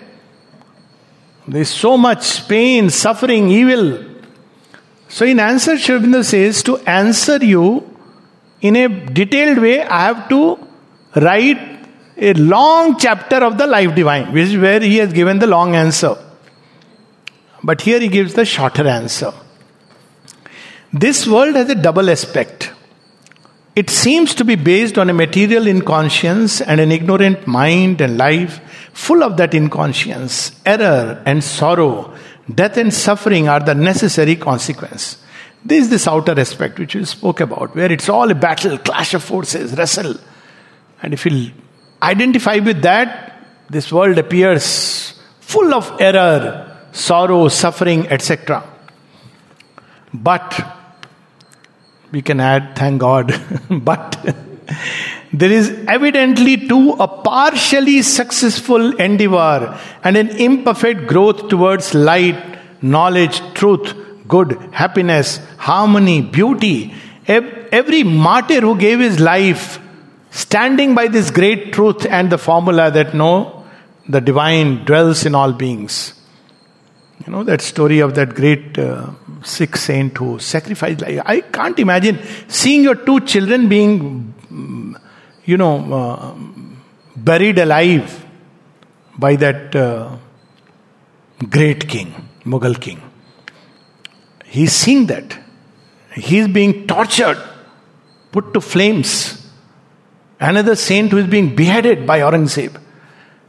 There 1.47 1.61
is 1.61 1.69
so 1.69 1.97
much 1.97 2.47
pain, 2.47 2.89
suffering, 2.89 3.49
evil. 3.49 4.05
So, 5.09 5.25
in 5.25 5.39
answer, 5.39 5.77
Sri 5.77 5.95
Aurobindo 5.95 6.23
says, 6.23 6.61
to 6.63 6.77
answer 6.77 7.37
you 7.37 7.89
in 8.61 8.75
a 8.75 8.87
detailed 8.87 9.57
way, 9.57 9.81
I 9.81 10.05
have 10.05 10.29
to 10.29 10.59
write 11.15 11.59
a 12.17 12.33
long 12.33 12.99
chapter 12.99 13.37
of 13.37 13.57
the 13.57 13.65
life 13.65 13.95
divine, 13.95 14.31
which 14.31 14.49
is 14.49 14.57
where 14.57 14.79
he 14.79 14.97
has 14.97 15.11
given 15.11 15.39
the 15.39 15.47
long 15.47 15.75
answer. 15.75 16.15
But 17.63 17.81
here 17.81 17.99
he 17.99 18.07
gives 18.07 18.33
the 18.33 18.45
shorter 18.45 18.87
answer. 18.87 19.33
This 20.93 21.27
world 21.27 21.55
has 21.55 21.69
a 21.69 21.75
double 21.75 22.09
aspect. 22.09 22.71
It 23.75 23.89
seems 23.89 24.35
to 24.35 24.43
be 24.43 24.55
based 24.55 24.97
on 24.97 25.09
a 25.09 25.13
material 25.13 25.67
inconscience 25.67 26.59
and 26.59 26.81
an 26.81 26.91
ignorant 26.91 27.47
mind 27.47 28.01
and 28.01 28.17
life 28.17 28.59
full 28.93 29.23
of 29.23 29.37
that 29.37 29.53
inconscience. 29.53 30.51
Error 30.65 31.21
and 31.25 31.41
sorrow, 31.41 32.13
death 32.53 32.75
and 32.75 32.93
suffering 32.93 33.47
are 33.47 33.61
the 33.61 33.75
necessary 33.75 34.35
consequence. 34.35 35.17
This 35.63 35.83
is 35.85 35.89
this 35.89 36.07
outer 36.07 36.37
aspect 36.37 36.79
which 36.79 36.95
we 36.95 37.05
spoke 37.05 37.39
about, 37.39 37.75
where 37.75 37.91
it's 37.91 38.09
all 38.09 38.29
a 38.29 38.35
battle, 38.35 38.77
clash 38.77 39.13
of 39.13 39.23
forces, 39.23 39.77
wrestle. 39.77 40.15
And 41.01 41.13
if 41.13 41.25
you 41.25 41.51
identify 42.01 42.57
with 42.57 42.81
that, 42.81 43.45
this 43.69 43.93
world 43.93 44.17
appears 44.17 45.17
full 45.39 45.73
of 45.73 46.01
error, 46.01 46.70
sorrow, 46.91 47.47
suffering, 47.47 48.07
etc. 48.07 48.63
But 50.13 50.61
we 52.11 52.21
can 52.21 52.39
add, 52.39 52.75
thank 52.75 52.99
God, 52.99 53.33
but 53.69 54.17
there 55.33 55.51
is 55.51 55.69
evidently 55.87 56.67
too 56.67 56.91
a 56.99 57.07
partially 57.07 58.01
successful 58.01 58.95
endeavor 58.97 59.79
and 60.03 60.17
an 60.17 60.29
imperfect 60.29 61.07
growth 61.07 61.47
towards 61.47 61.93
light, 61.93 62.59
knowledge, 62.81 63.39
truth, 63.53 63.93
good, 64.27 64.57
happiness, 64.71 65.39
harmony, 65.57 66.21
beauty. 66.21 66.93
Every 67.27 68.03
martyr 68.03 68.59
who 68.61 68.77
gave 68.77 68.99
his 68.99 69.19
life 69.19 69.79
standing 70.31 70.95
by 70.95 71.07
this 71.07 71.31
great 71.31 71.71
truth 71.71 72.05
and 72.05 72.29
the 72.29 72.37
formula 72.37 72.91
that 72.91 73.13
no, 73.13 73.65
the 74.09 74.19
divine 74.19 74.83
dwells 74.83 75.25
in 75.25 75.35
all 75.35 75.53
beings. 75.53 76.20
You 77.25 77.33
know 77.33 77.43
that 77.43 77.61
story 77.61 77.99
of 77.99 78.15
that 78.15 78.33
great 78.33 78.77
uh, 78.79 79.11
Sikh 79.43 79.75
saint 79.75 80.17
who 80.17 80.39
sacrificed 80.39 81.01
life. 81.01 81.21
I 81.25 81.41
can't 81.41 81.77
imagine 81.77 82.19
seeing 82.47 82.83
your 82.83 82.95
two 82.95 83.19
children 83.21 83.69
being, 83.69 84.33
you 85.45 85.57
know, 85.57 85.93
uh, 85.93 86.35
buried 87.15 87.59
alive 87.59 88.25
by 89.17 89.35
that 89.35 89.75
uh, 89.75 90.17
great 91.49 91.87
king, 91.87 92.29
Mughal 92.43 92.79
king. 92.79 93.01
He's 94.45 94.73
seeing 94.73 95.05
that. 95.07 95.37
He's 96.13 96.47
being 96.47 96.87
tortured, 96.87 97.41
put 98.31 98.53
to 98.53 98.61
flames. 98.61 99.47
Another 100.39 100.75
saint 100.75 101.11
who 101.11 101.17
is 101.17 101.27
being 101.27 101.55
beheaded 101.55 102.07
by 102.07 102.19
Aurangzeb. 102.19 102.79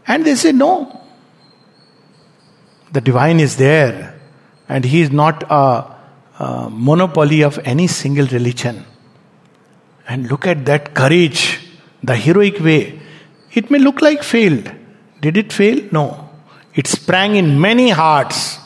And 0.06 0.26
they 0.26 0.34
say, 0.34 0.52
no, 0.52 1.01
the 2.92 3.00
divine 3.00 3.40
is 3.40 3.56
there, 3.56 4.14
and 4.68 4.84
he 4.84 5.00
is 5.00 5.10
not 5.10 5.42
a, 5.50 5.96
a 6.38 6.68
monopoly 6.70 7.42
of 7.42 7.58
any 7.64 7.86
single 7.86 8.26
religion. 8.26 8.84
And 10.06 10.28
look 10.30 10.46
at 10.46 10.66
that 10.66 10.94
courage, 10.94 11.60
the 12.02 12.16
heroic 12.16 12.60
way. 12.60 13.00
It 13.52 13.70
may 13.70 13.78
look 13.78 14.02
like 14.02 14.22
failed. 14.22 14.70
Did 15.20 15.36
it 15.36 15.52
fail? 15.52 15.88
No. 15.90 16.30
It 16.74 16.86
sprang 16.86 17.36
in 17.36 17.60
many 17.60 17.90
hearts. 17.90 18.58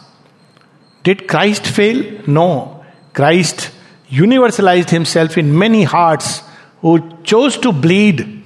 Did 1.02 1.28
Christ 1.28 1.66
fail? 1.66 2.22
No. 2.26 2.84
Christ 3.12 3.70
universalized 4.10 4.90
himself 4.90 5.38
in 5.38 5.56
many 5.56 5.82
hearts 5.84 6.42
who 6.80 7.22
chose 7.22 7.58
to 7.58 7.72
bleed 7.72 8.42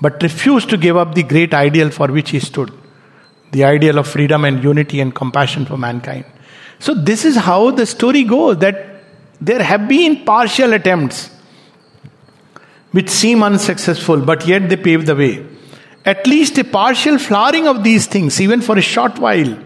but 0.00 0.22
refused 0.22 0.68
to 0.70 0.76
give 0.76 0.96
up 0.96 1.14
the 1.14 1.22
great 1.22 1.54
ideal 1.54 1.90
for 1.90 2.08
which 2.08 2.30
he 2.30 2.40
stood 2.40 2.72
the 3.52 3.64
ideal 3.64 3.98
of 3.98 4.08
freedom 4.08 4.44
and 4.44 4.64
unity 4.64 5.00
and 5.00 5.14
compassion 5.14 5.64
for 5.64 5.76
mankind. 5.76 6.24
So, 6.78 6.94
this 6.94 7.24
is 7.24 7.36
how 7.36 7.70
the 7.70 7.86
story 7.86 8.24
goes 8.24 8.58
that 8.58 9.02
there 9.40 9.62
have 9.62 9.88
been 9.88 10.24
partial 10.24 10.72
attempts 10.72 11.30
which 12.90 13.08
seem 13.08 13.42
unsuccessful, 13.42 14.20
but 14.20 14.46
yet 14.46 14.68
they 14.68 14.76
pave 14.76 15.06
the 15.06 15.14
way. 15.14 15.46
At 16.04 16.26
least 16.26 16.58
a 16.58 16.64
partial 16.64 17.18
flowering 17.18 17.68
of 17.68 17.84
these 17.84 18.06
things, 18.06 18.40
even 18.40 18.60
for 18.60 18.76
a 18.76 18.82
short 18.82 19.18
while. 19.18 19.56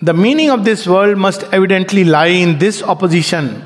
The 0.00 0.14
meaning 0.14 0.50
of 0.50 0.64
this 0.64 0.86
world 0.86 1.18
must 1.18 1.42
evidently 1.52 2.04
lie 2.04 2.26
in 2.26 2.58
this 2.58 2.82
opposition 2.82 3.64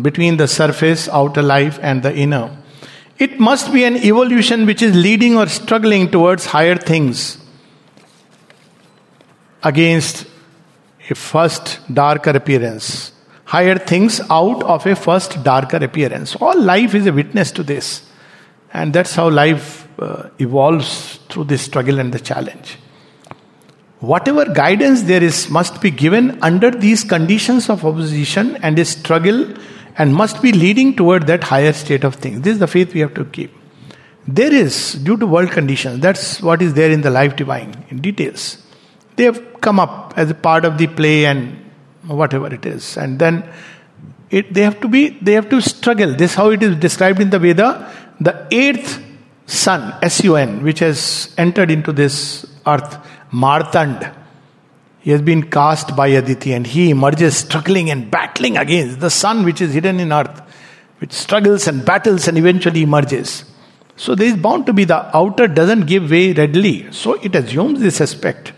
between 0.00 0.36
the 0.36 0.46
surface, 0.46 1.08
outer 1.08 1.42
life, 1.42 1.78
and 1.82 2.02
the 2.02 2.14
inner. 2.14 2.56
It 3.18 3.40
must 3.40 3.72
be 3.72 3.84
an 3.84 3.96
evolution 3.96 4.66
which 4.66 4.82
is 4.82 4.94
leading 4.94 5.36
or 5.36 5.46
struggling 5.48 6.10
towards 6.10 6.46
higher 6.46 6.76
things 6.76 7.38
against 9.62 10.26
a 11.10 11.14
first 11.14 11.80
darker 11.92 12.30
appearance. 12.30 13.12
Higher 13.44 13.78
things 13.78 14.20
out 14.30 14.62
of 14.62 14.86
a 14.86 14.94
first 14.94 15.42
darker 15.42 15.78
appearance. 15.78 16.36
All 16.36 16.60
life 16.60 16.94
is 16.94 17.06
a 17.06 17.12
witness 17.12 17.50
to 17.52 17.62
this. 17.62 18.02
And 18.72 18.92
that's 18.92 19.14
how 19.14 19.30
life 19.30 19.88
uh, 19.98 20.28
evolves 20.38 21.16
through 21.30 21.44
this 21.44 21.62
struggle 21.62 21.98
and 21.98 22.12
the 22.12 22.20
challenge. 22.20 22.76
Whatever 24.00 24.44
guidance 24.44 25.02
there 25.02 25.22
is 25.22 25.48
must 25.50 25.80
be 25.80 25.90
given 25.90 26.38
under 26.42 26.70
these 26.70 27.02
conditions 27.02 27.68
of 27.68 27.84
opposition 27.84 28.56
and 28.56 28.78
a 28.78 28.84
struggle 28.84 29.54
and 29.96 30.14
must 30.14 30.40
be 30.40 30.52
leading 30.52 30.94
toward 30.94 31.26
that 31.26 31.42
higher 31.42 31.72
state 31.72 32.04
of 32.04 32.14
things. 32.14 32.42
This 32.42 32.54
is 32.54 32.58
the 32.60 32.68
faith 32.68 32.94
we 32.94 33.00
have 33.00 33.14
to 33.14 33.24
keep. 33.24 33.52
There 34.28 34.52
is, 34.52 34.92
due 34.92 35.16
to 35.16 35.26
world 35.26 35.50
conditions, 35.50 36.00
that's 36.00 36.40
what 36.42 36.62
is 36.62 36.74
there 36.74 36.90
in 36.90 37.00
the 37.00 37.10
life 37.10 37.34
divine 37.34 37.86
in 37.88 38.00
details. 38.00 38.62
They 39.18 39.24
have 39.24 39.60
come 39.60 39.78
up 39.78 40.14
as 40.16 40.30
a 40.30 40.34
part 40.34 40.64
of 40.64 40.78
the 40.78 40.86
play 40.86 41.26
and 41.26 41.40
whatever 42.06 42.48
it 42.58 42.64
is. 42.74 42.96
And 42.96 43.18
then 43.18 43.42
It, 44.30 44.48
they 44.52 44.62
have 44.64 44.80
to 44.80 44.88
be, 44.88 45.02
they 45.26 45.32
have 45.32 45.48
to 45.50 45.58
struggle. 45.66 46.10
This 46.22 46.34
how 46.38 46.50
it 46.54 46.62
is 46.62 46.72
described 46.76 47.20
in 47.24 47.30
the 47.34 47.38
Veda. 47.38 47.68
The 48.20 48.34
eighth 48.50 48.90
sun, 49.46 49.94
S-U-N, 50.02 50.50
which 50.62 50.80
has 50.80 50.98
entered 51.44 51.70
into 51.70 51.92
this 52.00 52.44
earth, 52.66 52.98
Martand. 53.30 54.10
He 55.00 55.12
has 55.12 55.22
been 55.22 55.48
cast 55.48 55.96
by 55.96 56.08
Aditi 56.08 56.52
and 56.52 56.66
he 56.66 56.90
emerges 56.90 57.38
struggling 57.38 57.88
and 57.88 58.10
battling 58.10 58.58
against 58.58 59.00
the 59.00 59.08
sun 59.08 59.44
which 59.48 59.62
is 59.62 59.72
hidden 59.72 59.98
in 59.98 60.12
earth, 60.12 60.42
which 60.98 61.12
struggles 61.12 61.66
and 61.66 61.86
battles 61.86 62.28
and 62.28 62.36
eventually 62.36 62.82
emerges. 62.82 63.44
So 63.96 64.14
there 64.14 64.26
is 64.26 64.36
bound 64.36 64.66
to 64.66 64.74
be 64.74 64.84
the 64.84 65.00
outer 65.16 65.48
doesn't 65.48 65.86
give 65.86 66.10
way 66.10 66.34
readily. 66.34 66.92
So 66.92 67.14
it 67.14 67.34
assumes 67.34 67.80
this 67.80 68.02
aspect. 68.02 68.52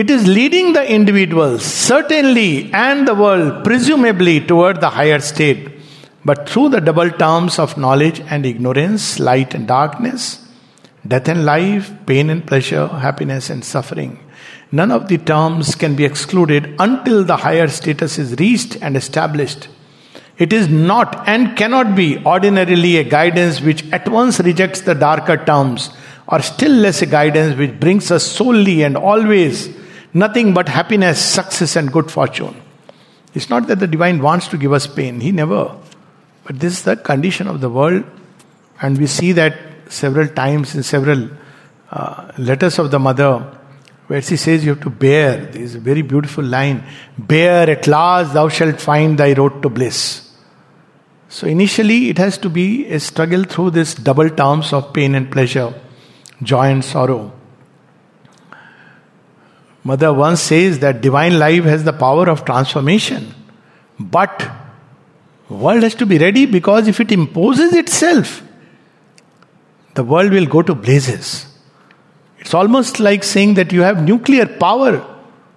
It 0.00 0.10
is 0.10 0.26
leading 0.26 0.74
the 0.74 0.86
individual, 0.94 1.58
certainly, 1.58 2.70
and 2.70 3.08
the 3.08 3.14
world, 3.14 3.64
presumably, 3.64 4.40
toward 4.42 4.82
the 4.82 4.90
higher 4.90 5.20
state. 5.20 5.70
But 6.22 6.46
through 6.46 6.68
the 6.68 6.82
double 6.82 7.08
terms 7.08 7.58
of 7.58 7.78
knowledge 7.78 8.20
and 8.28 8.44
ignorance, 8.44 9.18
light 9.18 9.54
and 9.54 9.66
darkness, 9.66 10.46
death 11.08 11.28
and 11.28 11.46
life, 11.46 11.90
pain 12.04 12.28
and 12.28 12.46
pleasure, 12.46 12.88
happiness 12.88 13.48
and 13.48 13.64
suffering, 13.64 14.18
none 14.70 14.90
of 14.90 15.08
the 15.08 15.16
terms 15.16 15.74
can 15.74 15.96
be 15.96 16.04
excluded 16.04 16.74
until 16.78 17.24
the 17.24 17.38
higher 17.38 17.68
status 17.68 18.18
is 18.18 18.38
reached 18.38 18.76
and 18.82 18.98
established. 18.98 19.68
It 20.36 20.52
is 20.52 20.68
not 20.68 21.26
and 21.26 21.56
cannot 21.56 21.94
be 21.94 22.22
ordinarily 22.26 22.98
a 22.98 23.04
guidance 23.04 23.62
which 23.62 23.90
at 23.92 24.06
once 24.10 24.40
rejects 24.40 24.82
the 24.82 24.94
darker 24.94 25.42
terms, 25.42 25.88
or 26.28 26.42
still 26.42 26.72
less 26.72 27.00
a 27.00 27.06
guidance 27.06 27.56
which 27.56 27.80
brings 27.80 28.10
us 28.10 28.26
solely 28.26 28.82
and 28.82 28.98
always 28.98 29.85
nothing 30.16 30.54
but 30.54 30.68
happiness, 30.68 31.22
success, 31.22 31.76
and 31.76 31.92
good 31.92 32.10
fortune. 32.10 32.54
It's 33.34 33.50
not 33.50 33.66
that 33.68 33.78
the 33.78 33.86
divine 33.86 34.20
wants 34.22 34.48
to 34.48 34.56
give 34.56 34.72
us 34.72 34.86
pain, 34.86 35.20
he 35.20 35.30
never. 35.30 35.76
But 36.44 36.58
this 36.58 36.78
is 36.78 36.82
the 36.82 36.96
condition 36.96 37.48
of 37.48 37.60
the 37.60 37.68
world, 37.68 38.04
and 38.80 38.98
we 38.98 39.06
see 39.06 39.32
that 39.32 39.58
several 39.88 40.28
times 40.28 40.74
in 40.74 40.82
several 40.82 41.28
uh, 41.90 42.32
letters 42.38 42.78
of 42.78 42.90
the 42.90 42.98
mother 42.98 43.56
where 44.06 44.22
she 44.22 44.36
says 44.36 44.64
you 44.64 44.74
have 44.74 44.82
to 44.82 44.90
bear. 44.90 45.36
There 45.46 45.62
is 45.62 45.74
a 45.74 45.80
very 45.80 46.02
beautiful 46.02 46.44
line 46.44 46.84
Bear 47.18 47.68
at 47.68 47.86
last, 47.86 48.34
thou 48.34 48.48
shalt 48.48 48.80
find 48.80 49.18
thy 49.18 49.32
road 49.32 49.62
to 49.62 49.68
bliss. 49.68 50.22
So, 51.28 51.46
initially, 51.46 52.08
it 52.10 52.18
has 52.18 52.38
to 52.38 52.48
be 52.48 52.86
a 52.86 53.00
struggle 53.00 53.44
through 53.44 53.70
this 53.70 53.94
double 53.94 54.30
terms 54.30 54.72
of 54.72 54.92
pain 54.92 55.14
and 55.14 55.30
pleasure, 55.30 55.74
joy 56.42 56.70
and 56.70 56.84
sorrow. 56.84 57.32
Mother 59.86 60.12
once 60.12 60.40
says 60.40 60.80
that 60.80 61.00
divine 61.00 61.38
life 61.38 61.62
has 61.62 61.84
the 61.84 61.92
power 61.92 62.28
of 62.28 62.44
transformation. 62.44 63.32
But 64.00 64.50
world 65.48 65.84
has 65.84 65.94
to 66.00 66.06
be 66.06 66.18
ready 66.18 66.44
because 66.44 66.88
if 66.88 66.98
it 66.98 67.12
imposes 67.12 67.72
itself, 67.72 68.42
the 69.94 70.02
world 70.02 70.32
will 70.32 70.46
go 70.46 70.62
to 70.62 70.74
blazes. 70.74 71.46
It's 72.40 72.52
almost 72.52 72.98
like 72.98 73.22
saying 73.22 73.54
that 73.54 73.70
you 73.70 73.82
have 73.82 74.02
nuclear 74.02 74.46
power. 74.46 74.96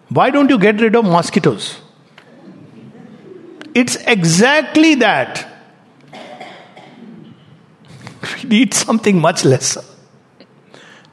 Why 0.09 0.29
don't 0.29 0.51
you 0.51 0.59
get 0.59 0.79
rid 0.79 0.95
of 0.95 1.05
mosquitoes? 1.05 1.79
It's 3.73 3.95
exactly 4.05 4.93
that. 5.07 5.43
We 8.43 8.49
need 8.49 8.75
something 8.75 9.19
much 9.19 9.43
lesser. 9.43 9.81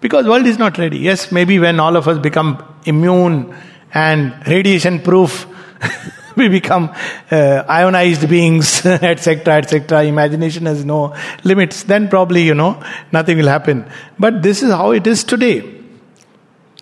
Because 0.03 0.27
world 0.27 0.45
is 0.45 0.59
not 0.59 0.77
ready. 0.77 0.99
Yes, 0.99 1.33
maybe 1.33 1.59
when 1.59 1.81
all 1.81 1.97
of 1.97 2.09
us 2.09 2.19
become 2.19 2.63
immune 2.87 3.55
and 3.93 4.47
radiation 4.47 5.01
proof, 5.01 5.47
we 6.37 6.49
become 6.49 6.95
uh, 7.31 7.65
ionized 7.69 8.29
beings, 8.29 8.85
etc., 8.87 9.55
etc. 9.57 10.05
Imagination 10.05 10.67
has 10.67 10.85
no 10.85 11.15
limits. 11.45 11.85
Then 11.85 12.09
probably, 12.09 12.43
you 12.43 12.55
know, 12.55 12.83
nothing 13.13 13.39
will 13.39 13.49
happen. 13.49 13.85
But 14.19 14.43
this 14.43 14.63
is 14.63 14.71
how 14.71 14.93
it 14.93 15.07
is 15.07 15.25
today. 15.25 15.73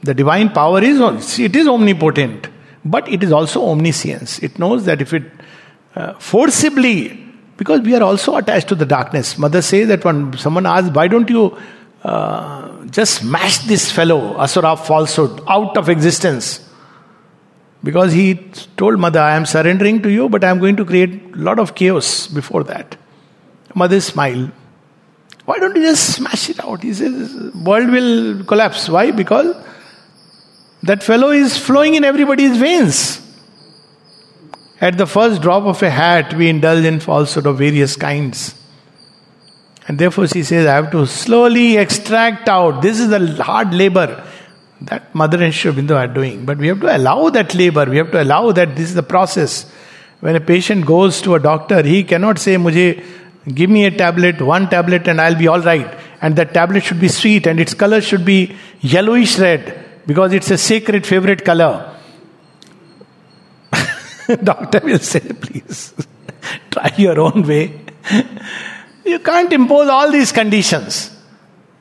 The 0.02 0.14
divine 0.14 0.50
power 0.50 0.82
is 0.82 1.38
it 1.38 1.56
is 1.56 1.66
omnipotent, 1.66 2.48
but 2.84 3.08
it 3.08 3.22
is 3.22 3.32
also 3.32 3.68
omniscience. 3.70 4.38
It 4.40 4.58
knows 4.58 4.84
that 4.84 5.00
if 5.00 5.14
it 5.14 5.24
uh, 5.94 6.12
forcibly, 6.14 7.24
because 7.56 7.80
we 7.80 7.94
are 7.94 8.02
also 8.02 8.36
attached 8.36 8.68
to 8.68 8.74
the 8.74 8.84
darkness. 8.84 9.38
Mother 9.38 9.62
says 9.62 9.88
that 9.88 10.04
when 10.04 10.36
someone 10.36 10.66
asks, 10.66 10.90
"Why 10.90 11.08
don't 11.08 11.30
you?" 11.30 11.56
Uh, 12.04 12.84
just 12.86 13.20
smash 13.20 13.58
this 13.60 13.90
fellow, 13.90 14.36
Asura 14.36 14.72
of 14.72 14.86
falsehood, 14.86 15.40
out 15.48 15.76
of 15.78 15.88
existence. 15.88 16.60
Because 17.82 18.12
he 18.12 18.34
told 18.76 18.98
Mother, 18.98 19.20
I 19.20 19.36
am 19.36 19.46
surrendering 19.46 20.02
to 20.02 20.10
you, 20.10 20.28
but 20.28 20.44
I 20.44 20.50
am 20.50 20.58
going 20.58 20.76
to 20.76 20.84
create 20.84 21.34
a 21.34 21.38
lot 21.38 21.58
of 21.58 21.74
chaos 21.74 22.26
before 22.26 22.64
that. 22.64 22.96
Mother 23.74 24.00
smiled. 24.00 24.50
Why 25.46 25.58
don't 25.58 25.76
you 25.76 25.82
just 25.82 26.14
smash 26.16 26.48
it 26.50 26.62
out? 26.64 26.82
He 26.82 26.94
says, 26.94 27.34
world 27.54 27.90
will 27.90 28.44
collapse. 28.44 28.88
Why? 28.88 29.10
Because 29.10 29.54
that 30.82 31.02
fellow 31.02 31.30
is 31.30 31.56
flowing 31.56 31.94
in 31.94 32.04
everybody's 32.04 32.56
veins. 32.56 33.20
At 34.80 34.98
the 34.98 35.06
first 35.06 35.40
drop 35.42 35.64
of 35.64 35.82
a 35.82 35.90
hat, 35.90 36.34
we 36.34 36.48
indulge 36.48 36.84
in 36.84 37.00
falsehood 37.00 37.46
of 37.46 37.58
various 37.58 37.96
kinds. 37.96 38.54
And 39.86 39.98
therefore, 39.98 40.26
she 40.26 40.42
says, 40.42 40.66
I 40.66 40.76
have 40.76 40.90
to 40.92 41.06
slowly 41.06 41.76
extract 41.76 42.48
out. 42.48 42.80
This 42.80 43.00
is 43.00 43.10
the 43.10 43.42
hard 43.42 43.74
labor 43.74 44.24
that 44.80 45.14
Mother 45.14 45.42
and 45.42 45.54
Sri 45.54 45.70
are 45.90 46.06
doing. 46.08 46.44
But 46.44 46.58
we 46.58 46.68
have 46.68 46.80
to 46.80 46.96
allow 46.96 47.28
that 47.30 47.54
labor. 47.54 47.84
We 47.84 47.98
have 47.98 48.10
to 48.12 48.22
allow 48.22 48.52
that 48.52 48.76
this 48.76 48.88
is 48.88 48.94
the 48.94 49.02
process. 49.02 49.70
When 50.20 50.36
a 50.36 50.40
patient 50.40 50.86
goes 50.86 51.20
to 51.22 51.34
a 51.34 51.40
doctor, 51.40 51.82
he 51.82 52.02
cannot 52.04 52.38
say, 52.38 52.56
Mujhe, 52.56 53.04
give 53.52 53.68
me 53.68 53.84
a 53.84 53.90
tablet, 53.90 54.40
one 54.40 54.70
tablet, 54.70 55.06
and 55.06 55.20
I'll 55.20 55.36
be 55.36 55.48
all 55.48 55.60
right. 55.60 55.98
And 56.22 56.36
that 56.36 56.54
tablet 56.54 56.82
should 56.82 57.00
be 57.00 57.08
sweet 57.08 57.46
and 57.46 57.60
its 57.60 57.74
color 57.74 58.00
should 58.00 58.24
be 58.24 58.56
yellowish 58.80 59.38
red 59.38 59.84
because 60.06 60.32
it's 60.32 60.50
a 60.50 60.56
sacred 60.56 61.06
favorite 61.06 61.44
color. 61.44 61.94
doctor 64.42 64.80
will 64.82 64.98
say, 64.98 65.20
please, 65.20 65.92
try 66.70 66.90
your 66.96 67.20
own 67.20 67.46
way. 67.46 67.80
You 69.04 69.18
can't 69.18 69.52
impose 69.52 69.88
all 69.88 70.10
these 70.10 70.32
conditions. 70.32 71.10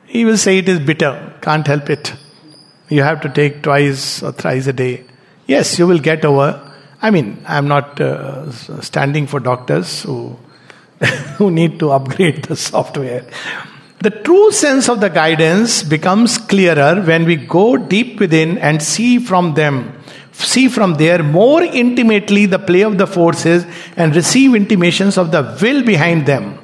He 0.06 0.24
will 0.24 0.36
say 0.36 0.58
it 0.58 0.68
is 0.68 0.78
bitter, 0.78 1.34
can't 1.40 1.66
help 1.66 1.90
it. 1.90 2.14
You 2.88 3.02
have 3.02 3.20
to 3.22 3.28
take 3.28 3.62
twice 3.62 4.22
or 4.22 4.32
thrice 4.32 4.66
a 4.66 4.72
day. 4.72 5.04
Yes, 5.46 5.78
you 5.78 5.86
will 5.86 5.98
get 5.98 6.24
over. 6.24 6.60
I 7.00 7.10
mean, 7.10 7.42
I'm 7.46 7.66
not 7.66 8.00
uh, 8.00 8.50
standing 8.80 9.26
for 9.26 9.40
doctors 9.40 10.02
who, 10.02 10.38
who 11.36 11.50
need 11.50 11.78
to 11.80 11.90
upgrade 11.90 12.44
the 12.44 12.56
software. 12.56 13.26
The 14.00 14.10
true 14.10 14.52
sense 14.52 14.88
of 14.88 15.00
the 15.00 15.08
guidance 15.08 15.82
becomes 15.82 16.36
clearer 16.36 17.00
when 17.00 17.24
we 17.24 17.36
go 17.36 17.76
deep 17.76 18.20
within 18.20 18.58
and 18.58 18.82
see 18.82 19.18
from 19.18 19.54
them, 19.54 19.98
see 20.32 20.68
from 20.68 20.94
there 20.94 21.22
more 21.22 21.62
intimately 21.62 22.44
the 22.44 22.58
play 22.58 22.82
of 22.82 22.98
the 22.98 23.06
forces 23.06 23.64
and 23.96 24.14
receive 24.14 24.54
intimations 24.54 25.16
of 25.16 25.30
the 25.30 25.58
will 25.62 25.82
behind 25.82 26.26
them. 26.26 26.58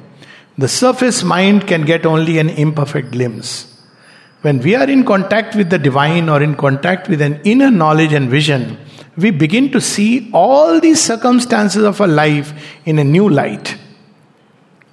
The 0.57 0.67
surface 0.67 1.23
mind 1.23 1.65
can 1.67 1.83
get 1.83 2.05
only 2.05 2.37
an 2.37 2.49
imperfect 2.49 3.11
glimpse. 3.11 3.67
When 4.41 4.59
we 4.59 4.75
are 4.75 4.89
in 4.89 5.05
contact 5.05 5.55
with 5.55 5.69
the 5.69 5.79
divine 5.79 6.27
or 6.27 6.41
in 6.41 6.55
contact 6.55 7.07
with 7.07 7.21
an 7.21 7.39
inner 7.43 7.71
knowledge 7.71 8.11
and 8.11 8.29
vision, 8.29 8.77
we 9.15 9.31
begin 9.31 9.71
to 9.71 9.79
see 9.79 10.29
all 10.33 10.79
these 10.79 11.01
circumstances 11.01 11.83
of 11.83 12.01
our 12.01 12.07
life 12.07 12.53
in 12.85 12.99
a 12.99 13.03
new 13.03 13.29
light 13.29 13.77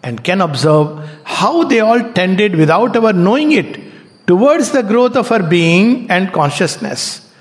and 0.03 0.23
can 0.23 0.41
observe 0.41 1.09
how 1.25 1.65
they 1.65 1.81
all 1.81 2.13
tended 2.13 2.55
without 2.55 2.97
our 2.97 3.13
knowing 3.13 3.53
it 3.53 3.81
towards 4.27 4.71
the 4.71 4.83
growth 4.83 5.17
of 5.17 5.33
our 5.33 5.43
being 5.43 6.09
and 6.11 6.33
consciousness, 6.33 7.33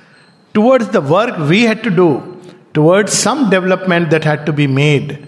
towards 0.54 0.90
the 0.90 1.02
work 1.02 1.38
we 1.50 1.64
had 1.64 1.84
to 1.84 1.92
do, 1.92 2.42
towards 2.74 3.12
some 3.14 3.50
development 3.50 4.10
that 4.10 4.24
had 4.24 4.46
to 4.46 4.54
be 4.54 4.66
made 4.66 5.28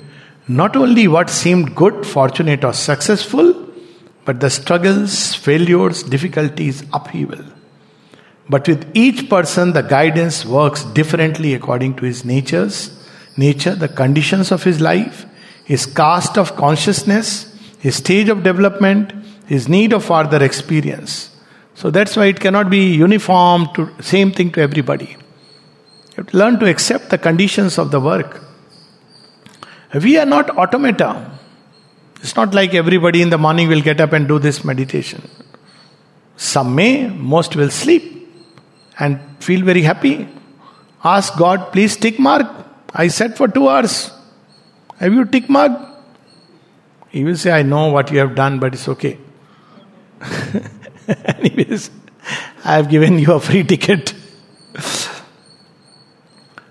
not 0.49 0.75
only 0.75 1.07
what 1.07 1.29
seemed 1.29 1.75
good, 1.75 2.05
fortunate, 2.05 2.63
or 2.65 2.73
successful, 2.73 3.67
but 4.25 4.39
the 4.39 4.49
struggles, 4.49 5.35
failures, 5.35 6.01
difficulties, 6.01 6.83
upheaval. 6.91 7.43
But 8.49 8.67
with 8.67 8.91
each 8.95 9.29
person, 9.29 9.73
the 9.73 9.83
guidance 9.83 10.45
works 10.45 10.83
differently 10.83 11.53
according 11.53 11.97
to 11.97 12.05
his 12.05 12.25
natures, 12.25 12.99
nature, 13.37 13.75
the 13.75 13.87
conditions 13.87 14.51
of 14.51 14.63
his 14.63 14.81
life, 14.81 15.27
his 15.65 15.85
caste 15.85 16.35
of 16.35 16.55
consciousness, 16.55 17.55
his 17.77 17.97
stage 17.97 18.27
of 18.27 18.41
development, 18.41 19.13
his 19.45 19.69
need 19.69 19.93
of 19.93 20.03
further 20.03 20.43
experience. 20.43 21.29
So 21.75 21.91
that's 21.91 22.15
why 22.15 22.25
it 22.25 22.39
cannot 22.39 22.71
be 22.71 22.95
uniform 22.95 23.69
to 23.75 23.93
same 24.01 24.31
thing 24.31 24.51
to 24.53 24.61
everybody. 24.61 25.05
You 25.05 26.15
have 26.17 26.27
to 26.27 26.37
learn 26.37 26.59
to 26.59 26.67
accept 26.67 27.11
the 27.11 27.19
conditions 27.19 27.77
of 27.77 27.91
the 27.91 27.99
work. 27.99 28.48
We 29.93 30.17
are 30.17 30.25
not 30.25 30.49
automata. 30.51 31.31
It's 32.21 32.35
not 32.35 32.53
like 32.53 32.73
everybody 32.73 33.21
in 33.21 33.29
the 33.29 33.37
morning 33.37 33.67
will 33.67 33.81
get 33.81 33.99
up 33.99 34.13
and 34.13 34.27
do 34.27 34.39
this 34.39 34.63
meditation. 34.63 35.27
Some 36.37 36.75
may, 36.75 37.07
most 37.07 37.55
will 37.55 37.69
sleep 37.69 38.27
and 38.99 39.19
feel 39.39 39.63
very 39.65 39.81
happy. 39.81 40.27
Ask 41.03 41.37
God, 41.37 41.71
please 41.71 41.95
tick 41.97 42.19
mark. 42.19 42.47
I 42.93 43.07
sat 43.07 43.37
for 43.37 43.47
two 43.47 43.67
hours. 43.67 44.11
Have 44.97 45.13
you 45.13 45.25
tick 45.25 45.49
mark? 45.49 45.71
He 47.09 47.23
will 47.23 47.37
say, 47.37 47.51
I 47.51 47.63
know 47.63 47.87
what 47.87 48.11
you 48.11 48.19
have 48.19 48.35
done, 48.35 48.59
but 48.59 48.73
it's 48.73 48.87
okay. 48.87 49.17
Anyways, 51.25 51.89
I 52.63 52.75
have 52.75 52.89
given 52.89 53.17
you 53.17 53.33
a 53.33 53.39
free 53.39 53.63
ticket. 53.63 54.13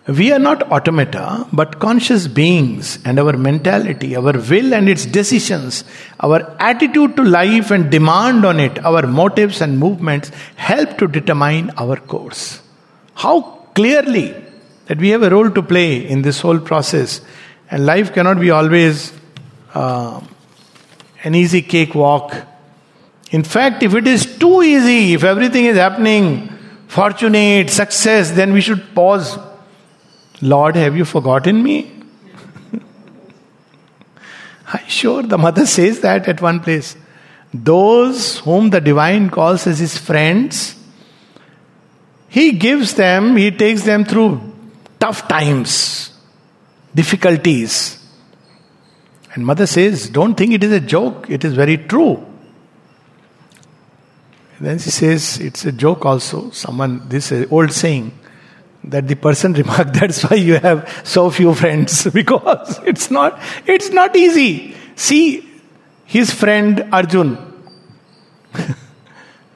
We 0.09 0.33
are 0.33 0.39
not 0.39 0.63
automata, 0.73 1.47
but 1.53 1.81
conscious 1.81 2.29
beings, 2.29 2.99
and 3.05 3.19
our 3.19 3.35
mentality, 3.35 4.17
our 4.17 4.33
will 4.33 4.73
and 4.73 4.89
its 4.89 5.05
decisions, 5.05 5.85
our 6.21 6.57
attitude 6.59 7.15
to 7.17 7.23
life 7.23 7.71
and 7.71 7.91
demand 7.91 8.47
on 8.47 8.59
it, 8.59 8.83
our 8.87 9.07
motives 9.07 9.61
and 9.61 9.79
movements 9.79 10.31
help 10.57 10.97
to 10.97 11.09
determine 11.09 11.73
our 11.77 11.97
course. 11.97 12.63
How 13.17 13.43
clearly 13.75 14.35
that 14.87 14.97
we 14.97 15.11
have 15.11 15.23
a 15.23 15.29
role 15.29 15.51
to 15.51 15.63
play 15.63 16.09
in 16.09 16.23
this 16.23 16.41
whole 16.41 16.59
process, 16.59 17.21
and 17.71 17.85
life 17.85 18.15
cannot 18.15 18.41
be 18.41 18.51
always 18.51 19.13
uh, 19.75 20.23
an 21.23 21.35
easy 21.35 21.61
cakewalk. 21.61 22.35
In 23.31 23.45
fact, 23.45 23.83
if 23.83 23.95
it 23.95 24.07
is 24.07 24.39
too 24.39 24.63
easy, 24.63 25.13
if 25.13 25.23
everything 25.23 25.67
is 25.67 25.77
happening, 25.77 26.49
fortunate, 26.87 27.69
success, 27.69 28.31
then 28.31 28.55
we 28.55 28.63
should 28.63 28.95
pause 28.95 29.39
Lord, 30.41 30.77
have 30.77 30.97
you 30.97 31.05
forgotten 31.05 31.63
me? 31.63 31.93
I'm 34.67 34.87
sure 34.87 35.23
the 35.23 35.39
mother 35.39 35.67
says 35.67 36.01
that 36.01 36.29
at 36.29 36.41
one 36.41 36.61
place. 36.61 36.97
Those 37.53 38.39
whom 38.39 38.71
the 38.71 38.81
divine 38.81 39.31
calls 39.31 39.67
as 39.67 39.79
his 39.79 39.97
friends, 39.97 40.77
he 42.29 42.53
gives 42.53 42.95
them, 42.95 43.37
he 43.37 43.51
takes 43.51 43.83
them 43.83 44.05
through 44.05 44.41
tough 45.01 45.27
times, 45.29 46.13
difficulties. 46.95 47.99
And 49.35 49.47
mother 49.47 49.67
says, 49.67 50.09
Don't 50.11 50.35
think 50.35 50.53
it 50.53 50.63
is 50.63 50.73
a 50.73 50.81
joke, 50.81 51.31
it 51.31 51.45
is 51.45 51.55
very 51.55 51.79
true. 51.79 52.25
And 54.59 54.67
then 54.67 54.79
she 54.79 54.91
says, 54.91 55.39
It's 55.41 55.65
a 55.65 55.73
joke 55.73 56.05
also. 56.05 56.51
Someone, 56.51 57.09
this 57.09 57.33
is 57.33 57.51
old 57.51 57.73
saying, 57.73 58.19
that 58.89 59.07
the 59.07 59.17
person 59.17 59.53
remarked 59.63 59.95
that's 59.95 60.23
why 60.25 60.37
you 60.37 60.55
have 60.55 61.03
so 61.05 61.31
few 61.31 61.55
friends. 61.55 62.07
Because 62.19 62.81
it's 62.85 63.11
not 63.11 63.41
it's 63.67 63.91
not 63.91 64.17
easy. 64.17 64.75
See 64.97 65.47
his 66.05 66.33
friend 66.33 66.89
arjun. 66.93 67.37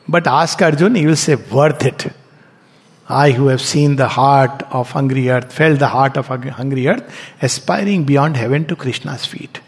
But 0.08 0.26
ask 0.26 0.60
arjun 0.60 0.94
he 0.94 1.06
will 1.06 1.16
say 1.16 1.36
worth 1.36 1.84
it. 1.84 2.12
I 3.08 3.30
who 3.32 3.48
have 3.48 3.60
seen 3.60 3.96
the 3.96 4.08
heart 4.08 4.62
of 4.70 4.90
hungry 4.90 5.28
earth 5.28 5.52
felt 5.52 5.78
the 5.78 5.88
heart 5.88 6.16
of 6.16 6.28
hungry 6.28 6.88
earth 6.88 7.04
aspiring 7.42 8.04
beyond 8.04 8.36
heaven 8.36 8.64
to 8.66 8.76
krishna's 8.76 9.26
feet. 9.26 9.60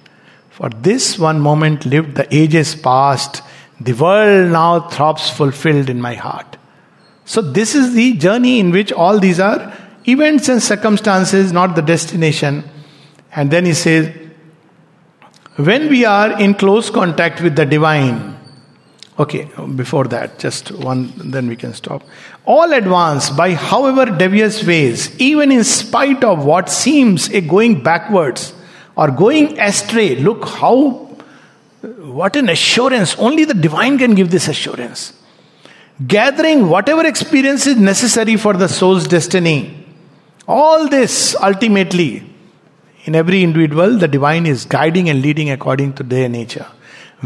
For 0.51 0.69
this 0.71 1.19
one 1.19 1.41
moment 1.41 1.85
lived 1.85 2.15
the 2.15 2.33
ages 2.35 2.75
past. 2.77 3.43
The 3.81 3.93
world 3.93 4.53
now 4.53 4.89
throbs 4.89 5.29
fulfilled 5.29 5.91
in 5.91 6.01
my 6.01 6.15
heart 6.15 6.57
so, 7.27 7.41
this 7.41 7.75
is 7.75 7.95
the 7.95 8.13
journey 8.15 8.61
in 8.61 8.71
which 8.71 8.93
all 8.93 9.19
these 9.19 9.41
are 9.41 9.73
events 10.07 10.49
and 10.51 10.63
circumstances, 10.63 11.53
not 11.53 11.75
the 11.75 11.81
destination. 11.81 12.65
And 13.35 13.51
then 13.51 13.65
he 13.65 13.73
says, 13.73 14.15
when 15.57 15.89
we 15.89 16.05
are 16.05 16.39
in 16.39 16.55
close 16.55 16.91
contact 16.91 17.41
with 17.41 17.57
the 17.57 17.65
divine, 17.65 18.39
okay, 19.19 19.49
before 19.75 20.05
that, 20.09 20.39
just 20.39 20.71
one, 20.73 21.13
then 21.17 21.49
we 21.49 21.57
can 21.57 21.73
stop. 21.73 22.03
All 22.45 22.73
advance 22.75 23.31
by 23.31 23.55
however 23.55 24.05
devious 24.05 24.63
ways, 24.67 25.19
even 25.19 25.51
in 25.51 25.65
spite 25.65 26.23
of 26.25 26.45
what 26.45 26.69
seems 26.69 27.31
a 27.31 27.41
going 27.41 27.83
backwards 27.83 28.53
or 28.97 29.11
going 29.11 29.59
astray. 29.59 30.17
Look 30.17 30.45
how, 30.45 31.17
what 31.81 32.37
an 32.37 32.51
assurance. 32.51 33.17
Only 33.17 33.47
the 33.47 33.55
divine 33.55 33.97
can 33.97 34.15
give 34.15 34.31
this 34.31 34.49
assurance 34.49 35.15
gathering 36.07 36.69
whatever 36.69 37.07
experience 37.07 37.67
is 37.67 37.77
necessary 37.77 38.37
for 38.37 38.55
the 38.55 38.69
soul's 38.69 39.07
destiny. 39.07 39.87
All 40.47 40.89
this 40.89 41.37
ultimately, 41.37 42.29
in 43.05 43.15
every 43.15 43.43
individual, 43.43 43.99
the 43.99 44.09
divine 44.09 44.47
is 44.47 44.65
guiding 44.65 45.09
and 45.09 45.23
leading 45.23 45.51
according 45.51 45.93
to 45.95 46.03
their 46.03 46.29
nature. 46.29 46.67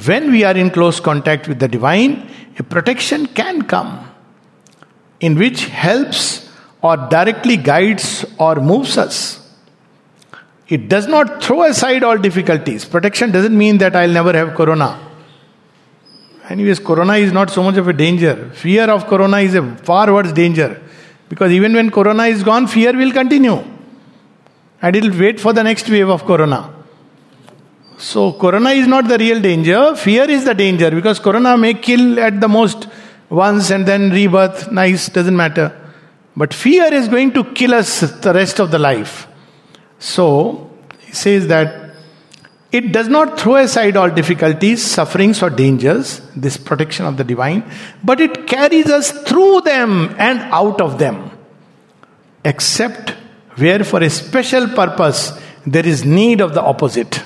When 0.05 0.31
we 0.31 0.45
are 0.45 0.57
in 0.57 0.71
close 0.71 1.01
contact 1.01 1.49
with 1.49 1.59
the 1.59 1.69
divine, 1.69 2.31
a 2.59 2.63
protection 2.63 3.27
can 3.27 3.63
come 3.63 4.09
in 5.21 5.37
which 5.37 5.65
helps 5.67 6.49
or 6.83 6.97
directly 6.97 7.57
guides 7.57 8.25
or 8.39 8.57
moves 8.57 8.97
us. 8.99 9.45
It 10.69 10.89
does 10.89 11.07
not 11.07 11.43
throw 11.43 11.63
aside 11.63 12.05
all 12.05 12.19
difficulties. 12.19 12.85
Protection 12.85 13.33
doesn't 13.33 13.57
mean 13.57 13.79
that 13.79 13.97
I'll 13.97 14.11
never 14.11 14.33
have 14.35 14.55
corona. 14.55 15.08
Anyways, 16.49 16.79
corona 16.79 17.15
is 17.15 17.33
not 17.33 17.51
so 17.51 17.63
much 17.63 17.77
of 17.77 17.89
a 17.89 17.93
danger. 17.93 18.51
Fear 18.55 18.91
of 18.91 19.07
corona 19.07 19.39
is 19.39 19.55
a 19.55 19.77
far 19.77 20.13
worse 20.13 20.33
danger. 20.33 20.81
Because 21.29 21.53
even 21.53 21.75
when 21.75 21.91
corona 21.91 22.25
is 22.25 22.43
gone, 22.43 22.67
fear 22.67 22.97
will 22.97 23.13
continue. 23.13 23.63
And 24.81 24.97
it 24.97 25.03
will 25.03 25.19
wait 25.19 25.39
for 25.39 25.53
the 25.53 25.63
next 25.63 25.89
wave 25.91 26.09
of 26.09 26.25
corona. 26.25 26.75
So, 27.99 28.33
corona 28.33 28.71
is 28.71 28.87
not 28.87 29.09
the 29.09 29.19
real 29.19 29.41
danger. 29.41 29.95
Fear 29.97 30.31
is 30.31 30.45
the 30.45 30.55
danger 30.55 30.91
because 30.91 31.19
corona 31.19 31.59
may 31.59 31.75
kill 31.75 32.19
at 32.21 32.41
the 32.41 32.49
most 32.49 32.89
once 33.29 33.71
and 33.71 33.85
then 33.85 34.11
rebirth. 34.11 34.73
Nice, 34.73 35.09
doesn't 35.09 35.37
matter. 35.37 35.77
But 36.37 36.55
fear 36.55 36.95
is 36.95 37.09
going 37.09 37.33
to 37.33 37.45
kill 37.53 37.75
us 37.75 38.01
the 38.01 38.33
rest 38.33 38.61
of 38.61 38.71
the 38.71 38.79
life. 38.79 39.27
So, 39.99 40.71
he 41.01 41.13
says 41.13 41.49
that 41.49 41.88
it 42.71 42.93
does 42.93 43.09
not 43.09 43.41
throw 43.41 43.57
aside 43.57 43.97
all 43.97 44.11
difficulties, 44.11 44.85
sufferings, 44.85 45.43
or 45.43 45.49
dangers, 45.49 46.21
this 46.37 46.59
protection 46.59 47.07
of 47.07 47.17
the 47.17 47.25
divine, 47.25 47.65
but 48.05 48.21
it 48.21 48.47
carries 48.47 48.91
us 48.91 49.11
through 49.23 49.63
them 49.63 50.15
and 50.19 50.41
out 50.53 50.81
of 50.81 50.99
them. 50.99 51.31
Except 52.45 53.11
where, 53.57 53.83
for 53.85 54.03
a 54.03 54.11
special 54.11 54.69
purpose, 54.69 55.33
there 55.67 55.87
is 55.87 56.05
need 56.05 56.43
of 56.43 56.53
the 56.53 56.63
opposite. 56.63 57.23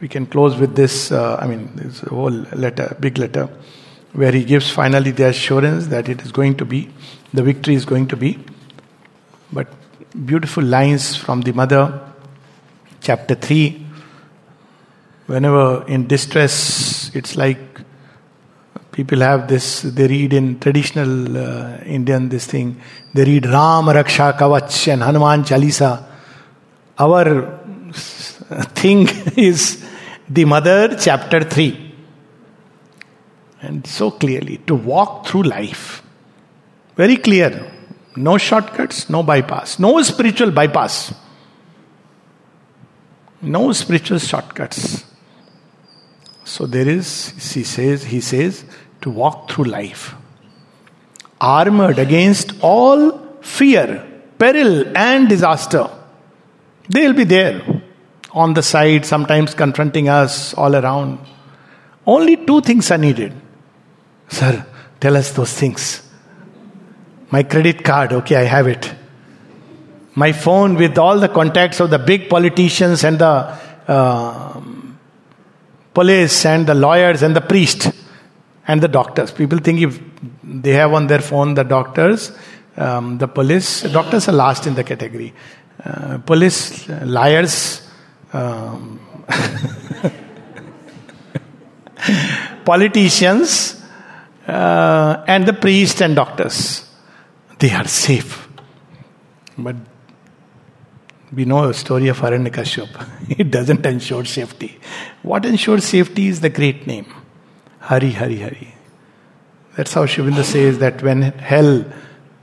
We 0.00 0.08
can 0.08 0.26
close 0.26 0.56
with 0.56 0.76
this, 0.76 1.10
uh, 1.10 1.36
I 1.36 1.46
mean, 1.46 1.70
this 1.76 2.00
whole 2.00 2.30
letter, 2.30 2.94
big 3.00 3.16
letter, 3.16 3.48
where 4.12 4.32
he 4.32 4.44
gives 4.44 4.70
finally 4.70 5.12
the 5.12 5.28
assurance 5.28 5.86
that 5.86 6.10
it 6.10 6.20
is 6.20 6.30
going 6.30 6.56
to 6.58 6.66
be, 6.66 6.90
the 7.32 7.42
victory 7.42 7.74
is 7.74 7.86
going 7.86 8.08
to 8.08 8.16
be. 8.16 8.38
But 9.50 9.68
beautiful 10.26 10.62
lines 10.62 11.16
from 11.16 11.40
the 11.40 11.52
mother 11.52 12.13
chapter 13.08 13.34
3 13.34 13.86
whenever 15.26 15.84
in 15.94 16.06
distress 16.06 17.10
it's 17.14 17.36
like 17.36 17.62
people 18.96 19.20
have 19.28 19.48
this 19.52 19.66
they 19.96 20.06
read 20.14 20.32
in 20.40 20.46
traditional 20.64 21.12
uh, 21.36 21.78
indian 21.96 22.28
this 22.28 22.46
thing. 22.46 22.68
They 23.14 23.24
read 23.30 23.46
ram 23.46 23.86
raksha 23.98 24.26
kavach 24.40 24.92
and 24.92 25.02
hanuman 25.02 25.42
chalisa. 25.50 25.90
Our 26.98 27.24
thing 28.80 29.08
is 29.48 29.84
the 30.28 30.44
mother 30.44 30.96
chapter 31.06 31.40
3 31.42 31.94
and 33.62 33.86
so 33.86 34.10
clearly 34.22 34.58
to 34.68 34.74
walk 34.74 35.26
through 35.26 35.44
life 35.58 36.02
very 36.96 37.16
clear. 37.16 37.50
No 38.16 38.38
shortcuts 38.38 39.10
no 39.10 39.22
bypass. 39.24 39.78
No 39.80 40.00
spiritual 40.02 40.52
bypass 40.52 41.12
no 43.44 43.72
spiritual 43.72 44.18
shortcuts. 44.18 45.04
So 46.44 46.66
there 46.66 46.88
is, 46.88 47.30
he 47.54 47.64
says, 47.64 48.04
he 48.04 48.20
says, 48.20 48.64
to 49.00 49.10
walk 49.10 49.50
through 49.50 49.64
life. 49.64 50.14
Armored 51.40 51.98
against 51.98 52.52
all 52.60 53.18
fear, 53.40 54.06
peril, 54.38 54.96
and 54.96 55.28
disaster. 55.28 55.88
They'll 56.88 57.12
be 57.12 57.24
there 57.24 57.82
on 58.32 58.54
the 58.54 58.62
side, 58.62 59.06
sometimes 59.06 59.54
confronting 59.54 60.08
us 60.08 60.54
all 60.54 60.74
around. 60.74 61.18
Only 62.06 62.36
two 62.44 62.60
things 62.60 62.90
are 62.90 62.98
needed. 62.98 63.32
Sir, 64.28 64.66
tell 65.00 65.16
us 65.16 65.32
those 65.32 65.52
things. 65.52 66.02
My 67.30 67.42
credit 67.42 67.82
card, 67.82 68.12
okay, 68.12 68.36
I 68.36 68.44
have 68.44 68.66
it 68.66 68.94
my 70.14 70.32
phone 70.32 70.76
with 70.76 70.96
all 70.98 71.18
the 71.18 71.28
contacts 71.28 71.80
of 71.80 71.90
the 71.90 71.98
big 71.98 72.28
politicians 72.28 73.04
and 73.04 73.18
the 73.18 73.58
uh, 73.88 74.60
police 75.92 76.44
and 76.46 76.66
the 76.66 76.74
lawyers 76.74 77.22
and 77.22 77.34
the 77.34 77.40
priest 77.40 77.90
and 78.66 78.80
the 78.80 78.88
doctors. 78.88 79.32
People 79.32 79.58
think 79.58 79.80
if 79.80 80.00
they 80.42 80.72
have 80.72 80.92
on 80.92 81.06
their 81.06 81.20
phone 81.20 81.54
the 81.54 81.64
doctors, 81.64 82.32
um, 82.76 83.18
the 83.18 83.28
police, 83.28 83.82
doctors 83.82 84.28
are 84.28 84.32
last 84.32 84.66
in 84.66 84.74
the 84.74 84.84
category. 84.84 85.32
Uh, 85.84 86.18
police, 86.18 86.88
liars, 86.88 87.88
um, 88.32 89.00
politicians, 92.64 93.82
uh, 94.46 95.24
and 95.26 95.46
the 95.46 95.52
priest 95.52 96.00
and 96.02 96.16
doctors. 96.16 96.88
They 97.58 97.70
are 97.70 97.86
safe. 97.86 98.48
But 99.56 99.76
We 101.32 101.44
know 101.44 101.64
a 101.64 101.74
story 101.74 102.08
of 102.08 102.18
Aranyakashyap. 102.18 103.08
It 103.38 103.50
doesn't 103.50 103.84
ensure 103.86 104.24
safety. 104.24 104.78
What 105.22 105.44
ensures 105.44 105.84
safety 105.84 106.28
is 106.28 106.40
the 106.40 106.50
great 106.50 106.86
name. 106.86 107.06
Hari, 107.80 108.12
Hari, 108.12 108.40
Hari. 108.40 108.74
That's 109.76 109.92
how 109.92 110.04
Aurobindo 110.04 110.44
says 110.44 110.78
that 110.78 111.02
when 111.02 111.22
hell, 111.22 111.84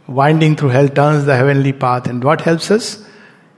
winding 0.08 0.56
through 0.56 0.70
hell, 0.70 0.90
turns 0.90 1.26
the 1.26 1.36
heavenly 1.36 1.74
path, 1.74 2.08
and 2.08 2.24
what 2.24 2.42
helps 2.42 2.70
us? 2.72 3.06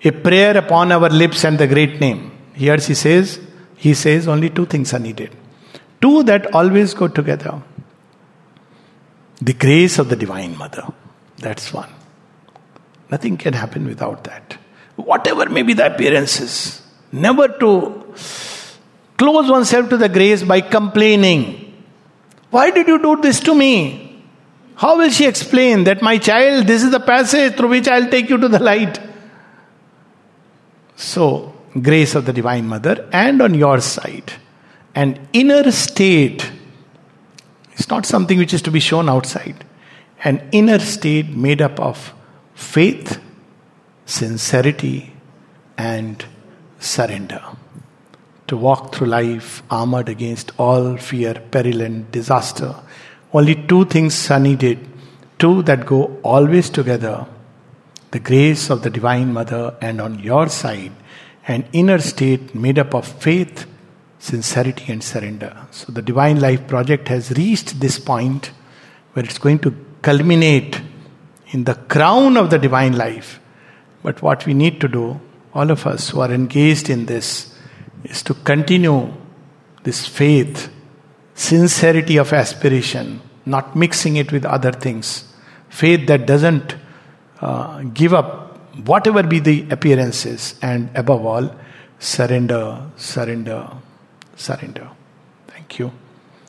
A 0.04 0.12
prayer 0.12 0.56
upon 0.58 0.92
our 0.92 1.10
lips 1.10 1.44
and 1.44 1.58
the 1.58 1.68
great 1.68 2.00
name. 2.00 2.32
Here 2.54 2.78
she 2.78 2.94
says, 2.94 3.40
he 3.76 3.94
says 3.94 4.28
only 4.28 4.50
two 4.50 4.66
things 4.66 4.94
are 4.94 5.00
needed. 5.00 5.36
Two 6.02 6.24
that 6.24 6.54
always 6.54 6.94
go 6.94 7.08
together. 7.08 7.62
The 9.42 9.54
grace 9.54 9.98
of 10.00 10.10
the 10.10 10.16
Divine 10.16 10.58
Mother. 10.58 10.86
That's 11.38 11.74
one. 11.74 11.90
Nothing 13.10 13.38
can 13.38 13.54
happen 13.54 13.86
without 13.86 14.24
that. 14.26 14.58
Whatever 14.96 15.50
may 15.50 15.64
be 15.64 15.74
the 15.74 15.94
appearances, 15.94 16.82
never 17.12 17.48
to 17.48 18.14
close 19.18 19.50
oneself 19.50 19.90
to 19.90 19.98
the 19.98 20.10
grace 20.10 20.44
by 20.44 20.62
complaining 20.62 21.64
why 22.54 22.70
did 22.70 22.88
you 22.88 23.00
do 23.02 23.20
this 23.20 23.40
to 23.40 23.56
me? 23.56 24.24
How 24.76 24.96
will 24.96 25.10
she 25.10 25.26
explain 25.26 25.86
that, 25.86 26.04
my 26.04 26.20
child, 26.20 26.68
this 26.68 26.84
is 26.84 26.92
the 26.92 27.00
passage 27.00 27.56
through 27.56 27.70
which 27.70 27.88
I'll 27.88 28.08
take 28.12 28.30
you 28.30 28.38
to 28.38 28.48
the 28.48 28.60
light? 28.60 29.00
So, 30.96 31.56
grace 31.82 32.14
of 32.14 32.28
the 32.28 32.34
Divine 32.34 32.68
Mother, 32.68 33.10
and 33.12 33.42
on 33.42 33.56
your 33.56 33.82
side, 33.82 34.34
an 34.94 35.28
inner 35.34 35.72
state. 35.72 36.52
It's 37.72 37.90
not 37.90 38.06
something 38.06 38.38
which 38.38 38.54
is 38.54 38.62
to 38.62 38.70
be 38.70 38.80
shown 38.80 39.10
outside. 39.10 39.66
An 40.24 40.48
inner 40.52 40.78
state 40.78 41.30
made 41.30 41.60
up 41.60 41.80
of 41.80 42.14
faith, 42.54 43.20
sincerity, 44.06 45.14
and 45.78 46.26
surrender 46.80 47.42
to 48.48 48.58
walk 48.58 48.94
through 48.94 49.08
life 49.08 49.64
armored 49.70 50.10
against 50.10 50.52
all 50.58 50.98
fear, 50.98 51.34
peril, 51.52 51.82
and 51.82 52.12
disaster. 52.12 52.76
Only 53.34 53.56
two 53.56 53.86
things 53.86 54.30
are 54.30 54.40
needed, 54.40 54.80
two 55.40 55.64
that 55.64 55.86
go 55.86 56.20
always 56.24 56.70
together 56.70 57.26
the 58.12 58.20
grace 58.20 58.70
of 58.70 58.84
the 58.84 58.92
Divine 58.92 59.34
Mother, 59.34 59.76
and 59.82 60.00
on 60.00 60.20
your 60.20 60.48
side, 60.48 60.92
an 61.48 61.66
inner 61.74 61.98
state 61.98 62.54
made 62.54 62.78
up 62.78 62.94
of 62.94 63.08
faith, 63.08 63.66
sincerity, 64.20 64.94
and 64.94 65.04
surrender. 65.04 65.66
So, 65.72 65.92
the 65.92 66.04
Divine 66.04 66.40
Life 66.40 66.68
Project 66.68 67.08
has 67.08 67.32
reached 67.32 67.80
this 67.80 67.98
point 67.98 68.52
where 69.14 69.26
it's 69.26 69.40
going 69.40 69.58
to 69.60 69.76
culminate 70.04 70.80
in 71.48 71.64
the 71.64 71.74
crown 71.74 72.38
of 72.38 72.52
the 72.52 72.60
divine 72.60 72.96
life. 72.96 73.40
But 74.04 74.22
what 74.22 74.46
we 74.46 74.54
need 74.54 74.80
to 74.82 74.88
do, 74.88 75.20
all 75.54 75.72
of 75.72 75.88
us 75.88 76.10
who 76.10 76.20
are 76.20 76.32
engaged 76.32 76.90
in 76.90 77.06
this, 77.06 77.58
is 78.04 78.22
to 78.24 78.34
continue 78.34 79.14
this 79.84 80.06
faith, 80.06 80.70
sincerity 81.36 82.18
of 82.18 82.34
aspiration, 82.34 83.22
not 83.46 83.76
mixing 83.76 84.18
it 84.18 84.32
with 84.32 84.46
other 84.46 84.72
things. 84.72 85.34
Faith 85.70 86.08
that 86.08 86.26
doesn't 86.26 86.76
uh, 87.42 87.82
give 87.94 88.14
up 88.14 88.58
whatever 88.86 89.24
be 89.24 89.40
the 89.40 89.68
appearances, 89.70 90.56
and 90.62 90.90
above 90.96 91.26
all, 91.26 91.56
surrender, 92.00 92.92
surrender, 92.98 93.70
surrender. 94.36 94.90
Thank 95.48 95.80
you. 95.80 95.92